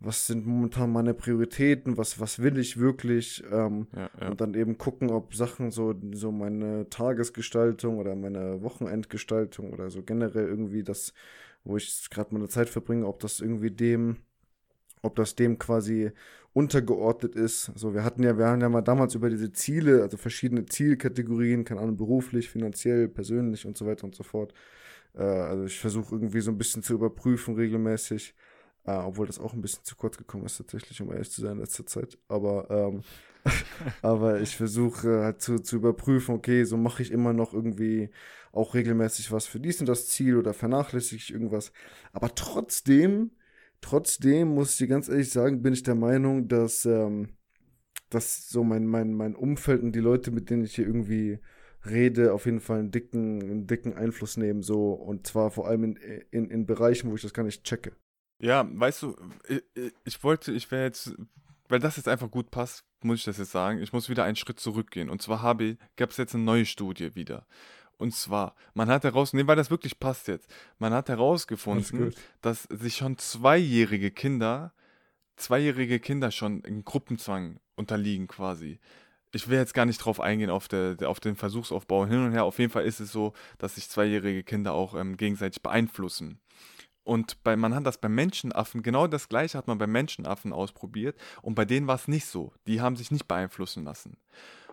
was 0.00 0.26
sind 0.26 0.44
momentan 0.44 0.90
meine 0.90 1.14
Prioritäten, 1.14 1.96
was, 1.96 2.18
was 2.18 2.40
will 2.40 2.58
ich 2.58 2.78
wirklich 2.80 3.44
ähm, 3.52 3.86
ja, 3.94 4.10
ja. 4.20 4.28
und 4.28 4.40
dann 4.40 4.54
eben 4.54 4.76
gucken, 4.76 5.10
ob 5.10 5.36
Sachen 5.36 5.70
so, 5.70 5.94
so 6.12 6.32
meine 6.32 6.90
Tagesgestaltung 6.90 7.98
oder 7.98 8.16
meine 8.16 8.60
Wochenendgestaltung 8.60 9.72
oder 9.72 9.90
so 9.90 10.02
generell 10.02 10.48
irgendwie 10.48 10.82
das, 10.82 11.14
wo 11.64 11.76
ich 11.76 12.08
gerade 12.10 12.34
meine 12.34 12.48
Zeit 12.48 12.68
verbringe, 12.68 13.06
ob 13.06 13.20
das 13.20 13.40
irgendwie 13.40 13.70
dem, 13.70 14.18
ob 15.02 15.16
das 15.16 15.34
dem 15.34 15.58
quasi 15.58 16.12
untergeordnet 16.52 17.34
ist. 17.34 17.72
So, 17.74 17.94
wir 17.94 18.04
hatten 18.04 18.22
ja, 18.22 18.38
wir 18.38 18.46
haben 18.46 18.60
ja 18.60 18.68
mal 18.68 18.82
damals 18.82 19.14
über 19.14 19.28
diese 19.28 19.52
Ziele, 19.52 20.02
also 20.02 20.16
verschiedene 20.16 20.66
Zielkategorien, 20.66 21.64
keine 21.64 21.80
Ahnung, 21.80 21.96
beruflich, 21.96 22.48
finanziell, 22.48 23.08
persönlich 23.08 23.66
und 23.66 23.76
so 23.76 23.86
weiter 23.86 24.04
und 24.04 24.14
so 24.14 24.22
fort. 24.22 24.54
Äh, 25.14 25.22
also 25.22 25.64
ich 25.64 25.78
versuche 25.78 26.14
irgendwie 26.14 26.40
so 26.40 26.50
ein 26.50 26.58
bisschen 26.58 26.82
zu 26.82 26.94
überprüfen 26.94 27.56
regelmäßig, 27.56 28.34
äh, 28.84 28.92
obwohl 28.92 29.26
das 29.26 29.38
auch 29.38 29.52
ein 29.54 29.62
bisschen 29.62 29.84
zu 29.84 29.96
kurz 29.96 30.16
gekommen 30.16 30.46
ist, 30.46 30.58
tatsächlich, 30.58 31.00
um 31.02 31.12
ehrlich 31.12 31.30
zu 31.30 31.40
sein 31.42 31.52
in 31.52 31.60
letzter 31.60 31.86
Zeit. 31.86 32.18
Aber 32.28 32.70
ähm, 32.70 33.02
Aber 34.02 34.40
ich 34.40 34.56
versuche 34.56 35.22
halt 35.22 35.42
zu, 35.42 35.58
zu 35.58 35.76
überprüfen, 35.76 36.34
okay, 36.34 36.64
so 36.64 36.76
mache 36.76 37.02
ich 37.02 37.10
immer 37.10 37.32
noch 37.32 37.52
irgendwie 37.52 38.10
auch 38.52 38.74
regelmäßig 38.74 39.32
was 39.32 39.46
für 39.46 39.60
dies 39.60 39.80
und 39.80 39.88
das 39.88 40.08
Ziel 40.08 40.36
oder 40.36 40.54
vernachlässige 40.54 41.16
ich 41.16 41.32
irgendwas. 41.32 41.72
Aber 42.12 42.34
trotzdem, 42.34 43.32
trotzdem 43.80 44.48
muss 44.48 44.72
ich 44.72 44.78
dir 44.78 44.88
ganz 44.88 45.08
ehrlich 45.08 45.30
sagen, 45.30 45.62
bin 45.62 45.72
ich 45.72 45.82
der 45.82 45.94
Meinung, 45.94 46.48
dass, 46.48 46.84
ähm, 46.86 47.36
dass 48.10 48.48
so 48.48 48.64
mein, 48.64 48.86
mein, 48.86 49.12
mein 49.12 49.34
Umfeld 49.34 49.82
und 49.82 49.92
die 49.92 50.00
Leute, 50.00 50.30
mit 50.30 50.50
denen 50.50 50.64
ich 50.64 50.76
hier 50.76 50.86
irgendwie 50.86 51.40
rede, 51.86 52.32
auf 52.32 52.46
jeden 52.46 52.60
Fall 52.60 52.78
einen 52.78 52.90
dicken, 52.90 53.42
einen 53.42 53.66
dicken 53.66 53.94
Einfluss 53.94 54.36
nehmen, 54.38 54.62
so, 54.62 54.92
und 54.92 55.26
zwar 55.26 55.50
vor 55.50 55.68
allem 55.68 55.84
in, 55.84 55.96
in, 56.30 56.50
in 56.50 56.66
Bereichen, 56.66 57.10
wo 57.10 57.14
ich 57.16 57.22
das 57.22 57.34
gar 57.34 57.42
nicht 57.42 57.64
checke. 57.64 57.92
Ja, 58.38 58.66
weißt 58.68 59.02
du, 59.02 59.16
ich, 59.48 59.62
ich 60.04 60.22
wollte, 60.24 60.52
ich 60.52 60.70
wäre 60.70 60.84
jetzt, 60.84 61.14
weil 61.68 61.78
das 61.78 61.96
jetzt 61.96 62.08
einfach 62.08 62.30
gut 62.30 62.50
passt, 62.50 62.84
muss 63.02 63.20
ich 63.20 63.24
das 63.24 63.38
jetzt 63.38 63.52
sagen, 63.52 63.80
ich 63.80 63.92
muss 63.92 64.08
wieder 64.08 64.24
einen 64.24 64.36
Schritt 64.36 64.58
zurückgehen. 64.58 65.10
Und 65.10 65.22
zwar 65.22 65.42
habe, 65.42 65.76
gab 65.96 66.10
es 66.10 66.16
jetzt 66.16 66.34
eine 66.34 66.44
neue 66.44 66.66
Studie 66.66 67.14
wieder. 67.14 67.46
Und 67.96 68.14
zwar, 68.14 68.54
man 68.74 68.88
hat 68.88 69.04
herausgefunden, 69.04 69.46
nee, 69.46 69.48
weil 69.48 69.56
das 69.56 69.70
wirklich 69.70 70.00
passt 70.00 70.28
jetzt, 70.28 70.52
man 70.78 70.92
hat 70.92 71.08
herausgefunden, 71.08 72.14
dass 72.40 72.64
sich 72.64 72.96
schon 72.96 73.18
zweijährige 73.18 74.10
Kinder, 74.10 74.72
zweijährige 75.36 76.00
Kinder 76.00 76.30
schon 76.30 76.60
in 76.62 76.84
Gruppenzwang 76.84 77.60
unterliegen 77.76 78.26
quasi. 78.26 78.80
Ich 79.32 79.48
will 79.48 79.58
jetzt 79.58 79.74
gar 79.74 79.86
nicht 79.86 79.98
drauf 79.98 80.20
eingehen, 80.20 80.50
auf, 80.50 80.68
der, 80.68 80.96
auf 81.06 81.18
den 81.20 81.36
Versuchsaufbau 81.36 82.06
hin 82.06 82.24
und 82.24 82.32
her. 82.32 82.44
Auf 82.44 82.58
jeden 82.58 82.70
Fall 82.70 82.84
ist 82.84 83.00
es 83.00 83.10
so, 83.10 83.32
dass 83.58 83.74
sich 83.76 83.88
zweijährige 83.88 84.44
Kinder 84.44 84.72
auch 84.72 84.94
ähm, 84.94 85.16
gegenseitig 85.16 85.62
beeinflussen. 85.62 86.40
Und 87.04 87.42
bei, 87.44 87.54
man 87.54 87.74
hat 87.74 87.86
das 87.86 87.98
bei 87.98 88.08
Menschenaffen, 88.08 88.82
genau 88.82 89.06
das 89.06 89.28
gleiche 89.28 89.58
hat 89.58 89.66
man 89.66 89.78
bei 89.78 89.86
Menschenaffen 89.86 90.52
ausprobiert 90.52 91.16
und 91.42 91.54
bei 91.54 91.66
denen 91.66 91.86
war 91.86 91.96
es 91.96 92.08
nicht 92.08 92.26
so. 92.26 92.52
Die 92.66 92.80
haben 92.80 92.96
sich 92.96 93.10
nicht 93.10 93.28
beeinflussen 93.28 93.84
lassen. 93.84 94.16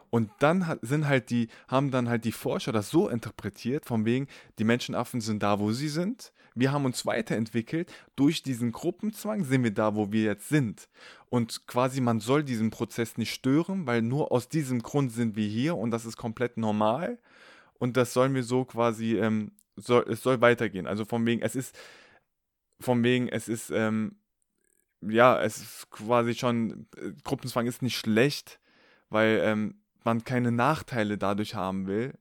Und 0.10 0.30
dann 0.40 0.78
sind 0.82 1.08
halt 1.08 1.30
die, 1.30 1.48
haben 1.68 1.90
dann 1.90 2.10
halt 2.10 2.26
die 2.26 2.34
Forscher 2.34 2.72
das 2.74 2.90
so 2.90 3.08
interpretiert, 3.08 3.86
von 3.86 4.06
wegen, 4.06 4.28
die 4.60 4.66
Menschenaffen 4.66 5.22
sind 5.22 5.42
da, 5.42 5.60
wo 5.60 5.72
sie 5.72 5.88
sind. 5.88 6.34
Wir 6.54 6.74
haben 6.74 6.84
uns 6.84 7.06
weiterentwickelt. 7.06 7.92
Durch 8.18 8.44
diesen 8.44 8.74
Gruppenzwang 8.74 9.46
sind 9.46 9.64
wir 9.64 9.74
da, 9.74 9.96
wo 9.96 10.12
wir 10.12 10.24
jetzt 10.24 10.50
sind. 10.50 10.90
Und 11.30 11.66
quasi, 11.66 12.02
man 12.02 12.20
soll 12.20 12.44
diesen 12.44 12.72
Prozess 12.72 13.18
nicht 13.18 13.34
stören, 13.34 13.88
weil 13.88 14.02
nur 14.02 14.34
aus 14.34 14.50
diesem 14.50 14.82
Grund 14.82 15.14
sind 15.14 15.38
wir 15.38 15.48
hier 15.48 15.78
und 15.78 15.92
das 15.92 16.06
ist 16.06 16.18
komplett 16.18 16.58
normal. 16.58 17.18
Und 17.80 17.96
das 17.96 18.12
sollen 18.12 18.36
wir 18.36 18.44
so 18.44 18.66
quasi, 18.66 19.18
ähm, 19.18 19.54
soll, 19.78 20.06
es 20.10 20.22
soll 20.22 20.42
weitergehen. 20.42 20.88
Also 20.88 21.06
von 21.06 21.26
wegen, 21.26 21.42
es 21.42 21.56
ist, 21.56 21.74
von 22.82 23.04
wegen, 23.04 23.28
es 23.28 23.48
ist, 23.48 23.72
ähm, 23.72 24.16
ja, 25.02 25.42
es 25.42 25.58
ist 25.58 25.90
quasi 25.90 26.36
schon, 26.36 26.88
äh, 26.98 27.12
Gruppenzwang 27.24 27.68
ist 27.68 27.82
nicht 27.82 27.98
schlecht, 27.98 28.60
weil 29.10 29.42
ähm, 29.44 29.82
man 30.04 30.24
keine 30.24 30.52
Nachteile 30.52 31.18
dadurch 31.18 31.56
haben 31.56 31.88
will, 31.88 32.14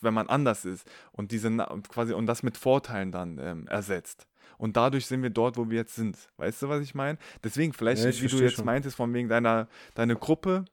wenn 0.00 0.14
man 0.14 0.28
anders 0.28 0.64
ist 0.64 0.88
und 1.12 1.32
diese 1.32 1.50
quasi 1.88 2.12
und 2.12 2.26
das 2.26 2.42
mit 2.42 2.56
Vorteilen 2.56 3.12
dann 3.12 3.38
ähm, 3.38 3.66
ersetzt. 3.68 4.26
Und 4.56 4.76
dadurch 4.76 5.06
sind 5.06 5.22
wir 5.22 5.30
dort, 5.30 5.56
wo 5.56 5.70
wir 5.70 5.78
jetzt 5.78 5.94
sind. 5.94 6.16
Weißt 6.36 6.62
du, 6.62 6.68
was 6.68 6.82
ich 6.82 6.94
meine? 6.94 7.16
Deswegen, 7.44 7.72
vielleicht, 7.72 8.04
ja, 8.04 8.22
wie 8.22 8.26
du 8.26 8.38
jetzt 8.38 8.56
schon. 8.56 8.64
meintest, 8.64 8.96
von 8.96 9.12
wegen 9.14 9.28
deiner 9.28 9.68
deine 9.94 10.16
Gruppe, 10.16 10.64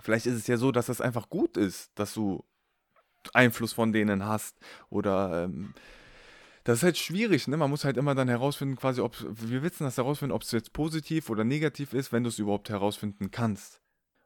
vielleicht 0.00 0.26
ist 0.26 0.34
es 0.34 0.46
ja 0.46 0.56
so, 0.56 0.70
dass 0.70 0.86
das 0.86 1.00
einfach 1.00 1.28
gut 1.28 1.56
ist, 1.56 1.90
dass 1.96 2.14
du 2.14 2.44
Einfluss 3.32 3.72
von 3.72 3.92
denen 3.92 4.24
hast 4.24 4.56
oder 4.90 5.44
ähm, 5.44 5.74
das 6.64 6.78
ist 6.78 6.82
halt 6.82 6.98
schwierig, 6.98 7.46
ne? 7.46 7.56
Man 7.56 7.70
muss 7.70 7.84
halt 7.84 7.96
immer 7.96 8.14
dann 8.14 8.28
herausfinden, 8.28 8.76
quasi, 8.76 9.00
ob 9.00 9.16
wir 9.20 9.62
wissen 9.62 9.84
das 9.84 9.98
herausfinden, 9.98 10.32
ob 10.32 10.42
es 10.42 10.50
jetzt 10.50 10.72
positiv 10.72 11.30
oder 11.30 11.44
negativ 11.44 11.92
ist, 11.92 12.12
wenn 12.12 12.24
du 12.24 12.30
es 12.30 12.38
überhaupt 12.38 12.70
herausfinden 12.70 13.30
kannst. 13.30 13.80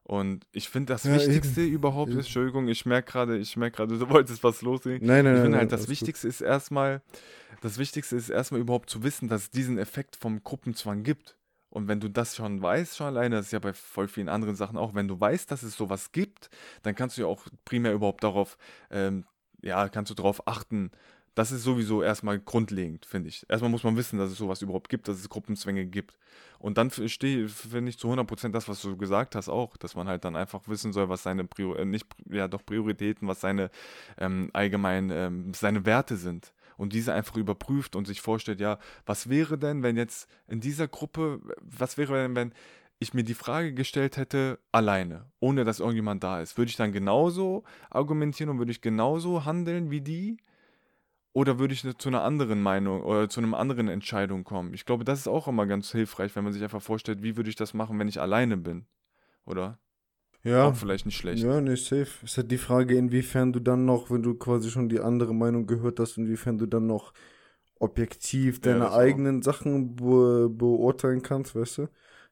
Und 0.04 0.46
ich 0.52 0.70
finde, 0.70 0.94
das 0.94 1.04
ja, 1.04 1.14
Wichtigste 1.14 1.60
eben. 1.60 1.74
überhaupt 1.74 2.10
ist, 2.12 2.16
Entschuldigung, 2.26 2.68
ich 2.68 2.86
merke 2.86 3.12
gerade, 3.12 3.36
ich 3.36 3.56
merke 3.56 3.76
gerade, 3.76 3.98
du 3.98 4.08
wolltest 4.08 4.42
was 4.42 4.62
loslegen. 4.62 5.06
Nein, 5.06 5.24
nein, 5.24 5.34
Ich 5.36 5.42
finde 5.42 5.58
halt, 5.58 5.72
das 5.72 5.88
Wichtigste 5.88 6.26
gut. 6.26 6.34
ist 6.34 6.40
erstmal, 6.40 7.02
das 7.60 7.76
Wichtigste 7.76 8.16
ist 8.16 8.30
erstmal 8.30 8.60
überhaupt 8.60 8.88
zu 8.88 9.02
wissen, 9.02 9.28
dass 9.28 9.42
es 9.42 9.50
diesen 9.50 9.76
Effekt 9.76 10.16
vom 10.16 10.42
Gruppenzwang 10.42 11.02
gibt. 11.02 11.36
Und 11.70 11.88
wenn 11.88 12.00
du 12.00 12.08
das 12.08 12.36
schon 12.36 12.62
weißt, 12.62 12.96
schon 12.96 13.08
alleine, 13.08 13.36
das 13.36 13.46
ist 13.46 13.52
ja 13.52 13.58
bei 13.58 13.74
voll 13.74 14.08
vielen 14.08 14.30
anderen 14.30 14.54
Sachen 14.54 14.78
auch, 14.78 14.94
wenn 14.94 15.08
du 15.08 15.20
weißt, 15.20 15.50
dass 15.50 15.62
es 15.62 15.76
sowas 15.76 16.12
gibt, 16.12 16.48
dann 16.82 16.94
kannst 16.94 17.18
du 17.18 17.22
ja 17.22 17.26
auch 17.26 17.46
primär 17.66 17.92
überhaupt 17.92 18.24
darauf, 18.24 18.56
ähm, 18.90 19.26
ja, 19.60 19.88
kannst 19.90 20.10
du 20.10 20.14
darauf 20.14 20.48
achten, 20.48 20.90
das 21.38 21.52
ist 21.52 21.62
sowieso 21.62 22.02
erstmal 22.02 22.40
grundlegend, 22.40 23.06
finde 23.06 23.28
ich. 23.28 23.46
Erstmal 23.48 23.70
muss 23.70 23.84
man 23.84 23.96
wissen, 23.96 24.18
dass 24.18 24.32
es 24.32 24.38
sowas 24.38 24.60
überhaupt 24.60 24.88
gibt, 24.88 25.06
dass 25.06 25.18
es 25.18 25.28
Gruppenzwänge 25.28 25.86
gibt. 25.86 26.18
Und 26.58 26.78
dann 26.78 26.90
finde 26.90 27.06
ich 27.06 27.98
zu 27.98 28.08
100% 28.08 28.48
das, 28.48 28.68
was 28.68 28.82
du 28.82 28.96
gesagt 28.96 29.36
hast, 29.36 29.48
auch, 29.48 29.76
dass 29.76 29.94
man 29.94 30.08
halt 30.08 30.24
dann 30.24 30.34
einfach 30.34 30.66
wissen 30.66 30.92
soll, 30.92 31.08
was 31.08 31.22
seine 31.22 31.44
Prior 31.44 31.78
äh, 31.78 31.84
nicht, 31.84 32.08
ja 32.28 32.48
doch 32.48 32.66
Prioritäten, 32.66 33.28
was 33.28 33.40
seine 33.40 33.70
ähm, 34.18 34.50
allgemein, 34.52 35.10
ähm, 35.10 35.54
seine 35.54 35.86
Werte 35.86 36.16
sind. 36.16 36.52
Und 36.76 36.92
diese 36.92 37.14
einfach 37.14 37.36
überprüft 37.36 37.94
und 37.94 38.08
sich 38.08 38.20
vorstellt, 38.20 38.58
ja, 38.58 38.80
was 39.06 39.28
wäre 39.28 39.58
denn, 39.58 39.84
wenn 39.84 39.96
jetzt 39.96 40.28
in 40.48 40.60
dieser 40.60 40.88
Gruppe, 40.88 41.40
was 41.60 41.98
wäre 41.98 42.14
denn, 42.14 42.34
wenn 42.34 42.52
ich 42.98 43.14
mir 43.14 43.22
die 43.22 43.34
Frage 43.34 43.74
gestellt 43.74 44.16
hätte, 44.16 44.58
alleine, 44.72 45.26
ohne 45.38 45.62
dass 45.62 45.78
irgendjemand 45.78 46.24
da 46.24 46.40
ist, 46.40 46.58
würde 46.58 46.70
ich 46.70 46.76
dann 46.76 46.90
genauso 46.90 47.62
argumentieren 47.90 48.50
und 48.50 48.58
würde 48.58 48.72
ich 48.72 48.80
genauso 48.80 49.44
handeln 49.44 49.92
wie 49.92 50.00
die? 50.00 50.38
Oder 51.32 51.58
würde 51.58 51.74
ich 51.74 51.84
zu 51.98 52.08
einer 52.08 52.22
anderen 52.22 52.62
Meinung 52.62 53.02
oder 53.02 53.28
zu 53.28 53.40
einer 53.40 53.56
anderen 53.56 53.88
Entscheidung 53.88 54.44
kommen? 54.44 54.74
Ich 54.74 54.84
glaube, 54.86 55.04
das 55.04 55.20
ist 55.20 55.28
auch 55.28 55.46
immer 55.46 55.66
ganz 55.66 55.92
hilfreich, 55.92 56.34
wenn 56.34 56.44
man 56.44 56.52
sich 56.52 56.62
einfach 56.62 56.82
vorstellt, 56.82 57.22
wie 57.22 57.36
würde 57.36 57.50
ich 57.50 57.56
das 57.56 57.74
machen, 57.74 57.98
wenn 57.98 58.08
ich 58.08 58.20
alleine 58.20 58.56
bin? 58.56 58.86
Oder? 59.44 59.78
Ja. 60.42 60.64
Auch 60.64 60.74
vielleicht 60.74 61.06
nicht 61.06 61.16
schlecht. 61.16 61.42
Ja, 61.42 61.60
nee, 61.60 61.76
safe. 61.76 62.08
Es 62.22 62.32
ist 62.32 62.38
halt 62.38 62.50
die 62.50 62.58
Frage, 62.58 62.96
inwiefern 62.96 63.52
du 63.52 63.60
dann 63.60 63.84
noch, 63.84 64.10
wenn 64.10 64.22
du 64.22 64.34
quasi 64.34 64.70
schon 64.70 64.88
die 64.88 65.00
andere 65.00 65.34
Meinung 65.34 65.66
gehört 65.66 66.00
hast, 66.00 66.16
inwiefern 66.16 66.58
du 66.58 66.66
dann 66.66 66.86
noch 66.86 67.12
objektiv 67.78 68.60
deine 68.60 68.84
ja, 68.84 68.92
eigenen 68.92 69.40
auch. 69.40 69.44
Sachen 69.44 69.96
be 69.96 70.48
beurteilen 70.50 71.22
kannst, 71.22 71.54
weißt 71.54 71.78
du? 71.78 71.88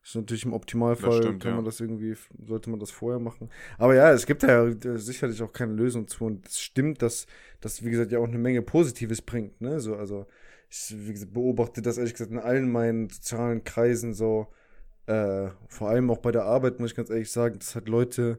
Das 0.07 0.11
ist 0.11 0.21
natürlich 0.21 0.45
im 0.45 0.53
Optimalfall, 0.53 1.21
stimmt, 1.21 1.43
kann 1.43 1.57
man 1.57 1.65
das 1.65 1.81
irgendwie, 1.81 2.15
sollte 2.47 2.71
man 2.71 2.79
das 2.79 2.93
vorher 2.93 3.19
machen. 3.19 3.51
Aber 3.77 3.97
ja, 3.97 4.13
es 4.13 4.25
gibt 4.25 4.45
ja 4.45 4.71
sicherlich 4.95 5.43
auch 5.43 5.53
keine 5.53 5.73
Lösung 5.73 6.07
zu. 6.07 6.27
Und 6.27 6.47
es 6.47 6.61
stimmt, 6.61 7.03
dass 7.03 7.27
das, 7.61 7.85
wie 7.85 7.91
gesagt, 7.91 8.13
ja 8.13 8.21
auch 8.21 8.29
eine 8.29 8.39
Menge 8.39 8.63
Positives 8.63 9.21
bringt. 9.21 9.61
Ne? 9.61 9.81
So, 9.81 9.97
also 9.97 10.27
ich 10.71 10.91
gesagt, 10.91 11.33
beobachte 11.33 11.83
das 11.83 11.99
ehrlich 11.99 12.13
gesagt 12.13 12.31
in 12.31 12.39
allen 12.39 12.71
meinen 12.71 13.11
sozialen 13.11 13.65
Kreisen 13.65 14.15
so. 14.15 14.47
Äh, 15.07 15.49
vor 15.67 15.89
allem 15.89 16.09
auch 16.13 16.19
bei 16.19 16.31
der 16.31 16.45
Arbeit, 16.45 16.79
muss 16.79 16.91
ich 16.91 16.97
ganz 16.97 17.11
ehrlich 17.11 17.33
sagen, 17.33 17.59
dass 17.59 17.75
halt 17.75 17.89
Leute, 17.89 18.39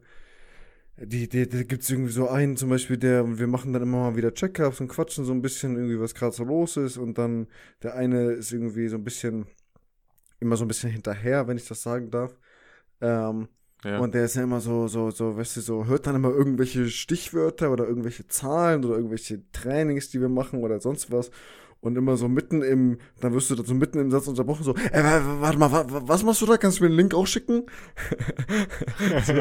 die, 0.96 1.28
die, 1.28 1.50
die 1.50 1.68
gibt 1.68 1.84
es 1.84 1.90
irgendwie 1.90 2.14
so 2.14 2.30
einen 2.30 2.56
zum 2.56 2.70
Beispiel, 2.70 2.96
der, 2.96 3.40
wir 3.40 3.48
machen 3.48 3.74
dann 3.74 3.84
immer 3.84 4.12
mal 4.12 4.16
wieder 4.16 4.34
Check-ups 4.34 4.80
und 4.80 4.88
quatschen 4.88 5.26
so 5.26 5.34
ein 5.34 5.42
bisschen 5.42 5.76
irgendwie, 5.76 6.00
was 6.00 6.16
gerade 6.16 6.34
so 6.34 6.46
los 6.46 6.78
ist 6.78 6.96
und 6.96 7.18
dann 7.18 7.48
der 7.84 7.96
eine 7.96 8.32
ist 8.32 8.54
irgendwie 8.54 8.88
so 8.88 8.96
ein 8.96 9.04
bisschen 9.04 9.48
immer 10.39 10.58
so 10.58 10.65
ein 10.65 10.67
bisschen 10.67 10.91
hinterher, 10.91 11.47
wenn 11.47 11.58
ich 11.58 11.67
das 11.67 11.82
sagen 11.82 12.10
darf. 12.12 12.38
Ähm, 13.02 13.47
ja. 13.84 14.00
Und 14.00 14.13
der 14.15 14.26
ist 14.26 14.36
ja 14.36 14.43
immer 14.43 14.60
so, 14.60 14.88
so, 14.88 15.12
so, 15.12 15.38
weißt 15.38 15.58
du, 15.58 15.62
so, 15.62 15.86
hört 15.86 16.08
dann 16.08 16.15
immer 16.15 16.30
irgendwelche 16.30 16.89
Stichwörter 16.89 17.71
oder 17.71 17.88
irgendwelche 17.88 18.28
Zahlen 18.28 18.84
oder 18.84 18.95
irgendwelche 18.95 19.50
Trainings, 19.52 20.10
die 20.10 20.19
wir 20.19 20.30
machen 20.30 20.63
oder 20.63 20.80
sonst 20.80 21.12
was 21.12 21.32
und 21.82 21.98
immer 21.98 22.18
so 22.18 22.28
mitten 22.28 22.62
im, 22.62 22.98
dann 23.20 23.34
wirst 23.34 23.50
du 23.50 23.56
da 23.56 23.63
so 23.63 23.74
mitten 23.74 24.00
im 24.00 24.12
Satz 24.12 24.28
unterbrochen, 24.28 24.63
so, 24.63 24.76
ey, 24.76 25.04
warte 25.04 25.58
mal, 25.58 25.72
was 25.72 26.24
machst 26.24 26.42
du 26.42 26.46
da? 26.46 26.58
Kannst 26.58 26.80
du 26.80 26.84
mir 26.84 26.90
den 26.90 26.98
Link 26.98 27.13
auch 27.13 27.28
schicken? 27.28 27.66
so, 29.26 29.34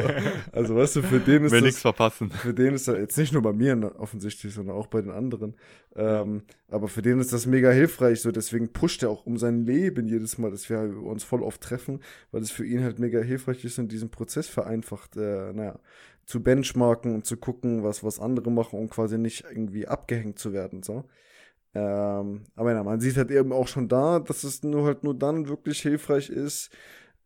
also, 0.53 0.77
weißt 0.77 0.97
du, 0.97 1.03
für 1.03 1.21
den 1.21 1.45
ist 1.45 1.53
Will 1.53 1.63
nichts 1.63 1.81
verpassen. 1.81 2.31
Für 2.31 2.55
den 2.55 2.75
ist 2.75 2.89
das 2.89 2.97
jetzt 2.97 3.17
nicht 3.19 3.33
nur 3.33 3.43
bei 3.43 3.53
mir 3.53 3.95
offensichtlich, 3.99 4.55
sondern 4.55 4.77
auch 4.77 4.87
bei 4.87 5.01
den 5.01 5.11
anderen. 5.11 5.55
Ähm, 5.95 6.43
aber 6.69 6.89
für 6.89 7.03
den 7.03 7.21
ist 7.21 7.33
das 7.33 7.47
mega 7.47 7.71
hilfreich, 7.71 8.21
so, 8.21 8.31
deswegen 8.31 8.73
pusht 8.73 9.03
er 9.03 9.11
auch 9.11 9.25
um 9.25 9.39
sein 9.39 9.65
Leben 9.65 10.09
jedes 10.09 10.37
Mal, 10.39 10.51
dass 10.51 10.69
wir 10.69 10.81
uns 11.03 11.25
voll 11.25 11.43
oft 11.43 11.61
treffen, 11.61 12.01
weil 12.33 12.43
es 12.43 12.51
für 12.51 12.67
ihn 12.67 12.83
halt 12.83 12.99
mega 12.99 13.21
hilfreich 13.21 13.65
ist 13.65 13.79
und 13.79 13.91
diesen 13.93 14.11
Prozess 14.11 14.47
vereinfacht, 14.47 15.17
äh, 15.17 15.53
naja, 15.53 15.79
zu 16.27 16.43
benchmarken 16.43 17.15
und 17.15 17.25
zu 17.25 17.37
gucken, 17.37 17.83
was, 17.85 18.03
was 18.05 18.19
andere 18.21 18.51
machen, 18.51 18.79
um 18.79 18.91
quasi 18.91 19.17
nicht 19.17 19.45
irgendwie 19.49 19.87
abgehängt 19.87 20.39
zu 20.39 20.53
werden, 20.53 20.83
so. 20.83 21.05
Ähm, 21.77 22.45
aber 22.55 22.73
ja, 22.73 22.83
man 22.83 23.01
sieht 23.01 23.19
halt 23.19 23.31
eben 23.31 23.53
auch 23.53 23.69
schon 23.69 23.87
da, 23.87 24.19
dass 24.19 24.45
es 24.45 24.63
nur 24.63 24.85
halt 24.87 25.05
nur 25.05 25.15
dann 25.15 25.47
wirklich 25.47 25.83
hilfreich 25.83 26.31
ist, 26.31 26.71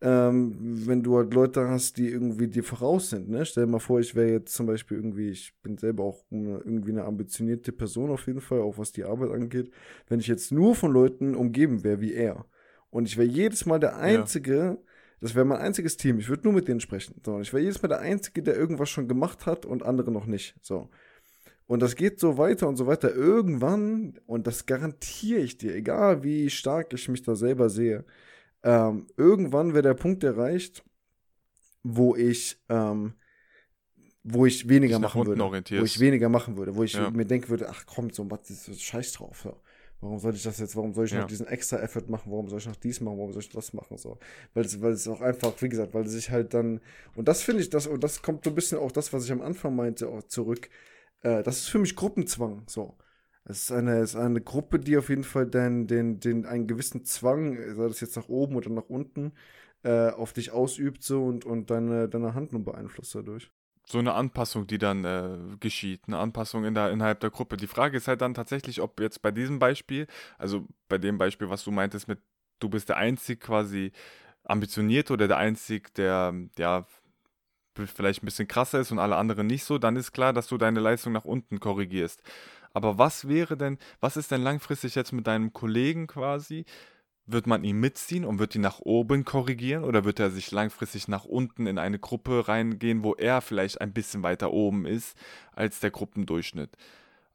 ähm, 0.00 0.56
wenn 0.88 1.04
du 1.04 1.16
halt 1.16 1.32
Leute 1.32 1.68
hast, 1.68 1.98
die 1.98 2.08
irgendwie 2.08 2.48
dir 2.48 2.64
voraus 2.64 3.10
sind. 3.10 3.28
Ne? 3.28 3.46
Stell 3.46 3.66
dir 3.66 3.70
mal 3.70 3.78
vor, 3.78 4.00
ich 4.00 4.16
wäre 4.16 4.30
jetzt 4.32 4.54
zum 4.54 4.66
Beispiel 4.66 4.96
irgendwie, 4.96 5.28
ich 5.30 5.54
bin 5.62 5.78
selber 5.78 6.02
auch 6.02 6.24
irgendwie 6.30 6.90
eine 6.90 7.04
ambitionierte 7.04 7.70
Person 7.70 8.10
auf 8.10 8.26
jeden 8.26 8.40
Fall, 8.40 8.60
auch 8.60 8.76
was 8.76 8.90
die 8.90 9.04
Arbeit 9.04 9.30
angeht. 9.30 9.70
Wenn 10.08 10.18
ich 10.18 10.26
jetzt 10.26 10.50
nur 10.50 10.74
von 10.74 10.90
Leuten 10.90 11.36
umgeben 11.36 11.84
wäre 11.84 12.00
wie 12.00 12.14
er 12.14 12.44
und 12.90 13.06
ich 13.06 13.16
wäre 13.16 13.28
jedes 13.28 13.66
Mal 13.66 13.78
der 13.78 13.98
Einzige, 13.98 14.56
ja. 14.56 14.78
das 15.20 15.36
wäre 15.36 15.44
mein 15.44 15.60
einziges 15.60 15.96
Team, 15.96 16.18
ich 16.18 16.28
würde 16.28 16.42
nur 16.42 16.54
mit 16.54 16.66
denen 16.66 16.80
sprechen. 16.80 17.20
So, 17.24 17.38
ich 17.38 17.52
wäre 17.52 17.62
jedes 17.62 17.80
Mal 17.82 17.88
der 17.88 18.00
Einzige, 18.00 18.42
der 18.42 18.56
irgendwas 18.56 18.90
schon 18.90 19.06
gemacht 19.06 19.46
hat 19.46 19.64
und 19.64 19.84
andere 19.84 20.10
noch 20.10 20.26
nicht. 20.26 20.56
So. 20.60 20.90
Und 21.70 21.82
das 21.82 21.94
geht 21.94 22.18
so 22.18 22.36
weiter 22.36 22.66
und 22.66 22.74
so 22.74 22.88
weiter. 22.88 23.14
Irgendwann, 23.14 24.18
und 24.26 24.48
das 24.48 24.66
garantiere 24.66 25.38
ich 25.38 25.56
dir, 25.56 25.72
egal 25.72 26.24
wie 26.24 26.50
stark 26.50 26.92
ich 26.92 27.08
mich 27.08 27.22
da 27.22 27.36
selber 27.36 27.70
sehe, 27.70 28.04
ähm, 28.64 29.06
irgendwann 29.16 29.72
wäre 29.72 29.82
der 29.84 29.94
Punkt 29.94 30.24
erreicht, 30.24 30.82
wo 31.84 32.16
ich, 32.16 32.60
ähm, 32.68 33.14
wo 34.24 34.46
ich 34.46 34.68
weniger 34.68 34.98
nach 34.98 35.14
machen 35.14 35.28
würde. 35.28 35.40
Wo 35.42 35.44
orientierst. 35.44 35.94
ich 35.94 36.00
weniger 36.00 36.28
machen 36.28 36.56
würde, 36.56 36.74
wo 36.74 36.82
ich 36.82 36.94
Ja. 36.94 37.08
mir 37.08 37.24
denken 37.24 37.48
würde, 37.50 37.68
ach 37.68 37.86
komm, 37.86 38.10
so 38.10 38.28
was 38.28 38.50
ist 38.50 38.66
das 38.66 38.82
scheiß 38.82 39.12
drauf. 39.12 39.38
So. 39.40 39.56
Warum 40.00 40.18
soll 40.18 40.34
ich 40.34 40.42
das 40.42 40.58
jetzt, 40.58 40.74
warum 40.74 40.92
soll 40.92 41.04
ich 41.04 41.12
Ja. 41.12 41.20
noch 41.20 41.28
diesen 41.28 41.46
extra 41.46 41.78
Effort 41.78 42.08
machen, 42.08 42.32
warum 42.32 42.48
soll 42.48 42.58
ich 42.58 42.66
noch 42.66 42.74
dies 42.74 43.00
machen, 43.00 43.16
warum 43.16 43.32
soll 43.32 43.42
ich 43.42 43.48
das 43.48 43.72
machen, 43.74 43.96
so. 43.96 44.18
Weil 44.54 44.64
es, 44.64 44.82
weil 44.82 44.90
es 44.90 45.06
auch 45.06 45.20
einfach, 45.20 45.52
wie 45.62 45.68
gesagt, 45.68 45.94
weil 45.94 46.02
es 46.02 46.10
sich 46.10 46.30
halt 46.30 46.52
dann, 46.52 46.80
und 47.14 47.28
das 47.28 47.44
finde 47.44 47.62
ich, 47.62 47.70
das, 47.70 47.86
und 47.86 48.02
das 48.02 48.22
kommt 48.22 48.42
so 48.42 48.50
ein 48.50 48.56
bisschen 48.56 48.78
auch 48.78 48.90
das, 48.90 49.12
was 49.12 49.24
ich 49.24 49.30
am 49.30 49.40
Anfang 49.40 49.76
meinte, 49.76 50.08
auch 50.08 50.24
zurück, 50.24 50.68
äh, 51.22 51.42
das 51.42 51.58
ist 51.58 51.68
für 51.68 51.78
mich 51.78 51.96
Gruppenzwang, 51.96 52.64
so. 52.66 52.96
Es 53.44 53.62
ist 53.64 53.72
eine, 53.72 54.00
ist 54.00 54.16
eine 54.16 54.40
Gruppe, 54.42 54.78
die 54.78 54.96
auf 54.98 55.08
jeden 55.08 55.24
Fall 55.24 55.46
den, 55.46 55.86
den, 55.86 56.20
den, 56.20 56.46
einen 56.46 56.66
gewissen 56.66 57.04
Zwang, 57.04 57.56
sei 57.74 57.88
das 57.88 58.00
jetzt 58.00 58.16
nach 58.16 58.28
oben 58.28 58.56
oder 58.56 58.70
nach 58.70 58.88
unten, 58.88 59.32
äh, 59.82 60.10
auf 60.10 60.32
dich 60.32 60.52
ausübt, 60.52 61.02
so, 61.02 61.24
und, 61.24 61.44
und 61.46 61.70
deine, 61.70 62.08
deine 62.08 62.34
Handlung 62.34 62.64
beeinflusst 62.64 63.14
dadurch. 63.14 63.50
so 63.86 63.98
eine 63.98 64.14
Anpassung, 64.14 64.66
die 64.66 64.78
dann 64.78 65.04
äh, 65.04 65.56
geschieht, 65.58 66.02
eine 66.06 66.18
Anpassung 66.18 66.64
in 66.64 66.74
der, 66.74 66.90
innerhalb 66.90 67.20
der 67.20 67.30
Gruppe. 67.30 67.56
Die 67.56 67.66
Frage 67.66 67.96
ist 67.96 68.08
halt 68.08 68.20
dann 68.20 68.34
tatsächlich, 68.34 68.80
ob 68.80 69.00
jetzt 69.00 69.20
bei 69.22 69.32
diesem 69.32 69.58
Beispiel, 69.58 70.06
also 70.38 70.66
bei 70.88 70.98
dem 70.98 71.18
Beispiel, 71.18 71.50
was 71.50 71.64
du 71.64 71.70
meintest 71.72 72.06
mit, 72.06 72.20
du 72.60 72.68
bist 72.68 72.88
der 72.88 72.98
einzig 72.98 73.40
quasi 73.40 73.92
ambitionierte 74.44 75.12
oder 75.12 75.28
der 75.28 75.38
einzig, 75.38 75.92
der 75.94 76.34
ja 76.58 76.86
vielleicht 77.74 78.22
ein 78.22 78.26
bisschen 78.26 78.48
krasser 78.48 78.80
ist 78.80 78.92
und 78.92 78.98
alle 78.98 79.16
anderen 79.16 79.46
nicht 79.46 79.64
so, 79.64 79.78
dann 79.78 79.96
ist 79.96 80.12
klar, 80.12 80.32
dass 80.32 80.48
du 80.48 80.58
deine 80.58 80.80
Leistung 80.80 81.12
nach 81.12 81.24
unten 81.24 81.60
korrigierst. 81.60 82.22
Aber 82.72 82.98
was 82.98 83.28
wäre 83.28 83.56
denn, 83.56 83.78
was 84.00 84.16
ist 84.16 84.30
denn 84.30 84.42
langfristig 84.42 84.94
jetzt 84.94 85.12
mit 85.12 85.26
deinem 85.26 85.52
Kollegen 85.52 86.06
quasi? 86.06 86.64
Wird 87.26 87.46
man 87.46 87.64
ihn 87.64 87.78
mitziehen 87.78 88.24
und 88.24 88.38
wird 88.38 88.54
ihn 88.54 88.60
nach 88.60 88.80
oben 88.80 89.24
korrigieren 89.24 89.84
oder 89.84 90.04
wird 90.04 90.18
er 90.18 90.30
sich 90.30 90.50
langfristig 90.50 91.06
nach 91.08 91.24
unten 91.24 91.66
in 91.66 91.78
eine 91.78 91.98
Gruppe 91.98 92.48
reingehen, 92.48 93.04
wo 93.04 93.14
er 93.14 93.40
vielleicht 93.40 93.80
ein 93.80 93.92
bisschen 93.92 94.22
weiter 94.22 94.52
oben 94.52 94.84
ist 94.86 95.16
als 95.52 95.80
der 95.80 95.90
Gruppendurchschnitt? 95.90 96.70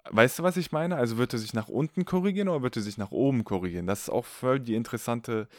Weißt 0.10 0.40
du, 0.40 0.44
was 0.44 0.58
ich 0.58 0.72
meine? 0.72 0.98
Also 0.98 1.18
wird 1.18 1.34
er 1.34 1.40
sich 1.40 1.54
nach 1.54 1.68
unten 1.68 2.06
korrigieren 2.06 2.50
oder 2.50 2.62
wird 2.62 2.76
er 2.76 2.84
sich 2.84 2.98
nach 2.98 3.12
oben 3.12 3.44
korrigieren? 3.44 3.88
Das 3.88 4.02
ist 4.02 4.10
auch 4.10 4.26
voll 4.26 4.60
die 4.60 4.76
interessante 4.76 5.48
äh, 5.52 5.56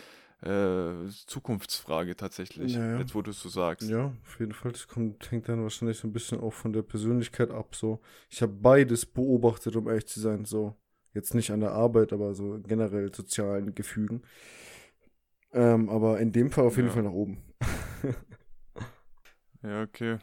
Zukunftsfrage 1.26 2.14
tatsächlich, 2.14 2.74
Ja, 2.74 2.92
ja. 2.92 2.98
jetzt 3.00 3.14
wo 3.14 3.22
du 3.22 3.30
es 3.30 3.40
so 3.40 3.48
sagst. 3.48 3.88
Ja, 3.88 4.12
auf 4.26 4.38
jeden 4.38 4.52
Fall. 4.52 4.72
Das 4.72 4.86
kommt, 4.86 5.30
hängt 5.30 5.48
dann 5.48 5.62
wahrscheinlich 5.62 5.98
so 5.98 6.06
ein 6.06 6.12
bisschen 6.12 6.40
auch 6.40 6.52
von 6.52 6.72
der 6.72 6.82
Persönlichkeit 6.82 7.50
ab. 7.50 7.74
So. 7.74 8.00
Ich 8.28 8.42
habe 8.42 8.52
beides 8.52 9.06
beobachtet, 9.06 9.74
um 9.76 9.88
ehrlich 9.88 10.06
zu 10.06 10.20
sein. 10.20 10.44
So. 10.44 10.74
Jetzt 11.14 11.34
nicht 11.34 11.50
an 11.50 11.60
der 11.60 11.72
Arbeit, 11.72 12.12
aber 12.12 12.34
so 12.34 12.60
generell 12.66 13.12
sozialen 13.14 13.74
Gefügen. 13.74 14.22
Ähm, 15.52 15.88
aber 15.88 16.20
in 16.20 16.32
dem 16.32 16.50
Fall 16.50 16.66
auf 16.66 16.76
jeden 16.76 16.88
Ja. 16.88 16.94
Fall 16.94 17.02
nach 17.04 17.12
oben. 17.12 17.38
Ja, 19.66 19.82
okay. 19.82 20.18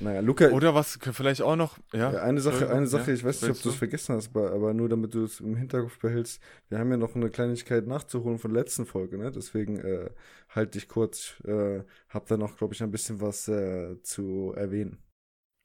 Naja, 0.00 0.20
Luca, 0.20 0.50
Oder 0.50 0.74
was 0.74 0.98
vielleicht 1.12 1.40
auch 1.40 1.56
noch, 1.56 1.78
ja. 1.94 2.10
eine 2.10 2.40
Sache, 2.40 2.68
eine 2.70 2.86
Sache, 2.86 3.12
ja, 3.12 3.16
ich 3.16 3.24
weiß 3.24 3.40
nicht, 3.40 3.52
ob 3.52 3.62
du 3.62 3.70
es 3.70 3.76
vergessen 3.76 4.14
hast, 4.14 4.36
aber, 4.36 4.74
nur 4.74 4.90
damit 4.90 5.14
du 5.14 5.24
es 5.24 5.40
im 5.40 5.56
Hinterkopf 5.56 5.98
behältst, 6.00 6.42
wir 6.68 6.78
haben 6.78 6.90
ja 6.90 6.98
noch 6.98 7.14
eine 7.14 7.30
Kleinigkeit 7.30 7.86
nachzuholen 7.86 8.38
von 8.38 8.52
der 8.52 8.62
letzten 8.62 8.84
Folge, 8.84 9.16
ne? 9.16 9.30
Deswegen 9.30 9.78
äh, 9.78 10.10
halt 10.50 10.74
dich 10.74 10.86
kurz, 10.86 11.40
äh, 11.44 11.82
hab 12.10 12.26
da 12.26 12.36
noch, 12.36 12.58
glaube 12.58 12.74
ich, 12.74 12.82
ein 12.82 12.90
bisschen 12.90 13.22
was 13.22 13.48
äh, 13.48 14.02
zu 14.02 14.52
erwähnen. 14.54 14.98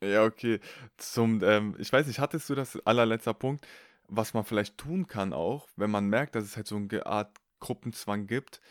Ja, 0.01 0.23
okay. 0.23 0.61
Zum, 0.95 1.43
ähm, 1.43 1.75
ich 1.77 1.91
weiß 1.91 2.07
nicht, 2.07 2.19
hattest 2.19 2.49
du 2.49 2.55
das 2.55 2.79
allerletzter 2.85 3.33
Punkt, 3.33 3.67
was 4.07 4.33
man 4.33 4.45
vielleicht 4.45 4.77
tun 4.77 5.07
kann 5.07 5.33
auch, 5.33 5.67
wenn 5.75 5.91
man 5.91 6.07
merkt, 6.07 6.35
dass 6.35 6.45
es 6.45 6.55
halt 6.55 6.67
so 6.67 6.77
eine 6.77 7.05
Art 7.05 7.35
Gruppenzwang 7.59 8.27
gibt. 8.27 8.61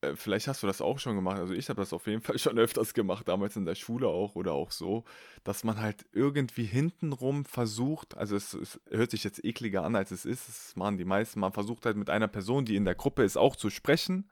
Äh, 0.00 0.14
vielleicht 0.16 0.48
hast 0.48 0.62
du 0.62 0.66
das 0.66 0.80
auch 0.80 0.98
schon 0.98 1.16
gemacht. 1.16 1.38
Also 1.38 1.54
ich 1.54 1.68
habe 1.68 1.80
das 1.80 1.92
auf 1.92 2.06
jeden 2.06 2.22
Fall 2.22 2.38
schon 2.38 2.58
öfters 2.58 2.94
gemacht, 2.94 3.28
damals 3.28 3.56
in 3.56 3.64
der 3.64 3.74
Schule 3.74 4.08
auch 4.08 4.34
oder 4.34 4.52
auch 4.52 4.70
so, 4.70 5.04
dass 5.44 5.64
man 5.64 5.80
halt 5.80 6.06
irgendwie 6.12 6.64
hintenrum 6.64 7.44
versucht, 7.44 8.16
also 8.16 8.36
es, 8.36 8.54
es 8.54 8.80
hört 8.90 9.10
sich 9.10 9.24
jetzt 9.24 9.44
ekliger 9.44 9.84
an, 9.84 9.96
als 9.96 10.10
es 10.10 10.24
ist, 10.24 10.48
das 10.48 10.76
machen 10.76 10.98
die 10.98 11.04
meisten, 11.04 11.40
man 11.40 11.52
versucht 11.52 11.86
halt 11.86 11.96
mit 11.96 12.10
einer 12.10 12.28
Person, 12.28 12.64
die 12.64 12.76
in 12.76 12.84
der 12.84 12.94
Gruppe 12.94 13.24
ist, 13.24 13.36
auch 13.36 13.56
zu 13.56 13.70
sprechen 13.70 14.28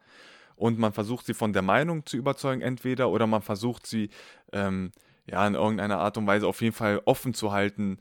und 0.56 0.78
man 0.78 0.92
versucht 0.92 1.26
sie 1.26 1.34
von 1.34 1.52
der 1.52 1.62
Meinung 1.62 2.04
zu 2.04 2.16
überzeugen 2.16 2.62
entweder 2.62 3.10
oder 3.10 3.26
man 3.26 3.42
versucht 3.42 3.86
sie 3.86 4.10
ähm, 4.52 4.92
ja, 5.26 5.46
in 5.46 5.54
irgendeiner 5.54 5.98
Art 5.98 6.16
und 6.16 6.26
Weise 6.26 6.46
auf 6.46 6.62
jeden 6.62 6.74
Fall 6.74 7.02
offen 7.04 7.34
zu 7.34 7.52
halten 7.52 7.98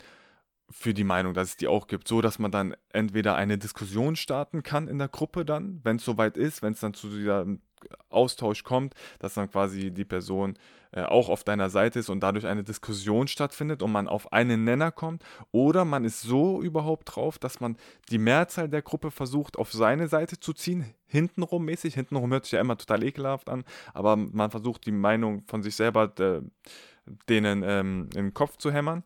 für 0.69 0.93
die 0.93 1.03
Meinung, 1.03 1.33
dass 1.33 1.49
es 1.49 1.57
die 1.57 1.67
auch 1.67 1.87
gibt, 1.87 2.07
so 2.07 2.21
dass 2.21 2.39
man 2.39 2.51
dann 2.51 2.75
entweder 2.89 3.35
eine 3.35 3.57
Diskussion 3.57 4.15
starten 4.15 4.63
kann 4.63 4.87
in 4.87 4.97
der 4.97 5.07
Gruppe 5.07 5.45
dann, 5.45 5.79
wenn 5.83 5.97
es 5.97 6.05
soweit 6.05 6.37
ist, 6.37 6.61
wenn 6.61 6.73
es 6.73 6.81
dann 6.81 6.93
zu 6.93 7.07
diesem 7.09 7.61
Austausch 8.09 8.63
kommt, 8.63 8.95
dass 9.19 9.35
dann 9.35 9.49
quasi 9.49 9.91
die 9.91 10.03
Person 10.03 10.57
äh, 10.91 11.03
auch 11.03 11.29
auf 11.29 11.43
deiner 11.43 11.69
Seite 11.69 11.99
ist 11.99 12.09
und 12.09 12.21
dadurch 12.21 12.45
eine 12.47 12.63
Diskussion 12.63 13.27
stattfindet 13.27 13.81
und 13.83 13.91
man 13.91 14.07
auf 14.07 14.33
einen 14.33 14.63
Nenner 14.63 14.91
kommt, 14.91 15.23
oder 15.51 15.85
man 15.85 16.03
ist 16.03 16.21
so 16.21 16.61
überhaupt 16.61 17.15
drauf, 17.15 17.37
dass 17.37 17.59
man 17.59 17.77
die 18.09 18.17
Mehrzahl 18.17 18.67
der 18.67 18.81
Gruppe 18.81 19.11
versucht 19.11 19.57
auf 19.57 19.71
seine 19.71 20.07
Seite 20.07 20.39
zu 20.39 20.53
ziehen, 20.53 20.93
hintenrum 21.05 21.65
mäßig, 21.65 21.93
hintenrum 21.93 22.31
hört 22.31 22.45
sich 22.45 22.53
ja 22.53 22.61
immer 22.61 22.77
total 22.77 23.03
ekelhaft 23.03 23.47
an, 23.47 23.63
aber 23.93 24.15
man 24.15 24.51
versucht 24.51 24.85
die 24.85 24.91
Meinung 24.91 25.43
von 25.47 25.61
sich 25.61 25.75
selber 25.75 26.11
äh, 26.19 26.41
denen 27.29 27.63
ähm, 27.63 28.09
in 28.15 28.25
den 28.25 28.33
Kopf 28.33 28.57
zu 28.57 28.71
hämmern. 28.71 29.03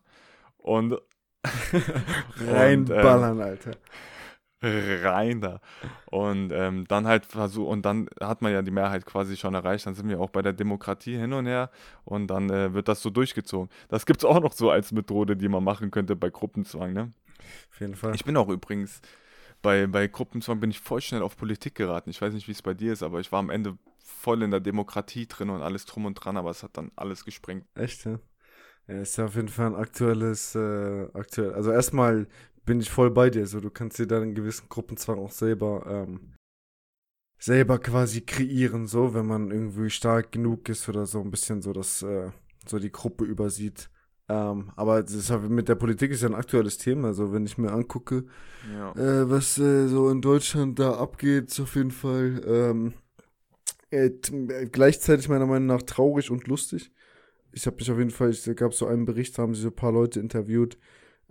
Und 0.56 0.96
Reinballern, 2.46 3.40
Alter. 3.40 3.72
rein 4.62 5.40
da. 5.40 5.60
Und 6.06 6.52
ähm, 6.52 6.86
dann 6.86 7.06
halt 7.06 7.26
versuch, 7.26 7.66
und 7.66 7.82
dann 7.82 8.08
hat 8.20 8.42
man 8.42 8.52
ja 8.52 8.62
die 8.62 8.70
Mehrheit 8.70 9.04
quasi 9.06 9.36
schon 9.36 9.54
erreicht. 9.54 9.86
Dann 9.86 9.94
sind 9.94 10.08
wir 10.08 10.20
auch 10.20 10.30
bei 10.30 10.42
der 10.42 10.52
Demokratie 10.52 11.16
hin 11.16 11.32
und 11.32 11.46
her 11.46 11.70
und 12.04 12.28
dann 12.28 12.48
äh, 12.50 12.72
wird 12.72 12.88
das 12.88 13.02
so 13.02 13.10
durchgezogen. 13.10 13.68
Das 13.88 14.06
gibt 14.06 14.20
es 14.20 14.24
auch 14.24 14.40
noch 14.40 14.52
so 14.52 14.70
als 14.70 14.92
Methode, 14.92 15.36
die 15.36 15.48
man 15.48 15.64
machen 15.64 15.90
könnte 15.90 16.14
bei 16.16 16.30
Gruppenzwang, 16.30 16.92
ne? 16.92 17.10
Auf 17.70 17.80
jeden 17.80 17.96
Fall. 17.96 18.14
Ich 18.14 18.24
bin 18.24 18.36
auch 18.36 18.48
übrigens, 18.48 19.00
bei, 19.62 19.86
bei 19.86 20.06
Gruppenzwang 20.06 20.60
bin 20.60 20.70
ich 20.70 20.80
voll 20.80 21.00
schnell 21.00 21.22
auf 21.22 21.36
Politik 21.36 21.74
geraten. 21.74 22.10
Ich 22.10 22.22
weiß 22.22 22.32
nicht, 22.34 22.46
wie 22.46 22.52
es 22.52 22.62
bei 22.62 22.74
dir 22.74 22.92
ist, 22.92 23.02
aber 23.02 23.20
ich 23.20 23.32
war 23.32 23.40
am 23.40 23.50
Ende 23.50 23.76
voll 23.98 24.42
in 24.42 24.50
der 24.50 24.60
Demokratie 24.60 25.26
drin 25.26 25.50
und 25.50 25.62
alles 25.62 25.86
drum 25.86 26.04
und 26.04 26.14
dran, 26.14 26.36
aber 26.36 26.50
es 26.50 26.62
hat 26.62 26.76
dann 26.76 26.92
alles 26.94 27.24
gesprengt. 27.24 27.66
Echt, 27.74 28.04
ja? 28.04 28.18
Ja, 28.88 29.00
ist 29.00 29.16
ja 29.16 29.24
auf 29.26 29.34
jeden 29.36 29.48
Fall 29.48 29.66
ein 29.68 29.74
aktuelles, 29.76 30.54
äh, 30.54 31.08
aktuell. 31.14 31.52
Also 31.54 31.70
erstmal 31.70 32.26
bin 32.64 32.80
ich 32.80 32.90
voll 32.90 33.10
bei 33.10 33.30
dir. 33.30 33.46
So, 33.46 33.60
du 33.60 33.70
kannst 33.70 33.98
dir 33.98 34.06
dann 34.06 34.22
einen 34.22 34.34
gewissen 34.34 34.68
Gruppenzwang 34.68 35.18
auch 35.18 35.30
selber, 35.30 35.84
ähm, 35.86 36.34
selber 37.38 37.78
quasi 37.78 38.20
kreieren, 38.22 38.86
so, 38.86 39.14
wenn 39.14 39.26
man 39.26 39.50
irgendwie 39.50 39.90
stark 39.90 40.32
genug 40.32 40.68
ist 40.68 40.88
oder 40.88 41.06
so 41.06 41.20
ein 41.20 41.30
bisschen 41.30 41.60
so, 41.62 41.72
dass 41.72 42.02
äh, 42.02 42.30
so 42.66 42.78
die 42.78 42.92
Gruppe 42.92 43.24
übersieht. 43.24 43.90
Ähm, 44.28 44.70
aber 44.76 45.02
das 45.02 45.12
ist 45.12 45.30
halt, 45.30 45.48
mit 45.50 45.68
der 45.68 45.74
Politik 45.74 46.12
ist 46.12 46.22
ja 46.22 46.28
ein 46.28 46.34
aktuelles 46.36 46.78
Thema. 46.78 47.08
Also 47.08 47.32
wenn 47.32 47.44
ich 47.44 47.58
mir 47.58 47.72
angucke, 47.72 48.24
Ja. 48.62 48.96
äh, 48.96 49.30
was 49.30 49.58
äh, 49.58 49.88
so 49.88 50.10
in 50.10 50.22
Deutschland 50.22 50.78
da 50.78 50.94
abgeht, 50.94 51.50
ist 51.50 51.60
auf 51.60 51.76
jeden 51.76 51.90
Fall 51.92 52.42
ähm, 52.46 52.94
äh, 53.90 54.10
t- 54.10 54.66
gleichzeitig 54.72 55.28
meiner 55.28 55.46
Meinung 55.46 55.66
nach 55.68 55.82
traurig 55.82 56.30
und 56.30 56.46
lustig. 56.46 56.90
Ich 57.52 57.66
habe 57.66 57.76
mich 57.76 57.90
auf 57.90 57.98
jeden 57.98 58.10
Fall, 58.10 58.30
es 58.30 58.48
gab 58.56 58.74
so 58.74 58.86
einen 58.86 59.04
Bericht, 59.04 59.36
da 59.36 59.42
haben 59.42 59.54
sie 59.54 59.62
so 59.62 59.68
ein 59.68 59.76
paar 59.76 59.92
Leute 59.92 60.20
interviewt 60.20 60.78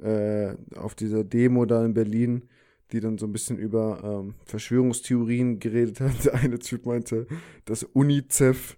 äh, 0.02 0.56
auf 0.76 0.96
dieser 0.96 1.24
Demo 1.24 1.66
da 1.66 1.84
in 1.86 1.94
Berlin, 1.94 2.44
die 2.92 3.00
dann 3.00 3.18
so 3.18 3.26
ein 3.26 3.32
bisschen 3.32 3.58
über 3.58 4.02
ähm, 4.04 4.36
Verschwörungstheorien 4.46 5.60
geredet 5.60 6.02
haben. 6.02 6.16
Der 6.24 6.36
eine 6.36 6.60
Typ 6.60 6.86
meinte, 6.86 7.28
dass 7.66 7.84
UNICEF 7.84 8.78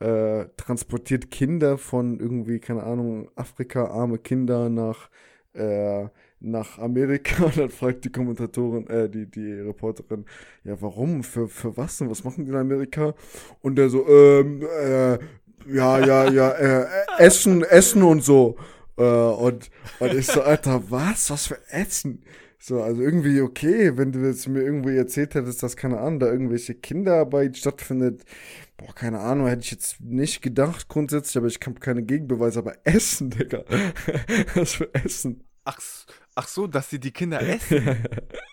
äh, 0.00 0.46
transportiert 0.56 1.30
Kinder 1.30 1.78
von 1.78 2.18
irgendwie, 2.18 2.58
keine 2.58 2.82
Ahnung, 2.82 3.30
Afrika, 3.36 3.86
arme 3.86 4.18
Kinder 4.18 4.68
nach, 4.68 5.08
äh, 5.52 6.08
nach 6.40 6.78
Amerika. 6.78 7.44
Und 7.44 7.56
dann 7.56 7.70
fragt 7.70 8.04
die 8.04 8.10
Kommentatorin, 8.10 8.86
äh, 8.88 9.08
die, 9.08 9.30
die 9.30 9.52
Reporterin, 9.52 10.24
ja, 10.64 10.80
warum? 10.82 11.22
Für, 11.22 11.48
für 11.48 11.76
was 11.76 11.98
denn? 11.98 12.10
Was 12.10 12.24
machen 12.24 12.44
die 12.44 12.50
in 12.50 12.56
Amerika? 12.56 13.14
Und 13.60 13.76
der 13.76 13.90
so, 13.90 14.08
ähm, 14.08 14.62
äh, 14.62 15.18
ja, 15.66 15.98
ja, 15.98 16.30
ja, 16.30 16.50
äh, 16.50 16.86
Essen, 17.18 17.62
Essen 17.62 18.02
und 18.02 18.22
so. 18.22 18.56
Äh, 18.96 19.02
und, 19.02 19.70
und 19.98 20.14
ich 20.14 20.26
so, 20.26 20.42
Alter, 20.42 20.82
was? 20.90 21.30
Was 21.30 21.46
für 21.46 21.58
Essen? 21.70 22.22
So, 22.58 22.80
also 22.80 23.02
irgendwie 23.02 23.40
okay, 23.40 23.96
wenn 23.96 24.12
du 24.12 24.20
jetzt 24.20 24.46
mir 24.46 24.62
irgendwie 24.62 24.96
erzählt 24.96 25.34
hättest, 25.34 25.64
dass, 25.64 25.76
keine 25.76 25.98
Ahnung, 25.98 26.20
da 26.20 26.26
irgendwelche 26.26 26.74
Kinderarbeit 26.74 27.56
stattfindet. 27.56 28.24
Boah, 28.76 28.94
keine 28.94 29.18
Ahnung, 29.18 29.48
hätte 29.48 29.62
ich 29.62 29.72
jetzt 29.72 30.00
nicht 30.00 30.42
gedacht 30.42 30.88
grundsätzlich, 30.88 31.36
aber 31.36 31.48
ich 31.48 31.58
habe 31.64 31.80
keine 31.80 32.04
Gegenbeweise. 32.04 32.60
Aber 32.60 32.76
Essen, 32.84 33.30
Digga. 33.30 33.64
Was 34.54 34.74
für 34.74 34.94
Essen? 34.94 35.42
Ach, 35.64 35.80
ach 36.36 36.46
so, 36.48 36.68
dass 36.68 36.90
sie 36.90 37.00
die 37.00 37.12
Kinder 37.12 37.40
essen. 37.40 38.04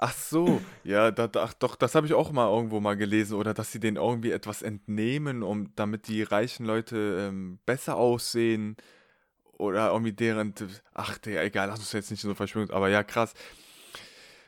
Ach 0.00 0.14
so, 0.14 0.60
ja, 0.84 1.10
da, 1.10 1.26
da, 1.26 1.42
ach 1.42 1.54
doch, 1.54 1.74
das 1.74 1.96
habe 1.96 2.06
ich 2.06 2.14
auch 2.14 2.30
mal 2.30 2.48
irgendwo 2.48 2.78
mal 2.78 2.96
gelesen. 2.96 3.34
Oder 3.34 3.52
dass 3.52 3.72
sie 3.72 3.80
denen 3.80 3.96
irgendwie 3.96 4.30
etwas 4.30 4.62
entnehmen, 4.62 5.42
um, 5.42 5.74
damit 5.74 6.06
die 6.06 6.22
reichen 6.22 6.64
Leute 6.64 7.28
ähm, 7.28 7.58
besser 7.66 7.96
aussehen. 7.96 8.76
Oder 9.58 9.90
irgendwie 9.90 10.12
deren, 10.12 10.54
ach, 10.94 11.18
Digga, 11.18 11.42
egal, 11.42 11.68
lass 11.68 11.80
uns 11.80 11.92
jetzt 11.92 12.12
nicht 12.12 12.20
so 12.20 12.32
verschwimmen. 12.34 12.70
Aber 12.70 12.88
ja, 12.88 13.02
krass. 13.02 13.34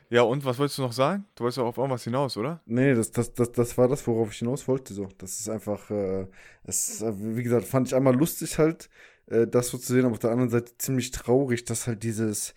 Ja, 0.09 0.21
und 0.23 0.45
was 0.45 0.57
wolltest 0.57 0.77
du 0.77 0.83
noch 0.83 0.93
sagen? 0.93 1.25
Du 1.35 1.43
wolltest 1.43 1.59
auch 1.59 1.67
auf 1.67 1.77
irgendwas 1.77 2.05
hinaus, 2.05 2.37
oder? 2.37 2.61
Nee, 2.65 2.93
das, 2.93 3.11
das, 3.11 3.33
das, 3.33 3.51
das 3.51 3.77
war 3.77 3.89
das, 3.89 4.07
worauf 4.07 4.31
ich 4.31 4.39
hinaus 4.39 4.69
wollte. 4.69 4.93
So. 4.93 5.09
Das 5.17 5.39
ist 5.39 5.49
einfach, 5.49 5.89
äh, 5.89 6.27
es, 6.63 7.01
äh, 7.01 7.13
wie 7.15 7.43
gesagt, 7.43 7.65
fand 7.65 7.87
ich 7.87 7.95
einmal 7.95 8.15
lustig 8.15 8.57
halt, 8.57 8.89
äh, 9.27 9.47
das 9.47 9.67
so 9.67 9.77
zu 9.77 9.91
sehen, 9.93 10.05
aber 10.05 10.13
auf 10.13 10.19
der 10.19 10.31
anderen 10.31 10.49
Seite 10.49 10.77
ziemlich 10.77 11.11
traurig, 11.11 11.65
dass 11.65 11.87
halt 11.87 12.03
dieses, 12.03 12.53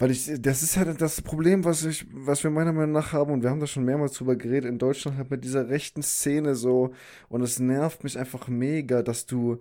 weil 0.00 0.10
ich, 0.12 0.30
das 0.40 0.62
ist 0.62 0.78
halt 0.78 1.00
das 1.00 1.20
Problem, 1.20 1.64
was 1.64 1.84
ich, 1.84 2.06
was 2.10 2.42
wir 2.42 2.50
meiner 2.50 2.72
Meinung 2.72 2.92
nach 2.92 3.12
haben, 3.12 3.32
und 3.32 3.42
wir 3.42 3.50
haben 3.50 3.60
da 3.60 3.66
schon 3.66 3.84
mehrmals 3.84 4.14
drüber 4.14 4.34
geredet, 4.34 4.64
in 4.64 4.78
Deutschland 4.78 5.18
halt 5.18 5.30
mit 5.30 5.44
dieser 5.44 5.68
rechten 5.68 6.02
Szene 6.02 6.54
so, 6.54 6.94
und 7.28 7.42
es 7.42 7.58
nervt 7.58 8.02
mich 8.02 8.18
einfach 8.18 8.48
mega, 8.48 9.02
dass 9.02 9.26
du 9.26 9.58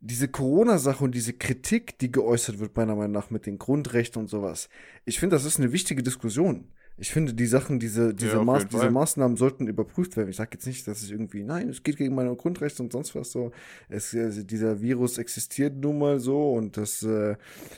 diese 0.00 0.28
Corona-Sache 0.28 1.04
und 1.04 1.14
diese 1.14 1.34
Kritik, 1.34 1.98
die 1.98 2.10
geäußert 2.10 2.58
wird, 2.58 2.74
meiner 2.74 2.96
Meinung 2.96 3.12
nach 3.12 3.28
mit 3.30 3.44
den 3.44 3.58
Grundrechten 3.58 4.22
und 4.22 4.28
sowas, 4.28 4.70
ich 5.04 5.20
finde, 5.20 5.36
das 5.36 5.44
ist 5.44 5.60
eine 5.60 5.72
wichtige 5.72 6.02
Diskussion. 6.02 6.68
Ich 6.98 7.10
finde, 7.10 7.32
die 7.32 7.46
Sachen, 7.46 7.78
diese, 7.78 8.12
diese, 8.12 8.36
ja, 8.36 8.44
Maß, 8.44 8.68
diese 8.68 8.90
Maßnahmen 8.90 9.36
sollten 9.38 9.66
überprüft 9.66 10.16
werden. 10.16 10.28
Ich 10.28 10.36
sage 10.36 10.50
jetzt 10.52 10.66
nicht, 10.66 10.86
dass 10.86 11.02
es 11.02 11.10
irgendwie, 11.10 11.42
nein, 11.42 11.70
es 11.70 11.82
geht 11.82 11.96
gegen 11.96 12.14
meine 12.14 12.34
Grundrechte 12.36 12.82
und 12.82 12.92
sonst 12.92 13.14
was 13.14 13.32
so. 13.32 13.50
Es, 13.88 14.14
also 14.14 14.42
dieser 14.42 14.82
Virus 14.82 15.16
existiert 15.16 15.74
nun 15.74 15.98
mal 15.98 16.20
so 16.20 16.52
und 16.52 16.76
das, 16.76 17.02
äh, 17.02 17.36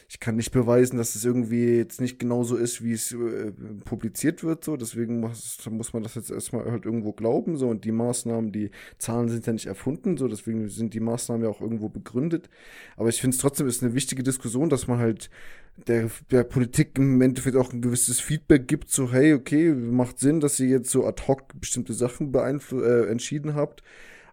ich 0.08 0.18
kann 0.18 0.34
nicht 0.34 0.50
beweisen, 0.50 0.96
dass 0.96 1.14
es 1.14 1.24
irgendwie 1.24 1.76
jetzt 1.76 2.00
nicht 2.00 2.18
genauso 2.18 2.56
ist, 2.56 2.82
wie 2.82 2.92
es 2.92 3.12
äh, 3.12 3.52
publiziert 3.84 4.42
wird. 4.42 4.64
So, 4.64 4.76
deswegen 4.76 5.20
muss, 5.20 5.58
muss 5.70 5.92
man 5.92 6.02
das 6.02 6.16
jetzt 6.16 6.30
erstmal 6.30 6.70
halt 6.70 6.84
irgendwo 6.84 7.12
glauben. 7.12 7.56
So, 7.56 7.68
und 7.68 7.84
die 7.84 7.92
Maßnahmen, 7.92 8.50
die 8.50 8.70
Zahlen 8.98 9.28
sind 9.28 9.46
ja 9.46 9.52
nicht 9.52 9.66
erfunden, 9.66 10.16
so, 10.16 10.26
deswegen 10.26 10.68
sind 10.68 10.92
die 10.92 11.00
Maßnahmen 11.00 11.44
ja 11.44 11.50
auch 11.50 11.60
irgendwo 11.60 11.88
begründet. 11.88 12.50
Aber 12.96 13.10
ich 13.10 13.20
finde 13.20 13.36
es 13.36 13.40
trotzdem 13.40 13.68
ist 13.68 13.82
eine 13.82 13.94
wichtige 13.94 14.24
Diskussion, 14.24 14.70
dass 14.70 14.88
man 14.88 14.98
halt 14.98 15.30
der, 15.76 16.10
der 16.30 16.44
Politik 16.44 16.98
im 16.98 17.20
Endeffekt 17.20 17.56
auch 17.56 17.72
ein 17.72 17.82
gewisses 17.82 18.20
Feedback 18.20 18.68
gibt, 18.68 18.90
so 18.90 19.12
hey, 19.12 19.34
okay, 19.34 19.72
macht 19.72 20.18
Sinn, 20.18 20.40
dass 20.40 20.60
ihr 20.60 20.68
jetzt 20.68 20.90
so 20.90 21.06
ad 21.06 21.22
hoc 21.26 21.48
bestimmte 21.60 21.94
Sachen 21.94 22.32
äh, 22.34 23.06
entschieden 23.06 23.54
habt, 23.54 23.82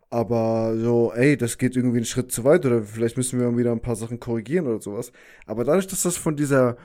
aber 0.10 0.78
so, 0.78 1.14
ey, 1.14 1.38
das 1.38 1.58
geht 1.58 1.76
irgendwie 1.76 1.98
einen 1.98 2.06
Schritt 2.06 2.32
zu 2.32 2.44
weit 2.44 2.66
oder 2.66 2.84
vielleicht 2.84 3.18
müssen 3.18 3.40
wir 3.40 3.50
mal 3.50 3.58
wieder 3.58 3.72
ein 3.72 3.82
paar 3.82 3.96
Sachen 3.96 4.20
korrigieren 4.20 4.68
oder 4.68 4.82
sowas. 4.82 5.12
Aber 5.46 5.64
dadurch, 5.64 5.88
dass 5.88 6.04
das 6.04 6.18
von 6.18 6.36
dieser, 6.36 6.78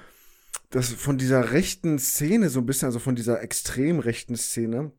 das 0.70 0.92
von 0.92 1.18
dieser 1.18 1.52
rechten 1.52 1.98
Szene 1.98 2.48
so 2.50 2.60
ein 2.60 2.66
bisschen, 2.66 2.86
also 2.86 3.00
von 3.00 3.16
dieser 3.16 3.42
extrem 3.42 3.98
rechten 3.98 4.36
Szene, 4.36 4.92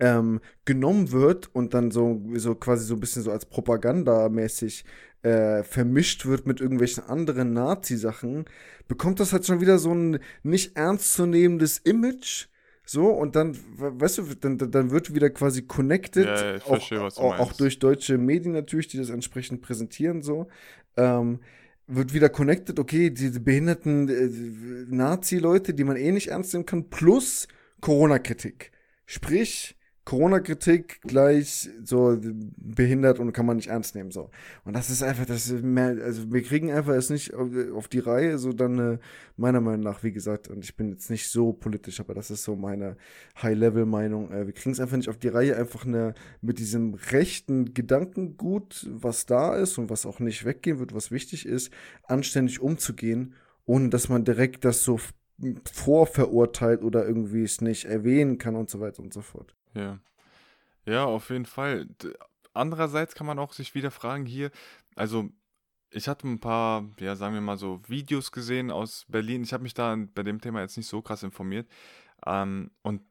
ähm, 0.00 0.40
genommen 0.64 1.10
wird 1.12 1.54
und 1.54 1.74
dann 1.74 1.90
so, 1.90 2.22
so 2.34 2.54
quasi 2.54 2.84
so 2.84 2.94
ein 2.94 3.00
bisschen 3.00 3.22
so 3.22 3.30
als 3.30 3.46
propagandamäßig 3.46 4.84
äh, 5.22 5.62
vermischt 5.64 6.26
wird 6.26 6.46
mit 6.46 6.60
irgendwelchen 6.60 7.04
anderen 7.04 7.52
Nazi-Sachen, 7.52 8.44
bekommt 8.86 9.20
das 9.20 9.32
halt 9.32 9.46
schon 9.46 9.60
wieder 9.60 9.78
so 9.78 9.92
ein 9.92 10.20
nicht 10.42 10.76
ernstzunehmendes 10.76 11.78
Image. 11.78 12.46
So, 12.84 13.08
und 13.08 13.36
dann, 13.36 13.54
weißt 13.76 14.18
du, 14.18 14.22
dann, 14.40 14.56
dann 14.56 14.90
wird 14.90 15.14
wieder 15.14 15.28
quasi 15.28 15.62
connected, 15.62 16.24
ja, 16.24 16.56
auch, 16.56 16.68
verstehe, 16.68 17.02
auch, 17.02 17.38
auch, 17.38 17.52
durch 17.52 17.78
deutsche 17.78 18.16
Medien 18.16 18.52
natürlich, 18.52 18.88
die 18.88 18.96
das 18.96 19.10
entsprechend 19.10 19.60
präsentieren, 19.60 20.22
so. 20.22 20.48
Ähm, 20.96 21.40
wird 21.86 22.14
wieder 22.14 22.28
connected, 22.28 22.78
okay, 22.78 23.10
diese 23.10 23.40
behinderten 23.40 24.08
äh, 24.08 24.94
Nazi-Leute, 24.94 25.74
die 25.74 25.84
man 25.84 25.96
eh 25.96 26.12
nicht 26.12 26.28
ernst 26.28 26.54
nehmen 26.54 26.66
kann, 26.66 26.88
plus 26.88 27.48
Corona-Kritik. 27.80 28.72
Sprich, 29.04 29.77
Corona-Kritik 30.08 31.02
gleich 31.02 31.68
so 31.84 32.18
behindert 32.56 33.18
und 33.18 33.32
kann 33.32 33.44
man 33.44 33.56
nicht 33.58 33.68
ernst 33.68 33.94
nehmen. 33.94 34.10
So. 34.10 34.30
Und 34.64 34.74
das 34.74 34.88
ist 34.88 35.02
einfach, 35.02 35.26
das 35.26 35.50
ist 35.50 35.62
mehr, 35.62 35.98
also 36.02 36.32
wir 36.32 36.42
kriegen 36.42 36.72
einfach 36.72 36.94
es 36.94 37.10
nicht 37.10 37.34
auf 37.34 37.88
die 37.88 37.98
Reihe, 37.98 38.38
so 38.38 38.54
dann 38.54 38.78
äh, 38.78 38.98
meiner 39.36 39.60
Meinung 39.60 39.82
nach, 39.82 40.02
wie 40.02 40.10
gesagt, 40.10 40.48
und 40.48 40.64
ich 40.64 40.74
bin 40.76 40.88
jetzt 40.88 41.10
nicht 41.10 41.28
so 41.28 41.52
politisch, 41.52 42.00
aber 42.00 42.14
das 42.14 42.30
ist 42.30 42.42
so 42.42 42.56
meine 42.56 42.96
High-Level-Meinung. 43.42 44.32
Äh, 44.32 44.46
wir 44.46 44.54
kriegen 44.54 44.70
es 44.70 44.80
einfach 44.80 44.96
nicht 44.96 45.10
auf 45.10 45.18
die 45.18 45.28
Reihe, 45.28 45.58
einfach 45.58 45.84
eine, 45.84 46.14
mit 46.40 46.58
diesem 46.58 46.94
rechten 46.94 47.74
Gedankengut, 47.74 48.88
was 48.90 49.26
da 49.26 49.56
ist 49.56 49.76
und 49.76 49.90
was 49.90 50.06
auch 50.06 50.20
nicht 50.20 50.46
weggehen 50.46 50.78
wird, 50.78 50.94
was 50.94 51.10
wichtig 51.10 51.44
ist, 51.44 51.70
anständig 52.04 52.60
umzugehen, 52.60 53.34
ohne 53.66 53.90
dass 53.90 54.08
man 54.08 54.24
direkt 54.24 54.64
das 54.64 54.82
so 54.84 54.98
vorverurteilt 55.70 56.82
oder 56.82 57.06
irgendwie 57.06 57.42
es 57.42 57.60
nicht 57.60 57.84
erwähnen 57.84 58.38
kann 58.38 58.56
und 58.56 58.70
so 58.70 58.80
weiter 58.80 59.02
und 59.02 59.12
so 59.12 59.20
fort. 59.20 59.54
Ja. 59.78 59.98
Ja, 60.86 61.04
auf 61.04 61.30
jeden 61.30 61.46
Fall. 61.46 61.88
Andererseits 62.54 63.14
kann 63.14 63.26
man 63.26 63.38
auch 63.38 63.52
sich 63.52 63.74
wieder 63.74 63.90
fragen 63.90 64.26
hier, 64.26 64.50
also 64.96 65.30
ich 65.90 66.08
hatte 66.08 66.28
ein 66.28 66.40
paar, 66.40 66.84
ja, 66.98 67.16
sagen 67.16 67.34
wir 67.34 67.40
mal 67.40 67.56
so, 67.56 67.80
Videos 67.88 68.32
gesehen 68.32 68.70
aus 68.70 69.06
Berlin. 69.08 69.42
Ich 69.42 69.52
habe 69.52 69.62
mich 69.62 69.74
da 69.74 69.96
bei 70.14 70.22
dem 70.22 70.40
Thema 70.40 70.60
jetzt 70.60 70.76
nicht 70.76 70.88
so 70.88 71.00
krass 71.02 71.22
informiert. 71.22 71.68
Ähm, 72.26 72.70
und 72.82 73.02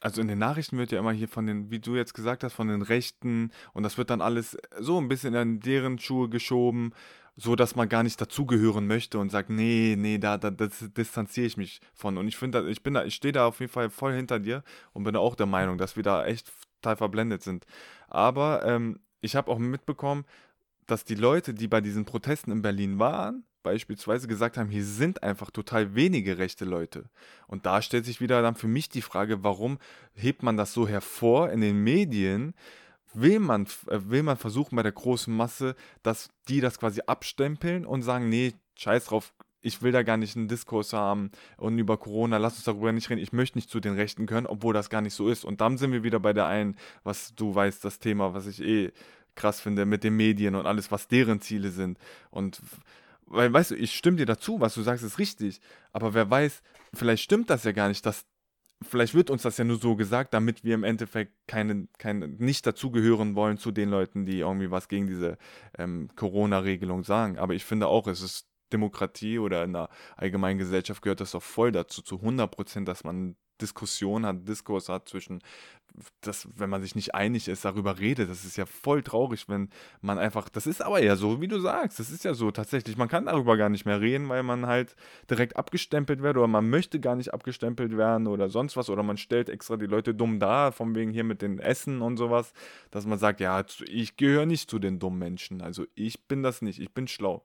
also 0.00 0.20
in 0.20 0.28
den 0.28 0.38
Nachrichten 0.38 0.78
wird 0.78 0.92
ja 0.92 0.98
immer 0.98 1.12
hier 1.12 1.28
von 1.28 1.46
den, 1.46 1.70
wie 1.70 1.80
du 1.80 1.96
jetzt 1.96 2.14
gesagt 2.14 2.44
hast, 2.44 2.52
von 2.52 2.68
den 2.68 2.82
Rechten 2.82 3.50
und 3.72 3.82
das 3.82 3.98
wird 3.98 4.10
dann 4.10 4.20
alles 4.20 4.56
so 4.78 5.00
ein 5.00 5.08
bisschen 5.08 5.34
in 5.34 5.60
deren 5.60 5.98
Schuhe 5.98 6.28
geschoben, 6.28 6.92
so 7.36 7.54
dass 7.54 7.76
man 7.76 7.88
gar 7.88 8.02
nicht 8.02 8.20
dazugehören 8.20 8.86
möchte 8.86 9.18
und 9.18 9.30
sagt, 9.30 9.50
nee, 9.50 9.94
nee, 9.98 10.18
da, 10.18 10.38
da 10.38 10.50
das 10.50 10.84
distanziere 10.96 11.46
ich 11.46 11.56
mich 11.56 11.80
von. 11.94 12.16
Und 12.16 12.28
ich 12.28 12.36
finde, 12.36 12.68
ich 12.70 12.82
bin 12.82 12.94
da, 12.94 13.04
ich 13.04 13.14
stehe 13.14 13.32
da 13.32 13.46
auf 13.46 13.60
jeden 13.60 13.72
Fall 13.72 13.90
voll 13.90 14.14
hinter 14.14 14.38
dir 14.38 14.62
und 14.92 15.04
bin 15.04 15.16
auch 15.16 15.34
der 15.34 15.46
Meinung, 15.46 15.76
dass 15.76 15.96
wir 15.96 16.02
da 16.02 16.24
echt 16.24 16.50
total 16.80 16.96
verblendet 16.96 17.42
sind. 17.42 17.66
Aber 18.08 18.64
ähm, 18.64 19.00
ich 19.20 19.36
habe 19.36 19.50
auch 19.50 19.58
mitbekommen, 19.58 20.24
dass 20.86 21.04
die 21.04 21.14
Leute, 21.14 21.52
die 21.52 21.68
bei 21.68 21.80
diesen 21.80 22.04
Protesten 22.04 22.52
in 22.52 22.62
Berlin 22.62 22.98
waren, 22.98 23.44
beispielsweise 23.66 24.28
gesagt 24.28 24.58
haben, 24.58 24.70
hier 24.70 24.84
sind 24.84 25.24
einfach 25.24 25.50
total 25.50 25.96
wenige 25.96 26.38
rechte 26.38 26.64
Leute. 26.64 27.06
Und 27.48 27.66
da 27.66 27.82
stellt 27.82 28.04
sich 28.04 28.20
wieder 28.20 28.40
dann 28.40 28.54
für 28.54 28.68
mich 28.68 28.88
die 28.88 29.02
Frage, 29.02 29.42
warum 29.42 29.78
hebt 30.14 30.44
man 30.44 30.56
das 30.56 30.72
so 30.72 30.86
hervor 30.86 31.50
in 31.50 31.60
den 31.60 31.82
Medien? 31.82 32.54
Will 33.12 33.40
man, 33.40 33.66
äh, 33.88 33.98
will 34.04 34.22
man 34.22 34.36
versuchen 34.36 34.76
bei 34.76 34.84
der 34.84 34.92
großen 34.92 35.36
Masse, 35.36 35.74
dass 36.04 36.30
die 36.46 36.60
das 36.60 36.78
quasi 36.78 37.00
abstempeln 37.08 37.84
und 37.84 38.02
sagen, 38.02 38.28
nee, 38.28 38.54
scheiß 38.76 39.06
drauf, 39.06 39.34
ich 39.62 39.82
will 39.82 39.90
da 39.90 40.04
gar 40.04 40.16
nicht 40.16 40.36
einen 40.36 40.46
Diskurs 40.46 40.92
haben 40.92 41.32
und 41.56 41.76
über 41.76 41.96
Corona, 41.96 42.36
lass 42.36 42.54
uns 42.54 42.64
darüber 42.66 42.92
nicht 42.92 43.10
reden, 43.10 43.20
ich 43.20 43.32
möchte 43.32 43.58
nicht 43.58 43.68
zu 43.68 43.80
den 43.80 43.94
Rechten 43.94 44.26
gehören, 44.26 44.46
obwohl 44.46 44.74
das 44.74 44.90
gar 44.90 45.00
nicht 45.00 45.14
so 45.14 45.28
ist. 45.28 45.44
Und 45.44 45.60
dann 45.60 45.76
sind 45.76 45.90
wir 45.90 46.04
wieder 46.04 46.20
bei 46.20 46.32
der 46.32 46.46
einen, 46.46 46.76
was 47.02 47.34
du 47.34 47.52
weißt, 47.52 47.84
das 47.84 47.98
Thema, 47.98 48.32
was 48.32 48.46
ich 48.46 48.62
eh 48.62 48.92
krass 49.34 49.60
finde, 49.60 49.86
mit 49.86 50.02
den 50.02 50.16
Medien 50.16 50.56
und 50.56 50.66
alles, 50.66 50.90
was 50.90 51.06
deren 51.06 51.40
Ziele 51.40 51.70
sind. 51.70 51.98
Und 52.30 52.60
weil, 53.26 53.52
weißt 53.52 53.72
du, 53.72 53.74
ich 53.74 53.94
stimme 53.94 54.16
dir 54.16 54.26
dazu, 54.26 54.60
was 54.60 54.74
du 54.74 54.82
sagst, 54.82 55.04
ist 55.04 55.18
richtig. 55.18 55.60
Aber 55.92 56.14
wer 56.14 56.30
weiß, 56.30 56.62
vielleicht 56.94 57.22
stimmt 57.22 57.50
das 57.50 57.64
ja 57.64 57.72
gar 57.72 57.88
nicht, 57.88 58.06
dass 58.06 58.24
vielleicht 58.82 59.14
wird 59.14 59.30
uns 59.30 59.42
das 59.42 59.56
ja 59.56 59.64
nur 59.64 59.78
so 59.78 59.96
gesagt, 59.96 60.34
damit 60.34 60.64
wir 60.64 60.74
im 60.74 60.84
Endeffekt 60.84 61.32
keine, 61.46 61.88
keine, 61.98 62.28
nicht 62.28 62.66
dazugehören 62.66 63.34
wollen 63.34 63.58
zu 63.58 63.72
den 63.72 63.90
Leuten, 63.90 64.26
die 64.26 64.40
irgendwie 64.40 64.70
was 64.70 64.88
gegen 64.88 65.06
diese 65.06 65.38
ähm, 65.78 66.08
Corona-Regelung 66.16 67.04
sagen. 67.04 67.38
Aber 67.38 67.54
ich 67.54 67.64
finde 67.64 67.88
auch, 67.88 68.06
es 68.06 68.20
ist 68.22 68.48
Demokratie 68.72 69.38
oder 69.38 69.64
in 69.64 69.72
der 69.72 69.88
allgemeinen 70.16 70.58
Gesellschaft 70.58 71.02
gehört 71.02 71.20
das 71.20 71.32
doch 71.32 71.42
voll 71.42 71.72
dazu, 71.72 72.02
zu 72.02 72.16
100 72.16 72.50
Prozent, 72.50 72.88
dass 72.88 73.04
man 73.04 73.36
Diskussion 73.60 74.26
hat, 74.26 74.48
Diskurs 74.48 74.88
hat 74.88 75.08
zwischen, 75.08 75.40
dass, 76.20 76.48
wenn 76.56 76.70
man 76.70 76.82
sich 76.82 76.94
nicht 76.94 77.14
einig 77.14 77.48
ist, 77.48 77.64
darüber 77.64 77.98
redet. 77.98 78.28
Das 78.28 78.44
ist 78.44 78.56
ja 78.56 78.66
voll 78.66 79.02
traurig, 79.02 79.48
wenn 79.48 79.70
man 80.00 80.18
einfach, 80.18 80.48
das 80.48 80.66
ist 80.66 80.82
aber 80.82 81.02
ja 81.02 81.16
so, 81.16 81.40
wie 81.40 81.48
du 81.48 81.58
sagst, 81.58 81.98
das 81.98 82.10
ist 82.10 82.24
ja 82.24 82.34
so 82.34 82.50
tatsächlich, 82.50 82.96
man 82.96 83.08
kann 83.08 83.26
darüber 83.26 83.56
gar 83.56 83.68
nicht 83.68 83.86
mehr 83.86 84.00
reden, 84.00 84.28
weil 84.28 84.42
man 84.42 84.66
halt 84.66 84.94
direkt 85.30 85.56
abgestempelt 85.56 86.22
wird 86.22 86.36
oder 86.36 86.46
man 86.48 86.68
möchte 86.68 87.00
gar 87.00 87.16
nicht 87.16 87.32
abgestempelt 87.32 87.96
werden 87.96 88.26
oder 88.26 88.48
sonst 88.48 88.76
was 88.76 88.90
oder 88.90 89.02
man 89.02 89.16
stellt 89.16 89.48
extra 89.48 89.76
die 89.76 89.86
Leute 89.86 90.14
dumm 90.14 90.38
dar, 90.38 90.72
von 90.72 90.94
wegen 90.94 91.12
hier 91.12 91.24
mit 91.24 91.42
den 91.42 91.58
Essen 91.58 92.02
und 92.02 92.16
sowas, 92.16 92.52
dass 92.90 93.06
man 93.06 93.18
sagt, 93.18 93.40
ja, 93.40 93.64
ich 93.86 94.16
gehöre 94.16 94.46
nicht 94.46 94.70
zu 94.70 94.78
den 94.78 94.98
dummen 94.98 95.18
Menschen, 95.18 95.62
also 95.62 95.86
ich 95.94 96.26
bin 96.26 96.42
das 96.42 96.62
nicht, 96.62 96.80
ich 96.80 96.92
bin 96.92 97.08
schlau. 97.08 97.44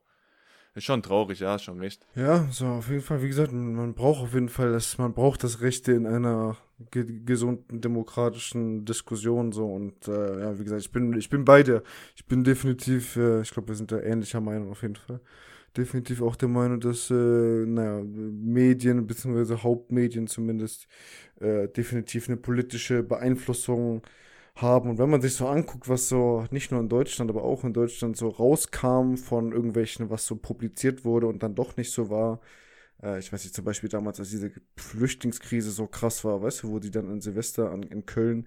Ist 0.74 0.84
schon 0.84 1.02
traurig, 1.02 1.40
ja, 1.40 1.58
schon 1.58 1.80
recht. 1.80 2.06
Ja, 2.14 2.48
so 2.50 2.66
auf 2.66 2.88
jeden 2.88 3.02
Fall, 3.02 3.22
wie 3.22 3.28
gesagt, 3.28 3.52
man 3.52 3.92
braucht 3.92 4.22
auf 4.22 4.32
jeden 4.32 4.48
Fall 4.48 4.72
das, 4.72 4.96
man 4.96 5.12
braucht 5.12 5.44
das 5.44 5.60
Recht 5.60 5.86
in 5.88 6.06
einer 6.06 6.56
ge 6.90 7.04
gesunden 7.24 7.82
demokratischen 7.82 8.86
Diskussion 8.86 9.52
so 9.52 9.66
und 9.66 10.08
äh, 10.08 10.40
ja, 10.40 10.58
wie 10.58 10.64
gesagt, 10.64 10.80
ich 10.80 10.90
bin, 10.90 11.12
ich 11.12 11.28
bin 11.28 11.44
beide. 11.44 11.82
Ich 12.16 12.24
bin 12.24 12.42
definitiv, 12.42 13.16
äh, 13.16 13.42
ich 13.42 13.50
glaube, 13.50 13.68
wir 13.68 13.74
sind 13.74 13.92
da 13.92 14.00
ähnlicher 14.00 14.40
Meinung 14.40 14.70
auf 14.70 14.80
jeden 14.80 14.96
Fall. 14.96 15.20
Definitiv 15.76 16.22
auch 16.22 16.36
der 16.36 16.48
Meinung, 16.48 16.80
dass, 16.80 17.10
äh, 17.10 17.14
naja, 17.14 18.02
Medien, 18.02 19.06
beziehungsweise 19.06 19.62
Hauptmedien 19.62 20.26
zumindest, 20.26 20.86
äh, 21.40 21.68
definitiv 21.68 22.28
eine 22.28 22.38
politische 22.38 23.02
Beeinflussung 23.02 24.02
haben. 24.56 24.90
Und 24.90 24.98
wenn 24.98 25.10
man 25.10 25.22
sich 25.22 25.34
so 25.34 25.46
anguckt, 25.48 25.88
was 25.88 26.08
so 26.08 26.46
nicht 26.50 26.70
nur 26.70 26.80
in 26.80 26.88
Deutschland, 26.88 27.30
aber 27.30 27.42
auch 27.44 27.64
in 27.64 27.72
Deutschland 27.72 28.16
so 28.16 28.28
rauskam 28.28 29.16
von 29.16 29.52
irgendwelchen, 29.52 30.10
was 30.10 30.26
so 30.26 30.36
publiziert 30.36 31.04
wurde 31.04 31.26
und 31.26 31.42
dann 31.42 31.54
doch 31.54 31.76
nicht 31.76 31.92
so 31.92 32.10
war, 32.10 32.40
Äh, 33.02 33.18
ich 33.18 33.32
weiß 33.32 33.42
nicht, 33.44 33.54
zum 33.54 33.64
Beispiel 33.64 33.88
damals, 33.88 34.20
als 34.20 34.30
diese 34.30 34.50
Flüchtlingskrise 34.76 35.70
so 35.70 35.86
krass 35.86 36.24
war, 36.24 36.42
weißt 36.42 36.62
du, 36.62 36.68
wo 36.68 36.78
die 36.78 36.90
dann 36.90 37.10
in 37.10 37.20
Silvester 37.20 37.70
an, 37.70 37.82
in 37.82 38.06
Köln, 38.06 38.46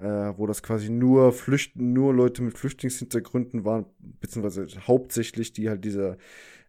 äh, 0.00 0.04
wo 0.36 0.46
das 0.46 0.62
quasi 0.62 0.90
nur 0.90 1.32
Flüchten, 1.32 1.92
nur 1.92 2.14
Leute 2.14 2.42
mit 2.42 2.58
Flüchtlingshintergründen 2.58 3.64
waren, 3.64 3.86
beziehungsweise 4.20 4.66
hauptsächlich 4.86 5.52
die 5.52 5.68
halt 5.68 5.84
diese 5.84 6.18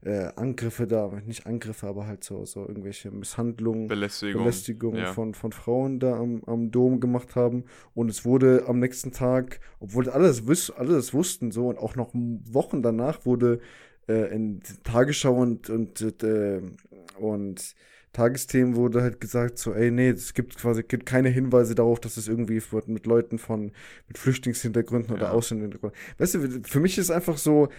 äh, 0.04 0.30
Angriffe 0.36 0.88
da, 0.88 1.12
nicht 1.26 1.48
Angriffe, 1.48 1.88
aber 1.88 2.08
halt 2.08 2.24
so, 2.24 2.46
so 2.46 2.62
irgendwelche 2.62 3.12
Misshandlungen, 3.12 3.88
Belästigung, 3.88 4.44
Belästigungen 4.44 5.00
ja. 5.00 5.14
von, 5.14 5.34
von 5.34 5.52
Frauen 5.52 6.00
da 6.00 6.18
am, 6.18 6.44
am 6.46 6.72
Dom 6.72 7.00
gemacht 7.00 7.36
haben. 7.36 7.66
Und 7.94 8.10
es 8.10 8.24
wurde 8.24 8.66
am 8.68 8.80
nächsten 8.80 9.12
Tag, 9.12 9.60
obwohl 9.80 10.10
alle 10.10 10.28
das, 10.28 10.48
wiss, 10.48 10.70
alle 10.70 10.94
das 10.94 11.14
wussten, 11.14 11.52
so 11.52 11.68
und 11.68 11.80
auch 11.80 11.96
noch 11.96 12.12
Wochen 12.14 12.82
danach 12.82 13.26
wurde 13.26 13.60
äh, 14.08 14.34
in 14.34 14.62
Tagesschau 14.84 15.34
und, 15.36 15.70
und, 15.70 16.02
äh, 16.24 16.62
und 17.20 17.76
Tagesthemen 18.14 18.76
wurde 18.76 19.02
halt 19.04 19.22
gesagt, 19.22 19.60
so, 19.60 19.74
ey, 19.74 19.92
nee, 19.92 20.10
es 20.10 20.34
gibt 20.34 20.58
quasi 20.58 20.82
gibt 20.82 21.06
keine 21.06 21.30
Hinweise 21.30 21.76
darauf, 21.76 22.00
dass 22.00 22.18
es 22.18 22.28
irgendwie 22.28 22.62
wird 22.72 22.88
mit 22.88 23.06
Leuten 23.06 23.38
von 23.38 23.72
mit 24.08 24.18
Flüchtlingshintergründen 24.18 25.14
oder 25.14 25.28
Ja. 25.28 25.32
Ausländerhintergründen. 25.32 26.00
Weißt 26.18 26.36
du, 26.36 26.62
für 26.64 26.80
mich 26.80 26.98
ist 26.98 27.12
einfach 27.12 27.38
so, 27.38 27.70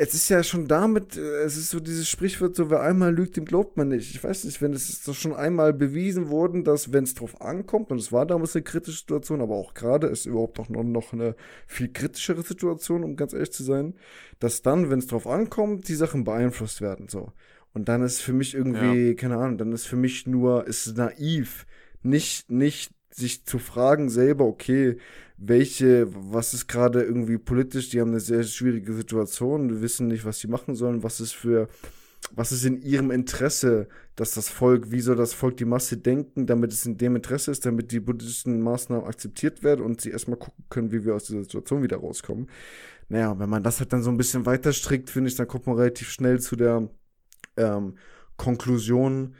es 0.00 0.14
ist 0.14 0.28
ja 0.28 0.44
schon 0.44 0.68
damit, 0.68 1.16
äh, 1.16 1.42
es 1.42 1.56
ist 1.56 1.70
so 1.70 1.80
dieses 1.80 2.08
Sprichwort, 2.08 2.54
so 2.54 2.70
wer 2.70 2.82
einmal 2.82 3.12
lügt, 3.12 3.36
dem 3.36 3.44
glaubt 3.44 3.76
man 3.76 3.88
nicht. 3.88 4.14
Ich 4.14 4.22
weiß 4.22 4.44
nicht, 4.44 4.62
wenn 4.62 4.72
es 4.72 4.88
ist 4.88 5.08
doch 5.08 5.14
schon 5.14 5.34
einmal 5.34 5.72
bewiesen 5.72 6.30
worden, 6.30 6.62
dass 6.62 6.92
wenn 6.92 7.02
es 7.02 7.14
drauf 7.14 7.40
ankommt, 7.40 7.90
und 7.90 7.98
es 7.98 8.12
war 8.12 8.24
damals 8.24 8.54
eine 8.54 8.62
kritische 8.62 9.00
Situation, 9.00 9.40
aber 9.40 9.56
auch 9.56 9.74
gerade 9.74 10.06
ist 10.06 10.24
überhaupt 10.24 10.70
noch, 10.70 10.84
noch 10.84 11.12
eine 11.12 11.34
viel 11.66 11.88
kritischere 11.88 12.42
Situation, 12.42 13.02
um 13.02 13.16
ganz 13.16 13.32
ehrlich 13.32 13.50
zu 13.50 13.64
sein, 13.64 13.94
dass 14.38 14.62
dann, 14.62 14.88
wenn 14.88 15.00
es 15.00 15.08
drauf 15.08 15.26
ankommt, 15.26 15.88
die 15.88 15.96
Sachen 15.96 16.22
beeinflusst 16.24 16.80
werden, 16.80 17.08
so. 17.08 17.32
Und 17.74 17.88
dann 17.88 18.02
ist 18.02 18.20
für 18.20 18.32
mich 18.32 18.54
irgendwie, 18.54 19.14
keine 19.14 19.36
Ahnung, 19.36 19.58
dann 19.58 19.72
ist 19.72 19.86
für 19.86 19.96
mich 19.96 20.26
nur, 20.26 20.66
ist 20.66 20.96
naiv, 20.96 21.66
nicht, 22.02 22.50
nicht 22.50 22.92
sich 23.10 23.44
zu 23.44 23.58
fragen 23.58 24.08
selber, 24.08 24.44
okay, 24.46 24.96
welche, 25.38 26.08
was 26.12 26.52
ist 26.52 26.66
gerade 26.66 27.02
irgendwie 27.02 27.38
politisch, 27.38 27.90
die 27.90 28.00
haben 28.00 28.10
eine 28.10 28.20
sehr 28.20 28.42
schwierige 28.42 28.92
Situation, 28.92 29.80
wissen 29.80 30.08
nicht, 30.08 30.24
was 30.24 30.40
sie 30.40 30.48
machen 30.48 30.74
sollen, 30.74 31.04
was 31.04 31.20
ist 31.20 31.32
für, 31.32 31.68
was 32.32 32.50
ist 32.50 32.64
in 32.64 32.82
ihrem 32.82 33.12
Interesse, 33.12 33.88
dass 34.16 34.34
das 34.34 34.48
Volk, 34.48 34.90
wie 34.90 35.00
soll 35.00 35.14
das 35.14 35.32
Volk 35.32 35.56
die 35.56 35.64
Masse 35.64 35.96
denken, 35.96 36.46
damit 36.46 36.72
es 36.72 36.84
in 36.84 36.98
dem 36.98 37.14
Interesse 37.14 37.52
ist, 37.52 37.64
damit 37.64 37.92
die 37.92 38.00
politischen 38.00 38.60
Maßnahmen 38.60 39.06
akzeptiert 39.06 39.62
werden 39.62 39.84
und 39.84 40.00
sie 40.00 40.10
erstmal 40.10 40.38
gucken 40.38 40.64
können, 40.70 40.90
wie 40.90 41.04
wir 41.04 41.14
aus 41.14 41.24
dieser 41.24 41.44
Situation 41.44 41.84
wieder 41.84 41.98
rauskommen. 41.98 42.48
Naja, 43.08 43.38
wenn 43.38 43.48
man 43.48 43.62
das 43.62 43.78
halt 43.78 43.92
dann 43.92 44.02
so 44.02 44.10
ein 44.10 44.16
bisschen 44.16 44.44
weiter 44.44 44.72
strickt, 44.72 45.08
finde 45.08 45.28
ich, 45.28 45.36
dann 45.36 45.46
kommt 45.46 45.68
man 45.68 45.76
relativ 45.76 46.10
schnell 46.10 46.40
zu 46.40 46.56
der 46.56 46.88
ähm, 47.56 47.94
Konklusion, 48.36 49.34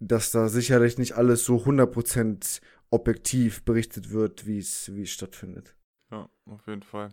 dass 0.00 0.32
da 0.32 0.48
sicherlich 0.48 0.98
nicht 0.98 1.14
alles 1.14 1.44
so 1.44 1.56
100% 1.56 2.60
objektiv 2.90 3.64
berichtet 3.64 4.10
wird, 4.10 4.46
wie 4.46 4.58
es 4.58 4.90
stattfindet. 5.04 5.74
Ja, 6.10 6.28
auf 6.46 6.66
jeden 6.66 6.82
Fall. 6.82 7.10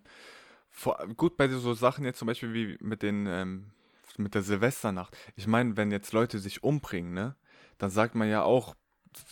Vor, 0.70 0.98
gut, 1.16 1.38
bei 1.38 1.48
so 1.48 1.74
Sachen 1.74 2.06
jetzt 2.06 2.20
zum 2.20 2.28
Beispiel 2.28 2.54
wie 2.54 2.78
mit 2.82 3.02
den, 3.02 3.28
ähm, 3.28 3.72
mit 4.18 4.36
der 4.36 4.42
Silvesternacht. 4.42 5.16
Ich 5.36 5.48
meine, 5.48 5.78
wenn 5.78 5.92
jetzt 5.92 6.14
Leute 6.14 6.40
sich 6.40 6.64
umbringen, 6.64 7.14
ne, 7.14 7.36
dann 7.78 7.90
sagt 7.90 8.16
man 8.16 8.30
ja 8.30 8.44
auch 8.44 8.76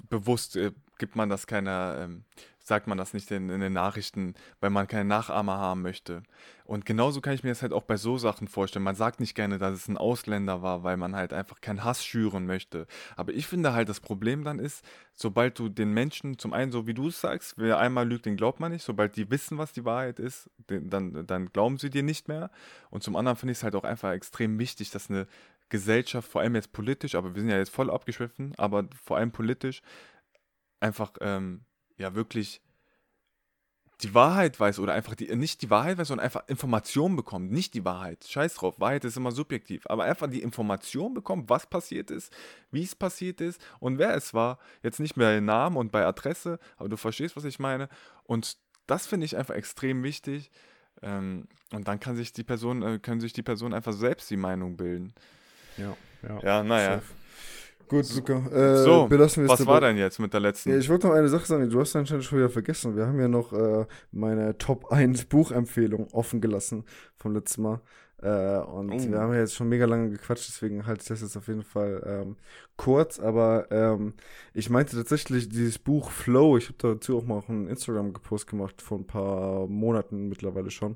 bewusst, 0.09 0.55
äh, 0.55 0.71
gibt 0.97 1.15
man 1.15 1.29
das 1.29 1.47
keiner, 1.47 1.97
ähm, 1.99 2.23
sagt 2.59 2.87
man 2.87 2.97
das 2.97 3.13
nicht 3.13 3.29
in, 3.31 3.49
in 3.49 3.59
den 3.59 3.73
Nachrichten, 3.73 4.35
weil 4.61 4.69
man 4.69 4.87
keine 4.87 5.05
Nachahmer 5.05 5.57
haben 5.57 5.81
möchte. 5.81 6.23
Und 6.65 6.85
genauso 6.85 7.19
kann 7.19 7.33
ich 7.33 7.43
mir 7.43 7.49
das 7.49 7.61
halt 7.61 7.73
auch 7.73 7.83
bei 7.83 7.97
so 7.97 8.17
Sachen 8.17 8.47
vorstellen. 8.47 8.83
Man 8.83 8.95
sagt 8.95 9.19
nicht 9.19 9.35
gerne, 9.35 9.57
dass 9.57 9.73
es 9.73 9.89
ein 9.89 9.97
Ausländer 9.97 10.61
war, 10.61 10.83
weil 10.83 10.95
man 10.95 11.13
halt 11.13 11.33
einfach 11.33 11.59
keinen 11.59 11.83
Hass 11.83 12.05
schüren 12.05 12.45
möchte. 12.45 12.87
Aber 13.17 13.33
ich 13.33 13.47
finde 13.47 13.73
halt, 13.73 13.89
das 13.89 13.99
Problem 13.99 14.45
dann 14.45 14.59
ist, 14.59 14.85
sobald 15.13 15.59
du 15.59 15.67
den 15.67 15.93
Menschen, 15.93 16.39
zum 16.39 16.53
einen, 16.53 16.71
so 16.71 16.87
wie 16.87 16.93
du 16.93 17.09
es 17.09 17.19
sagst, 17.19 17.55
wer 17.57 17.79
einmal 17.79 18.07
lügt, 18.07 18.25
den 18.25 18.37
glaubt 18.37 18.61
man 18.61 18.71
nicht. 18.71 18.85
Sobald 18.85 19.17
die 19.17 19.29
wissen, 19.29 19.57
was 19.57 19.73
die 19.73 19.83
Wahrheit 19.83 20.19
ist, 20.19 20.49
den, 20.69 20.89
dann, 20.89 21.27
dann 21.27 21.51
glauben 21.51 21.77
sie 21.77 21.89
dir 21.89 22.03
nicht 22.03 22.29
mehr. 22.29 22.49
Und 22.89 23.03
zum 23.03 23.17
anderen 23.17 23.37
finde 23.37 23.51
ich 23.51 23.57
es 23.57 23.63
halt 23.63 23.75
auch 23.75 23.83
einfach 23.83 24.13
extrem 24.13 24.57
wichtig, 24.57 24.89
dass 24.91 25.09
eine 25.09 25.27
Gesellschaft, 25.73 26.31
vor 26.31 26.41
allem 26.41 26.55
jetzt 26.55 26.71
politisch, 26.71 27.15
aber 27.15 27.33
wir 27.33 27.41
sind 27.41 27.49
ja 27.49 27.57
jetzt 27.57 27.73
voll 27.73 27.89
abgeschwiffen, 27.89 28.53
aber 28.57 28.85
vor 29.03 29.17
allem 29.17 29.31
politisch, 29.31 29.81
einfach 30.83 31.13
ähm, 31.21 31.65
ja 31.97 32.13
wirklich 32.13 32.61
die 34.01 34.13
Wahrheit 34.13 34.59
weiß 34.59 34.79
oder 34.79 34.93
einfach 34.93 35.15
die, 35.15 35.33
nicht 35.35 35.61
die 35.61 35.69
Wahrheit 35.69 35.97
weiß, 35.97 36.09
sondern 36.09 36.25
einfach 36.25 36.43
Informationen 36.47 37.15
bekommt. 37.15 37.51
Nicht 37.51 37.73
die 37.73 37.85
Wahrheit. 37.85 38.25
Scheiß 38.27 38.55
drauf. 38.55 38.79
Wahrheit 38.79 39.05
ist 39.05 39.15
immer 39.15 39.31
subjektiv. 39.31 39.83
Aber 39.87 40.03
einfach 40.03 40.29
die 40.29 40.41
Information 40.41 41.13
bekommt, 41.13 41.49
was 41.49 41.67
passiert 41.67 42.11
ist, 42.11 42.33
wie 42.71 42.83
es 42.83 42.95
passiert 42.95 43.39
ist 43.39 43.61
und 43.79 43.99
wer 43.99 44.13
es 44.15 44.33
war. 44.33 44.59
Jetzt 44.81 44.99
nicht 44.99 45.15
mehr 45.15 45.31
den 45.31 45.45
Namen 45.45 45.77
und 45.77 45.91
bei 45.91 46.05
Adresse, 46.05 46.59
aber 46.77 46.89
du 46.89 46.97
verstehst, 46.97 47.37
was 47.37 47.45
ich 47.45 47.59
meine. 47.59 47.87
Und 48.23 48.57
das 48.87 49.07
finde 49.07 49.25
ich 49.25 49.37
einfach 49.37 49.55
extrem 49.55 50.03
wichtig. 50.03 50.51
Ähm, 51.01 51.47
und 51.71 51.87
dann 51.87 51.99
kann 51.99 52.15
sich 52.17 52.33
die 52.33 52.43
Person, 52.43 52.83
äh, 52.83 52.99
können 52.99 53.21
sich 53.21 53.31
die 53.31 53.43
Person 53.43 53.73
einfach 53.73 53.93
selbst 53.93 54.29
die 54.29 54.37
Meinung 54.37 54.75
bilden. 54.75 55.13
Ja, 55.77 55.95
ja. 56.27 56.39
Ja, 56.43 56.63
naja. 56.63 56.95
Safe. 56.95 57.22
Gut, 57.87 58.15
Luca. 58.15 58.33
Äh, 58.49 58.83
So, 58.83 59.07
belassen 59.07 59.43
wir 59.43 59.49
was 59.49 59.59
dabei. 59.59 59.73
war 59.73 59.81
denn 59.81 59.97
jetzt 59.97 60.19
mit 60.19 60.33
der 60.33 60.39
letzten? 60.39 60.69
Ja, 60.71 60.77
ich 60.77 60.89
wollte 60.89 61.07
noch 61.07 61.13
eine 61.15 61.27
Sache 61.27 61.45
sagen, 61.45 61.69
du 61.69 61.79
hast 61.79 61.95
anscheinend 61.95 62.23
schon 62.23 62.39
wieder 62.39 62.49
vergessen. 62.49 62.95
Wir 62.95 63.05
haben 63.05 63.19
ja 63.19 63.27
noch 63.27 63.53
äh, 63.53 63.85
meine 64.11 64.57
Top 64.57 64.91
1 64.91 65.25
Buchempfehlung 65.25 66.07
offen 66.11 66.41
gelassen 66.41 66.85
vom 67.17 67.33
letzten 67.33 67.61
Mal. 67.63 67.81
Äh, 68.23 68.59
und 68.59 68.89
Oh. 68.91 69.11
wir 69.11 69.19
haben 69.19 69.33
ja 69.33 69.39
jetzt 69.41 69.55
schon 69.55 69.67
mega 69.67 69.85
lange 69.85 70.09
gequatscht, 70.09 70.47
deswegen 70.47 70.85
halte 70.85 71.01
ich 71.01 71.07
das 71.09 71.21
jetzt 71.21 71.35
auf 71.35 71.47
jeden 71.47 71.63
Fall 71.63 72.01
ähm, 72.05 72.37
kurz. 72.77 73.19
Aber 73.19 73.67
ähm, 73.69 74.13
ich 74.53 74.69
meinte 74.69 74.95
tatsächlich 74.95 75.49
dieses 75.49 75.77
Buch 75.77 76.09
Flow, 76.09 76.55
ich 76.57 76.69
habe 76.69 76.77
dazu 76.79 77.17
auch 77.17 77.25
mal 77.25 77.39
auch 77.39 77.49
einen 77.49 77.67
Instagram-Post 77.67 78.47
gemacht 78.47 78.81
vor 78.81 78.99
ein 78.99 79.07
paar 79.07 79.67
Monaten 79.67 80.29
mittlerweile 80.29 80.71
schon, 80.71 80.95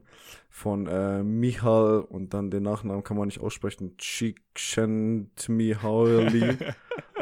von 0.49 0.87
äh, 0.87 1.21
Michal 1.23 1.99
und 1.99 2.33
dann 2.33 2.49
den 2.49 2.63
Nachnamen 2.63 3.03
kann 3.03 3.17
man 3.17 3.27
nicht 3.27 3.41
aussprechen, 3.41 3.97
Csikszentmihalyi. 3.97 6.43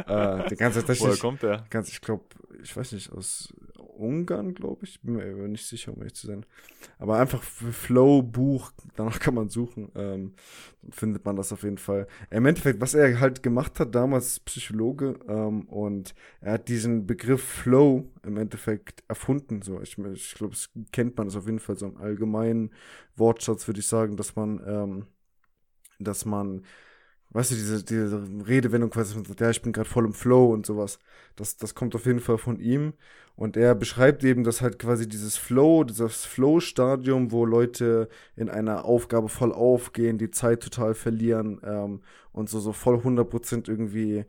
äh, 0.06 0.08
der 0.48 0.56
ganze 0.56 0.86
Woher 0.88 1.16
kommt 1.16 1.42
der? 1.42 1.64
ganz, 1.70 1.88
ich 1.88 2.00
glaube, 2.00 2.24
ich 2.62 2.76
weiß 2.76 2.92
nicht, 2.92 3.12
aus 3.12 3.52
Ungarn, 3.96 4.54
glaube 4.54 4.84
ich. 4.84 5.00
Bin 5.02 5.16
mir 5.16 5.48
nicht 5.48 5.66
sicher, 5.66 5.92
um 5.92 5.98
ehrlich 5.98 6.14
zu 6.14 6.26
sein. 6.26 6.46
Aber 6.98 7.18
einfach 7.18 7.42
Flow-Buch, 7.42 8.72
danach 8.96 9.18
kann 9.20 9.34
man 9.34 9.48
suchen, 9.48 9.90
ähm, 9.94 10.34
findet 10.90 11.24
man 11.24 11.36
das 11.36 11.52
auf 11.52 11.62
jeden 11.62 11.78
Fall. 11.78 12.06
Im 12.30 12.46
Endeffekt, 12.46 12.80
was 12.80 12.94
er 12.94 13.20
halt 13.20 13.42
gemacht 13.42 13.80
hat, 13.80 13.94
damals 13.94 14.40
Psychologe, 14.40 15.18
ähm, 15.28 15.62
und 15.68 16.14
er 16.40 16.52
hat 16.52 16.68
diesen 16.68 17.06
Begriff 17.06 17.42
Flow 17.42 18.12
im 18.22 18.36
Endeffekt 18.36 19.04
erfunden. 19.08 19.62
So, 19.62 19.80
ich, 19.80 19.98
ich 19.98 20.34
glaube, 20.34 20.54
es 20.54 20.70
kennt 20.92 21.16
man 21.16 21.26
das 21.26 21.36
auf 21.36 21.46
jeden 21.46 21.60
Fall, 21.60 21.76
so 21.76 21.86
im 21.86 21.96
allgemeinen 21.96 22.70
Wortschatz 23.16 23.66
würde 23.66 23.80
ich 23.80 23.86
sagen, 23.86 24.16
dass 24.16 24.36
man, 24.36 24.62
ähm, 24.66 25.06
dass 25.98 26.24
man 26.24 26.64
Weißt 27.30 27.50
du, 27.50 27.54
diese, 27.54 27.84
diese 27.84 28.22
Redewendung 28.46 28.90
quasi, 28.90 29.14
ja, 29.38 29.50
ich 29.50 29.62
bin 29.62 29.72
gerade 29.72 29.88
voll 29.88 30.06
im 30.06 30.14
Flow 30.14 30.52
und 30.52 30.64
sowas. 30.64 30.98
Das, 31.34 31.56
das 31.56 31.74
kommt 31.74 31.94
auf 31.94 32.06
jeden 32.06 32.20
Fall 32.20 32.38
von 32.38 32.58
ihm. 32.60 32.94
Und 33.34 33.56
er 33.58 33.74
beschreibt 33.74 34.24
eben, 34.24 34.44
dass 34.44 34.62
halt 34.62 34.78
quasi 34.78 35.06
dieses 35.06 35.36
Flow, 35.36 35.84
dieses 35.84 36.24
Flow-Stadium, 36.24 37.32
wo 37.32 37.44
Leute 37.44 38.08
in 38.34 38.48
einer 38.48 38.86
Aufgabe 38.86 39.28
voll 39.28 39.52
aufgehen, 39.52 40.16
die 40.16 40.30
Zeit 40.30 40.62
total 40.62 40.94
verlieren 40.94 41.60
ähm, 41.62 42.00
und 42.32 42.48
so, 42.48 42.60
so 42.60 42.72
voll 42.72 42.96
100% 42.96 43.68
irgendwie 43.68 44.24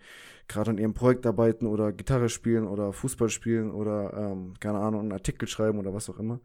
gerade 0.50 0.72
an 0.72 0.78
ihrem 0.78 0.94
Projekt 0.94 1.26
arbeiten 1.26 1.68
oder 1.68 1.94
Gitarre 1.94 2.30
spielen 2.30 2.68
oder 2.68 2.92
Fußball 2.94 3.30
spielen 3.30 3.72
oder, 3.72 4.14
ähm, 4.14 4.54
keine 4.60 4.80
Ahnung, 4.80 5.02
einen 5.02 5.12
Artikel 5.14 5.48
schreiben 5.48 5.80
oder 5.80 5.94
was 5.94 6.10
auch 6.10 6.20
immer. 6.20 6.42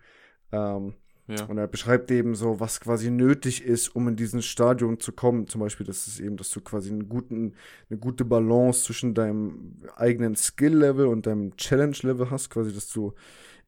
Ähm, 0.52 0.94
Ja. 1.28 1.44
und 1.44 1.56
er 1.56 1.68
beschreibt 1.68 2.10
eben 2.10 2.34
so, 2.34 2.58
was 2.58 2.80
quasi 2.80 3.10
nötig 3.10 3.64
ist, 3.64 3.94
um 3.94 4.08
in 4.08 4.16
diesen 4.16 4.42
Stadium 4.42 4.98
zu 4.98 5.12
kommen. 5.12 5.46
Zum 5.46 5.60
Beispiel, 5.60 5.86
das 5.86 6.08
ist 6.08 6.18
eben, 6.18 6.36
dass 6.36 6.50
du 6.50 6.60
quasi 6.60 6.90
einen 6.90 7.08
guten, 7.08 7.54
eine 7.88 7.98
gute 7.98 8.24
Balance 8.24 8.84
zwischen 8.84 9.14
deinem 9.14 9.76
eigenen 9.96 10.34
Skill-Level 10.34 11.06
und 11.06 11.26
deinem 11.26 11.56
Challenge-Level 11.56 12.30
hast. 12.30 12.50
Quasi, 12.50 12.74
dass 12.74 12.88
du 12.88 13.14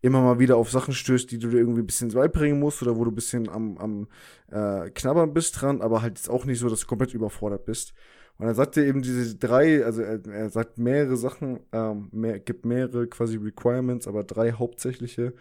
immer 0.03 0.21
mal 0.21 0.39
wieder 0.39 0.57
auf 0.57 0.71
Sachen 0.71 0.93
stößt, 0.93 1.31
die 1.31 1.39
du 1.39 1.49
dir 1.49 1.59
irgendwie 1.59 1.81
ein 1.81 1.87
bisschen 1.87 2.11
beibringen 2.11 2.59
musst 2.59 2.83
oder 2.83 2.97
wo 2.97 3.05
du 3.05 3.11
ein 3.11 3.15
bisschen 3.15 3.49
am, 3.49 3.79
am 3.79 4.09
äh, 4.51 4.91
Knabbern 4.91 5.33
bist 5.33 5.61
dran, 5.61 5.81
aber 5.81 6.03
halt 6.03 6.19
jetzt 6.19 6.29
auch 6.29 6.45
nicht 6.45 6.59
so, 6.59 6.69
dass 6.69 6.81
du 6.81 6.87
komplett 6.87 7.15
überfordert 7.15 7.65
bist. 7.65 7.95
Und 8.37 8.47
er 8.47 8.55
sagt 8.55 8.77
dir 8.77 8.85
eben 8.85 9.01
diese 9.01 9.37
drei, 9.37 9.85
also 9.85 10.03
er, 10.03 10.21
er 10.27 10.51
sagt 10.51 10.77
mehrere 10.77 11.17
Sachen, 11.17 11.61
ähm, 11.73 12.09
mehr, 12.13 12.41
gibt 12.41 12.67
mehrere 12.67 13.07
quasi 13.07 13.37
Requirements, 13.37 14.09
aber 14.09 14.25
drei 14.25 14.53
hauptsächliche. 14.53 15.33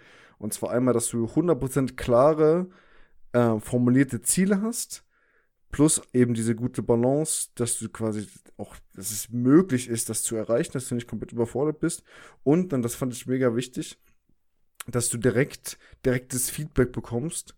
Und 0.44 0.54
zwar 0.54 0.72
einmal, 0.72 0.94
dass 0.94 1.08
du 1.08 1.26
100% 1.26 1.96
klare, 1.96 2.68
äh, 3.32 3.62
formulierte 3.62 4.22
Ziele 4.22 4.62
hast, 4.62 5.06
plus 5.72 6.02
eben 6.12 6.34
diese 6.34 6.54
gute 6.54 6.84
Balance, 6.84 7.52
dass 7.56 7.80
du 7.80 7.88
quasi 7.88 8.28
auch, 8.58 8.76
dass 8.94 9.12
es 9.12 9.30
möglich 9.30 9.88
ist, 9.88 10.10
das 10.10 10.22
zu 10.22 10.36
erreichen, 10.36 10.74
dass 10.74 10.90
du 10.90 10.96
nicht 10.96 11.08
komplett 11.08 11.32
überfordert 11.32 11.80
bist. 11.80 12.04
Und 12.44 12.74
dann, 12.74 12.82
das 12.82 12.94
fand 12.94 13.14
ich 13.14 13.26
mega 13.26 13.56
wichtig, 13.56 13.98
dass 14.86 15.08
du 15.08 15.18
direkt, 15.18 15.78
direktes 16.06 16.50
Feedback 16.50 16.92
bekommst, 16.92 17.56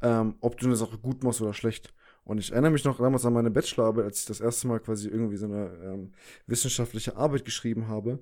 ähm, 0.00 0.36
ob 0.40 0.56
du 0.56 0.66
eine 0.66 0.76
Sache 0.76 0.98
gut 0.98 1.24
machst 1.24 1.42
oder 1.42 1.52
schlecht. 1.52 1.92
Und 2.22 2.38
ich 2.38 2.52
erinnere 2.52 2.70
mich 2.70 2.84
noch 2.84 2.98
damals 2.98 3.26
an 3.26 3.32
meine 3.32 3.50
Bachelorarbeit, 3.50 4.04
als 4.04 4.20
ich 4.20 4.26
das 4.26 4.40
erste 4.40 4.68
Mal 4.68 4.78
quasi 4.78 5.08
irgendwie 5.08 5.36
so 5.36 5.46
eine 5.46 5.66
ähm, 5.82 6.12
wissenschaftliche 6.46 7.16
Arbeit 7.16 7.44
geschrieben 7.44 7.88
habe, 7.88 8.20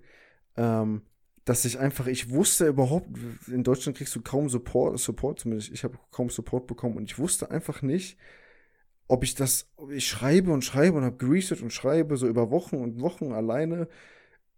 ähm, 0.56 1.02
dass 1.49 1.64
ich 1.64 1.78
einfach, 1.78 2.07
ich 2.07 2.30
wusste 2.30 2.66
überhaupt, 2.66 3.09
in 3.46 3.64
Deutschland 3.64 3.96
kriegst 3.96 4.14
du 4.14 4.20
kaum 4.20 4.49
Support, 4.49 4.99
Support 4.99 5.40
zumindest, 5.40 5.70
ich 5.72 5.84
habe 5.84 5.99
kaum 6.11 6.30
Support 6.30 6.66
bekommen 6.66 6.96
und 6.96 7.05
ich 7.05 7.18
wusste 7.18 7.51
einfach 7.51 7.82
nicht, 7.82 8.18
ob 9.07 9.24
ich 9.24 9.34
das, 9.34 9.70
ich 9.90 10.07
schreibe 10.07 10.53
und 10.53 10.64
schreibe 10.64 10.99
und 10.99 11.05
habe 11.05 11.16
geresearched 11.16 11.62
und 11.62 11.72
schreibe 11.72 12.16
so 12.16 12.28
über 12.28 12.51
Wochen 12.51 12.76
und 12.76 13.01
Wochen 13.01 13.32
alleine 13.32 13.88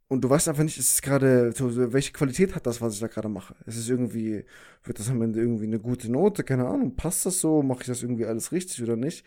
und 0.09 0.25
du 0.25 0.31
weißt 0.31 0.49
einfach 0.49 0.65
nicht, 0.65 0.77
ist 0.77 0.95
es 0.95 1.03
gerade, 1.03 1.53
welche 1.93 2.13
Qualität 2.13 2.57
hat 2.57 2.67
das, 2.67 2.81
was 2.81 2.95
ich 2.95 3.01
da 3.01 3.07
gerade 3.07 3.29
mache? 3.29 3.55
Es 3.65 3.77
ist 3.77 3.89
irgendwie, 3.89 4.45
wird 4.83 4.99
das 4.99 5.09
am 5.09 5.23
Ende 5.23 5.39
irgendwie 5.39 5.67
eine 5.67 5.79
gute 5.79 6.11
Note? 6.11 6.43
Keine 6.43 6.67
Ahnung, 6.67 6.97
passt 6.97 7.27
das 7.27 7.41
so? 7.41 7.63
Mache 7.63 7.83
ich 7.83 7.87
das 7.87 8.03
irgendwie 8.03 8.27
alles 8.27 8.51
richtig 8.51 8.83
oder 8.83 8.97
nicht? 8.97 9.25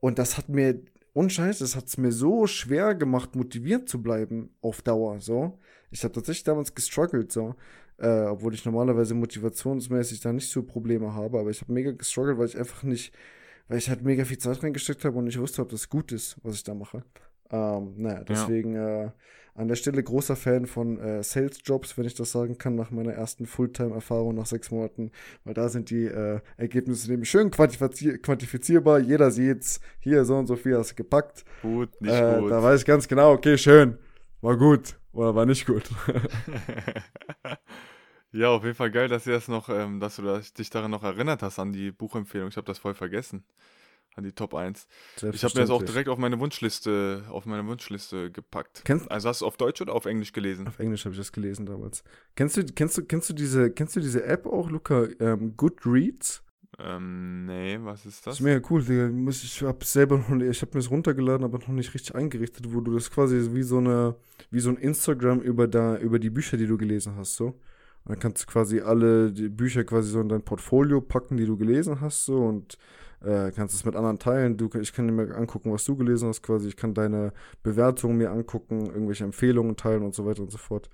Und 0.00 0.18
das 0.18 0.36
hat 0.36 0.50
mir, 0.50 0.82
unscheiß, 1.14 1.60
das 1.60 1.74
hat 1.74 1.86
es 1.86 1.96
mir 1.96 2.12
so 2.12 2.46
schwer 2.46 2.94
gemacht, 2.94 3.34
motiviert 3.34 3.88
zu 3.88 4.02
bleiben 4.02 4.50
auf 4.60 4.82
Dauer, 4.82 5.20
so. 5.20 5.58
Ich 5.90 6.04
habe 6.04 6.14
tatsächlich 6.14 6.44
damals 6.44 6.74
gestruggelt, 6.74 7.32
so. 7.32 7.54
Äh, 7.98 8.22
obwohl 8.22 8.54
ich 8.54 8.64
normalerweise 8.64 9.14
motivationsmäßig 9.14 10.20
da 10.20 10.32
nicht 10.32 10.50
so 10.50 10.62
Probleme 10.62 11.12
habe, 11.14 11.38
aber 11.38 11.50
ich 11.50 11.60
habe 11.60 11.72
mega 11.72 11.92
gestruggelt, 11.92 12.38
weil 12.38 12.46
ich 12.46 12.56
einfach 12.56 12.82
nicht, 12.82 13.12
weil 13.68 13.76
ich 13.76 13.90
halt 13.90 14.02
mega 14.02 14.24
viel 14.24 14.38
Zeit 14.38 14.62
reingesteckt 14.62 15.04
habe 15.04 15.18
und 15.18 15.26
ich 15.26 15.38
wusste, 15.38 15.60
ob 15.60 15.68
das 15.68 15.88
gut 15.90 16.10
ist, 16.12 16.36
was 16.42 16.54
ich 16.54 16.64
da 16.64 16.72
mache. 16.72 17.02
Ähm, 17.50 17.94
naja, 17.96 18.24
deswegen, 18.24 18.74
ja. 18.74 19.04
äh, 19.04 19.10
an 19.54 19.68
der 19.68 19.74
Stelle 19.74 20.02
großer 20.02 20.36
Fan 20.36 20.64
von 20.64 20.98
äh, 20.98 21.22
Sales-Jobs, 21.22 21.98
wenn 21.98 22.06
ich 22.06 22.14
das 22.14 22.32
sagen 22.32 22.56
kann, 22.56 22.74
nach 22.74 22.90
meiner 22.90 23.12
ersten 23.12 23.44
Fulltime-Erfahrung 23.44 24.34
nach 24.34 24.46
sechs 24.46 24.70
Monaten, 24.70 25.10
weil 25.44 25.52
da 25.52 25.68
sind 25.68 25.90
die 25.90 26.06
äh, 26.06 26.40
Ergebnisse 26.56 27.10
nämlich 27.10 27.28
schön 27.28 27.50
quantifizier 27.50 28.16
quantifizierbar. 28.16 29.00
Jeder 29.00 29.30
sieht's, 29.30 29.80
hier 29.98 30.24
so 30.24 30.36
und 30.36 30.46
so 30.46 30.56
viel 30.56 30.78
hast 30.78 30.92
du 30.92 30.94
gepackt. 30.94 31.44
Gut, 31.60 32.00
nicht 32.00 32.14
äh, 32.14 32.38
gut. 32.40 32.50
Da 32.50 32.62
weiß 32.62 32.80
ich 32.80 32.86
ganz 32.86 33.08
genau, 33.08 33.32
okay, 33.32 33.58
schön, 33.58 33.98
war 34.40 34.56
gut 34.56 34.99
oder 35.12 35.34
war 35.34 35.46
nicht 35.46 35.66
gut. 35.66 35.84
ja, 38.32 38.48
auf 38.48 38.64
jeden 38.64 38.76
Fall 38.76 38.90
geil, 38.90 39.08
dass 39.08 39.24
du 39.24 39.30
das 39.30 39.48
noch, 39.48 39.68
ähm, 39.68 40.00
dass 40.00 40.16
du 40.16 40.42
dich 40.58 40.70
daran 40.70 40.90
noch 40.90 41.02
erinnert 41.02 41.42
hast 41.42 41.58
an 41.58 41.72
die 41.72 41.90
Buchempfehlung. 41.90 42.48
Ich 42.48 42.56
habe 42.56 42.66
das 42.66 42.78
voll 42.78 42.94
vergessen 42.94 43.44
an 44.16 44.24
die 44.24 44.32
Top 44.32 44.54
1. 44.54 44.86
Ich 45.16 45.22
habe 45.22 45.54
mir 45.54 45.60
das 45.60 45.70
auch 45.70 45.82
direkt 45.82 46.08
auf 46.08 46.18
meine 46.18 46.38
Wunschliste, 46.40 47.24
auf 47.28 47.46
meine 47.46 47.66
Wunschliste 47.66 48.30
gepackt. 48.30 48.82
Kennst, 48.84 49.10
also 49.10 49.28
hast 49.28 49.40
du 49.40 49.46
auf 49.46 49.56
Deutsch 49.56 49.80
oder 49.80 49.94
auf 49.94 50.06
Englisch 50.06 50.32
gelesen? 50.32 50.66
Auf 50.66 50.78
Englisch 50.78 51.04
habe 51.04 51.14
ich 51.14 51.18
das 51.18 51.32
gelesen 51.32 51.66
damals. 51.66 52.02
Kennst 52.36 52.56
du, 52.56 52.64
kennst 52.64 52.98
du, 52.98 53.04
kennst 53.04 53.30
du 53.30 53.34
diese, 53.34 53.70
kennst 53.70 53.96
du 53.96 54.00
diese 54.00 54.24
App 54.24 54.46
auch, 54.46 54.70
Luca? 54.70 55.08
Ähm, 55.20 55.56
Goodreads? 55.56 56.42
Ähm, 56.82 57.46
nee, 57.46 57.78
was 57.82 58.06
ist 58.06 58.18
das? 58.18 58.24
Das 58.24 58.34
ist 58.36 58.40
mega 58.40 58.66
cool, 58.70 58.82
Digga. 58.82 59.10
Ich 59.28 59.62
habe 59.62 59.84
selber 59.84 60.18
noch, 60.18 60.30
ich 60.30 60.62
habe 60.62 60.70
mir 60.72 60.80
das 60.80 60.90
runtergeladen, 60.90 61.44
aber 61.44 61.58
noch 61.58 61.68
nicht 61.68 61.92
richtig 61.94 62.14
eingerichtet, 62.14 62.72
wo 62.72 62.80
du 62.80 62.94
das 62.94 63.10
quasi 63.10 63.50
wie 63.52 63.62
so 63.62 63.78
eine, 63.78 64.14
wie 64.50 64.60
so 64.60 64.70
ein 64.70 64.76
Instagram 64.76 65.40
über 65.40 65.68
da, 65.68 65.96
über 65.98 66.18
die 66.18 66.30
Bücher, 66.30 66.56
die 66.56 66.66
du 66.66 66.78
gelesen 66.78 67.16
hast, 67.16 67.36
so. 67.36 67.46
Und 68.04 68.12
dann 68.14 68.18
kannst 68.18 68.42
du 68.42 68.46
quasi 68.46 68.80
alle 68.80 69.30
Bücher 69.30 69.84
quasi 69.84 70.10
so 70.10 70.20
in 70.20 70.28
dein 70.28 70.42
Portfolio 70.42 71.00
packen, 71.00 71.36
die 71.36 71.44
du 71.44 71.56
gelesen 71.56 72.00
hast, 72.00 72.24
so 72.24 72.38
und 72.38 72.78
äh, 73.22 73.50
kannst 73.54 73.74
es 73.74 73.84
mit 73.84 73.94
anderen 73.94 74.18
teilen. 74.18 74.56
Du, 74.56 74.70
ich 74.80 74.92
kann 74.92 75.14
mir 75.14 75.34
angucken, 75.34 75.72
was 75.72 75.84
du 75.84 75.96
gelesen 75.96 76.28
hast, 76.28 76.42
quasi. 76.42 76.68
Ich 76.68 76.76
kann 76.76 76.94
deine 76.94 77.32
Bewertungen 77.62 78.16
mir 78.16 78.30
angucken, 78.30 78.86
irgendwelche 78.86 79.24
Empfehlungen 79.24 79.76
teilen 79.76 80.02
und 80.02 80.14
so 80.14 80.24
weiter 80.24 80.42
und 80.42 80.50
so 80.50 80.58
fort. 80.58 80.88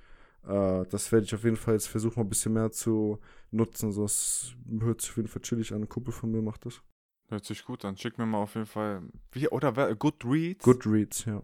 Äh, 0.46 0.86
das 0.90 1.12
werde 1.12 1.26
ich 1.26 1.34
auf 1.34 1.44
jeden 1.44 1.56
Fall 1.56 1.74
jetzt 1.74 1.88
versuchen, 1.88 2.14
mal 2.16 2.24
ein 2.24 2.28
bisschen 2.28 2.52
mehr 2.52 2.70
zu 2.70 3.20
nutzen. 3.50 3.92
So, 3.92 4.02
das 4.02 4.54
hört 4.80 5.00
sich 5.00 5.10
auf 5.10 5.16
jeden 5.16 5.28
Fall 5.28 5.42
chillig 5.42 5.72
an. 5.72 5.82
Ein 5.82 5.88
Kumpel 5.88 6.12
von 6.12 6.30
mir 6.30 6.42
macht 6.42 6.66
das. 6.66 6.80
Hört 7.28 7.44
sich 7.44 7.64
gut 7.64 7.84
an. 7.84 7.96
Schick 7.96 8.18
mir 8.18 8.26
mal 8.26 8.38
auf 8.38 8.54
jeden 8.54 8.66
Fall. 8.66 9.02
Wie, 9.32 9.48
oder? 9.48 9.72
Goodreads? 9.96 10.64
Goodreads, 10.64 11.24
ja. 11.24 11.42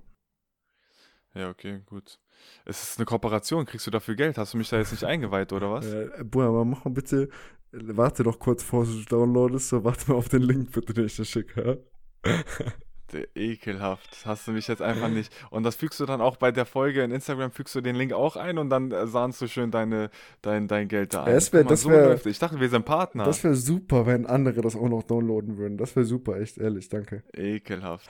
Ja, 1.35 1.51
okay, 1.51 1.83
gut. 1.87 2.21
Es 2.65 2.83
ist 2.83 2.99
eine 2.99 3.07
Kooperation. 3.07 3.65
Kriegst 3.65 3.87
du 3.87 3.91
dafür 3.91 4.15
Geld? 4.15 4.39
Hast 4.39 4.55
du 4.55 4.59
mich 4.59 4.69
da 4.69 4.79
jetzt 4.79 4.93
nicht 4.93 5.05
eingeweiht, 5.05 5.53
oder 5.53 5.73
was? 5.73 5.87
Äh, 5.87 6.25
Bruder, 6.25 6.49
aber 6.49 6.65
mach 6.65 6.85
mal 6.85 6.91
bitte 6.91 7.29
Warte 7.73 8.23
doch 8.23 8.39
kurz, 8.39 8.63
bevor 8.63 8.85
du 8.85 9.03
downloadest, 9.05 9.71
so 9.71 9.83
warte 9.83 10.11
mal 10.11 10.19
auf 10.19 10.29
den 10.29 10.43
Link 10.43 10.73
bitte, 10.73 10.93
den 10.93 11.07
ich 11.07 11.17
dir 11.17 11.25
schicke. 11.25 11.83
Ekelhaft. 13.35 14.25
Hast 14.25 14.47
du 14.47 14.53
mich 14.53 14.69
jetzt 14.69 14.83
einfach 14.83 15.09
nicht. 15.09 15.33
Und 15.51 15.63
das 15.63 15.77
fügst 15.77 16.01
du 16.01 16.07
dann 16.07 16.21
auch 16.21 16.37
bei 16.37 16.53
der 16.53 16.67
Folge 16.67 17.03
in 17.03 17.11
Instagram, 17.11 17.51
fügst 17.51 17.75
du 17.75 17.81
den 17.81 17.97
Link 17.97 18.13
auch 18.13 18.37
ein 18.37 18.59
und 18.59 18.71
dann 18.71 18.91
äh, 18.91 19.07
sahnst 19.07 19.41
du 19.41 19.47
schön 19.47 19.71
deine, 19.71 20.11
dein, 20.41 20.69
dein 20.69 20.89
Geld 20.89 21.15
da 21.15 21.25
ein. 21.25 21.35
Das 21.35 21.53
wär, 21.53 21.65
das 21.65 21.83
so 21.83 21.91
wär, 21.91 22.07
läuft. 22.07 22.27
Ich 22.27 22.39
dachte, 22.39 22.61
wir 22.61 22.69
sind 22.69 22.85
Partner. 22.85 23.25
Das 23.25 23.43
wäre 23.45 23.55
super, 23.55 24.07
wenn 24.07 24.27
andere 24.27 24.61
das 24.61 24.77
auch 24.77 24.89
noch 24.89 25.03
downloaden 25.03 25.57
würden. 25.57 25.79
Das 25.79 25.97
wäre 25.97 26.07
super, 26.07 26.41
echt 26.41 26.59
ehrlich, 26.59 26.89
danke. 26.89 27.23
Ekelhaft. 27.33 28.09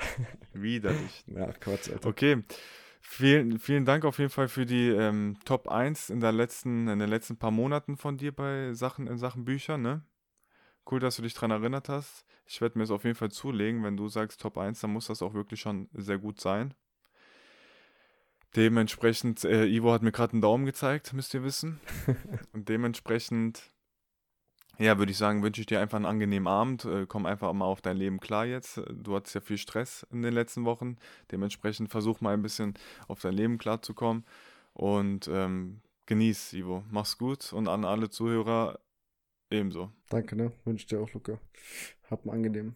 Widerlich. 0.53 1.24
Ja, 1.34 1.46
Quatsch, 1.53 1.90
Alter. 1.90 2.09
Okay. 2.09 2.42
Vielen, 3.00 3.59
vielen 3.59 3.84
Dank 3.84 4.05
auf 4.05 4.18
jeden 4.18 4.30
Fall 4.30 4.48
für 4.48 4.64
die 4.64 4.88
ähm, 4.88 5.36
Top 5.44 5.68
1 5.68 6.09
in, 6.11 6.20
der 6.20 6.32
letzten, 6.32 6.88
in 6.88 6.98
den 6.98 7.09
letzten 7.09 7.36
paar 7.36 7.50
Monaten 7.50 7.96
von 7.96 8.16
dir 8.16 8.32
bei 8.32 8.72
Sachen 8.74 9.07
in 9.07 9.18
Sachen 9.18 9.44
Bücher, 9.44 9.76
ne? 9.76 10.03
Cool, 10.90 11.00
dass 11.00 11.16
du 11.16 11.22
dich 11.22 11.34
daran 11.34 11.52
erinnert 11.52 11.88
hast. 11.88 12.24
Ich 12.46 12.60
werde 12.60 12.78
mir 12.78 12.84
es 12.84 12.90
auf 12.90 13.04
jeden 13.04 13.16
Fall 13.16 13.30
zulegen. 13.30 13.84
Wenn 13.84 13.96
du 13.96 14.08
sagst 14.08 14.40
Top 14.40 14.58
1, 14.58 14.80
dann 14.80 14.92
muss 14.92 15.06
das 15.06 15.22
auch 15.22 15.34
wirklich 15.34 15.60
schon 15.60 15.88
sehr 15.92 16.18
gut 16.18 16.40
sein. 16.40 16.74
Dementsprechend, 18.56 19.44
äh, 19.44 19.66
Ivo 19.66 19.92
hat 19.92 20.02
mir 20.02 20.12
gerade 20.12 20.32
einen 20.32 20.42
Daumen 20.42 20.66
gezeigt, 20.66 21.12
müsst 21.14 21.32
ihr 21.32 21.42
wissen. 21.42 21.80
Und 22.52 22.68
dementsprechend 22.68 23.72
ja, 24.78 24.98
würde 24.98 25.12
ich 25.12 25.18
sagen, 25.18 25.42
wünsche 25.42 25.60
ich 25.60 25.66
dir 25.66 25.80
einfach 25.80 25.96
einen 25.96 26.06
angenehmen 26.06 26.48
Abend. 26.48 26.84
Äh, 26.84 27.06
komm 27.06 27.26
einfach 27.26 27.52
mal 27.52 27.66
auf 27.66 27.82
dein 27.82 27.96
Leben 27.96 28.20
klar 28.20 28.46
jetzt. 28.46 28.80
Du 28.90 29.14
hattest 29.14 29.34
ja 29.34 29.40
viel 29.40 29.58
Stress 29.58 30.06
in 30.10 30.22
den 30.22 30.32
letzten 30.32 30.64
Wochen. 30.64 30.96
Dementsprechend 31.30 31.90
versuch 31.90 32.20
mal 32.20 32.34
ein 32.34 32.42
bisschen 32.42 32.74
auf 33.06 33.20
dein 33.20 33.34
Leben 33.34 33.58
klarzukommen. 33.58 34.24
Und 34.72 35.28
ähm, 35.28 35.82
genieß, 36.06 36.54
Ivo. 36.54 36.84
Mach's 36.90 37.18
gut 37.18 37.52
und 37.52 37.68
an 37.68 37.84
alle 37.84 38.08
Zuhörer 38.10 38.78
ebenso. 39.53 39.92
Danke, 40.09 40.36
ne? 40.36 40.53
Wünsche 40.64 40.86
dir 40.86 41.00
auch, 41.00 41.12
Luca. 41.12 41.38
Hab 42.11 42.22
einen 42.22 42.34
angenehmen. 42.36 42.74